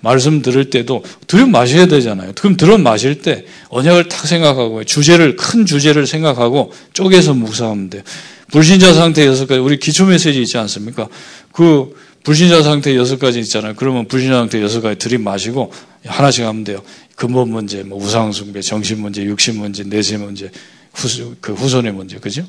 말씀 0.00 0.40
들을 0.40 0.70
때도 0.70 1.02
들여 1.26 1.46
마셔야 1.46 1.86
되잖아요. 1.86 2.32
그럼 2.36 2.56
들어 2.56 2.78
마실 2.78 3.22
때 3.22 3.44
언약을 3.68 4.08
탁 4.08 4.26
생각하고 4.26 4.84
주제를 4.84 5.36
큰 5.36 5.66
주제를 5.66 6.06
생각하고 6.06 6.72
쪼개서 6.92 7.34
묵상하면 7.34 7.90
돼요. 7.90 8.02
불신자 8.52 8.92
상태 8.92 9.26
여섯 9.26 9.46
가지 9.46 9.60
우리 9.60 9.78
기초 9.78 10.06
메시지 10.06 10.42
있지 10.42 10.58
않습니까? 10.58 11.08
그 11.52 11.96
불신자 12.22 12.62
상태 12.62 12.94
여섯 12.96 13.18
가지 13.18 13.40
있잖아요. 13.40 13.74
그러면 13.74 14.06
불신자 14.06 14.36
상태 14.36 14.62
여섯 14.62 14.80
가지 14.82 14.98
들이마시고 14.98 15.72
하나씩 16.06 16.44
하면 16.44 16.62
돼요. 16.62 16.82
근본 17.16 17.50
문제, 17.50 17.82
뭐 17.82 17.98
우상숭배, 17.98 18.60
정신 18.60 19.00
문제, 19.00 19.22
육신 19.24 19.58
문제, 19.58 19.82
내세 19.84 20.18
문제, 20.18 20.50
후, 20.92 21.34
그 21.40 21.54
후손의 21.54 21.92
문제, 21.92 22.18
그죠? 22.18 22.46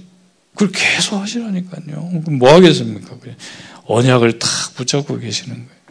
그걸 0.54 0.72
계속 0.72 1.20
하시라니까요. 1.20 2.22
뭐 2.32 2.54
하겠습니까? 2.54 3.16
언약을 3.86 4.39
탁 4.39 4.49
붙잡고 4.76 5.20
계시는 5.20 5.56
거예요. 5.56 5.84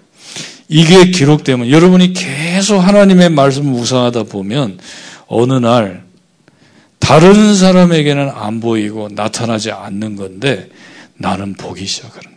이게 0.68 1.10
기록되면 1.10 1.70
여러분이 1.70 2.12
계속 2.12 2.78
하나님의 2.78 3.30
말씀을 3.30 3.72
우상하다 3.72 4.24
보면 4.24 4.78
어느 5.26 5.54
날 5.54 6.04
다른 7.02 7.54
사람에게는 7.54 8.30
안 8.30 8.60
보이고 8.60 9.08
나타나지 9.10 9.72
않는 9.72 10.16
건데 10.16 10.68
나는 11.18 11.54
보기 11.54 11.84
시작하는 11.84 12.32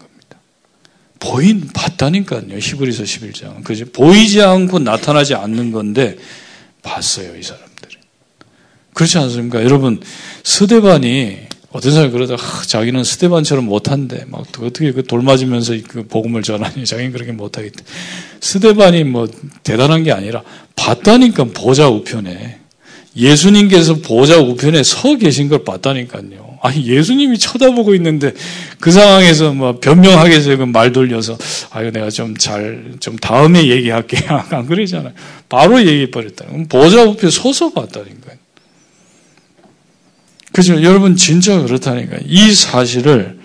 보인 1.26 1.68
봤다니까요. 1.74 2.58
히브리서 2.60 3.04
11장. 3.04 3.64
그죠? 3.64 3.86
보이지 3.86 4.42
않고 4.42 4.80
나타나지 4.80 5.34
않는 5.34 5.72
건데 5.72 6.18
봤어요, 6.84 7.36
이 7.36 7.42
사람들이. 7.42 7.96
그렇지 8.94 9.18
않습니까? 9.18 9.64
여러분, 9.64 10.02
스데반이 10.44 11.38
어떤 11.72 11.92
사람이 11.92 12.12
그러다 12.12 12.36
아, 12.36 12.64
자기는 12.68 13.04
스데반처럼 13.04 13.66
못한대. 13.66 14.24
막 14.28 14.42
어떻게 14.60 14.92
그 14.92 15.04
돌 15.04 15.24
맞으면서 15.24 15.74
그 15.88 16.06
복음을 16.08 16.44
전하니 16.44 16.86
자기는 16.86 17.12
그렇게 17.12 17.32
못하겠대. 17.32 17.84
스데반이 18.42 19.04
뭐 19.04 19.28
대단한 19.64 20.04
게 20.04 20.12
아니라 20.12 20.44
봤다니까 20.76 21.46
보좌 21.56 21.90
우편에 21.90 22.60
예수님께서 23.16 23.96
보좌 23.96 24.38
우편에 24.38 24.84
서 24.84 25.16
계신 25.18 25.48
걸 25.48 25.64
봤다니까요. 25.64 26.46
아니 26.62 26.86
예수님이 26.86 27.38
쳐다보고 27.38 27.94
있는데 27.96 28.34
그 28.80 28.92
상황에서 28.92 29.54
뭐 29.54 29.80
변명하게 29.80 30.42
그말 30.58 30.92
돌려서 30.92 31.38
아유 31.70 31.92
내가 31.92 32.10
좀 32.10 32.36
잘좀 32.36 32.98
좀 33.00 33.16
다음에 33.18 33.68
얘기할게 33.68 34.18
안 34.28 34.66
그러잖아요. 34.66 35.14
바로 35.48 35.80
얘기해 35.80 36.12
버렸다. 36.12 36.46
보좌 36.68 37.04
앞에 37.04 37.30
서서 37.30 37.72
봤다니까. 37.72 38.32
그죠? 40.52 40.82
여러분 40.82 41.16
진짜 41.16 41.62
그렇다니까. 41.62 42.18
이 42.26 42.54
사실을 42.54 43.38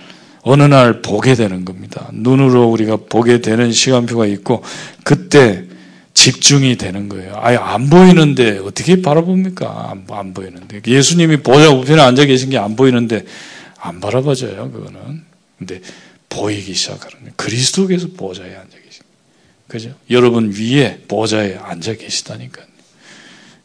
어느 0.43 0.63
날 0.63 1.03
보게 1.03 1.35
되는 1.35 1.65
겁니다. 1.65 2.09
눈으로 2.13 2.69
우리가 2.69 2.97
보게 3.09 3.41
되는 3.41 3.71
시간표가 3.71 4.27
있고 4.27 4.63
그때 5.05 5.65
집중이 6.21 6.77
되는 6.77 7.09
거예요. 7.09 7.33
아예 7.41 7.57
안 7.57 7.89
보이는데 7.89 8.59
어떻게 8.59 9.01
바라봅니까? 9.01 9.91
안, 9.91 10.07
안 10.11 10.35
보이는데. 10.35 10.83
예수님이 10.87 11.39
보좌 11.39 11.71
우편에 11.71 11.99
앉아 12.03 12.27
계신 12.27 12.51
게 12.51 12.59
안 12.59 12.77
보이는데 12.77 13.25
안 13.79 14.01
바라봐져요, 14.01 14.71
그거는. 14.71 15.23
근데 15.59 15.81
보이기 16.29 16.75
시작하는. 16.75 17.33
그리스도께서 17.37 18.09
보좌에 18.19 18.55
앉아 18.55 18.77
계신 18.85 19.03
그죠? 19.67 19.95
여러분 20.11 20.53
위에 20.55 20.99
보좌에 21.09 21.57
앉아 21.57 21.95
계시다니까요. 21.95 22.67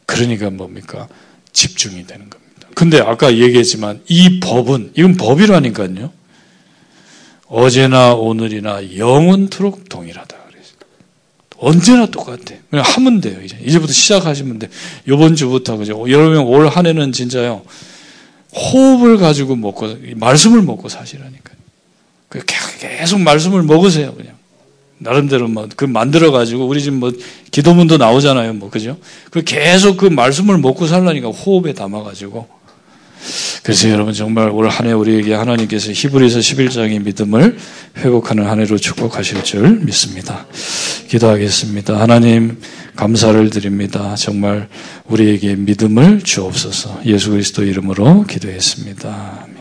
그러니까 0.06 0.50
뭡니까? 0.50 1.10
집중이 1.52 2.08
되는 2.08 2.30
겁니다. 2.30 2.70
근데 2.74 3.02
아까 3.02 3.36
얘기했지만 3.36 4.02
이 4.08 4.40
법은, 4.40 4.94
이건 4.96 5.18
법이라니까요. 5.18 6.14
어제나 7.48 8.14
오늘이나 8.14 8.96
영원토록 8.98 9.90
동일하다. 9.90 10.45
언제나 11.58 12.06
똑같아. 12.06 12.56
그냥 12.70 12.86
하면 12.86 13.22
돼요, 13.22 13.40
이제. 13.44 13.58
이제부터 13.66 13.94
시작하시면 13.94 14.60
돼. 14.60 14.70
요번 15.08 15.36
주부터, 15.36 15.78
그죠? 15.78 16.06
여러분 16.10 16.38
올 16.40 16.68
한 16.68 16.86
해는 16.86 17.12
진짜요. 17.12 17.62
호흡을 18.54 19.18
가지고 19.18 19.56
먹고, 19.56 19.96
말씀을 20.16 20.62
먹고 20.62 20.90
사시라니까요. 20.90 21.56
그 22.30 22.44
계속 22.80 23.20
말씀을 23.22 23.64
먹으세요, 23.64 24.14
그냥. 24.16 24.36
나름대로 24.98 25.48
뭐, 25.48 25.68
그 25.76 25.86
만들어 25.86 26.32
가지고, 26.32 26.66
우리 26.68 26.82
지금 26.82 27.00
뭐, 27.00 27.12
기도문도 27.52 27.98
나오잖아요, 27.98 28.54
뭐, 28.54 28.70
그죠? 28.70 28.98
그 29.30 29.44
계속 29.44 29.98
그 29.98 30.06
말씀을 30.06 30.58
먹고 30.58 30.88
살라니까 30.88 31.30
호흡에 31.30 31.74
담아 31.74 32.04
가지고. 32.04 32.48
그래서 33.64 33.90
여러분 33.90 34.14
정말 34.14 34.50
올 34.50 34.68
한 34.68 34.88
해 34.88 34.92
우리에게 34.94 35.34
하나님께서 35.34 35.92
히브리서 35.92 36.40
11장의 36.40 37.04
믿음을 37.04 37.58
회복하는 37.98 38.46
한 38.48 38.60
해로 38.60 38.78
축복하실 38.78 39.44
줄 39.44 39.80
믿습니다. 39.82 40.46
기도하겠습니다. 41.08 42.00
하나님 42.00 42.60
감사를 42.96 43.50
드립니다. 43.50 44.16
정말 44.16 44.68
우리에게 45.06 45.56
믿음을 45.56 46.22
주옵소서. 46.22 47.02
예수 47.06 47.32
그리스도 47.32 47.64
이름으로 47.64 48.24
기도했습니다. 48.24 49.55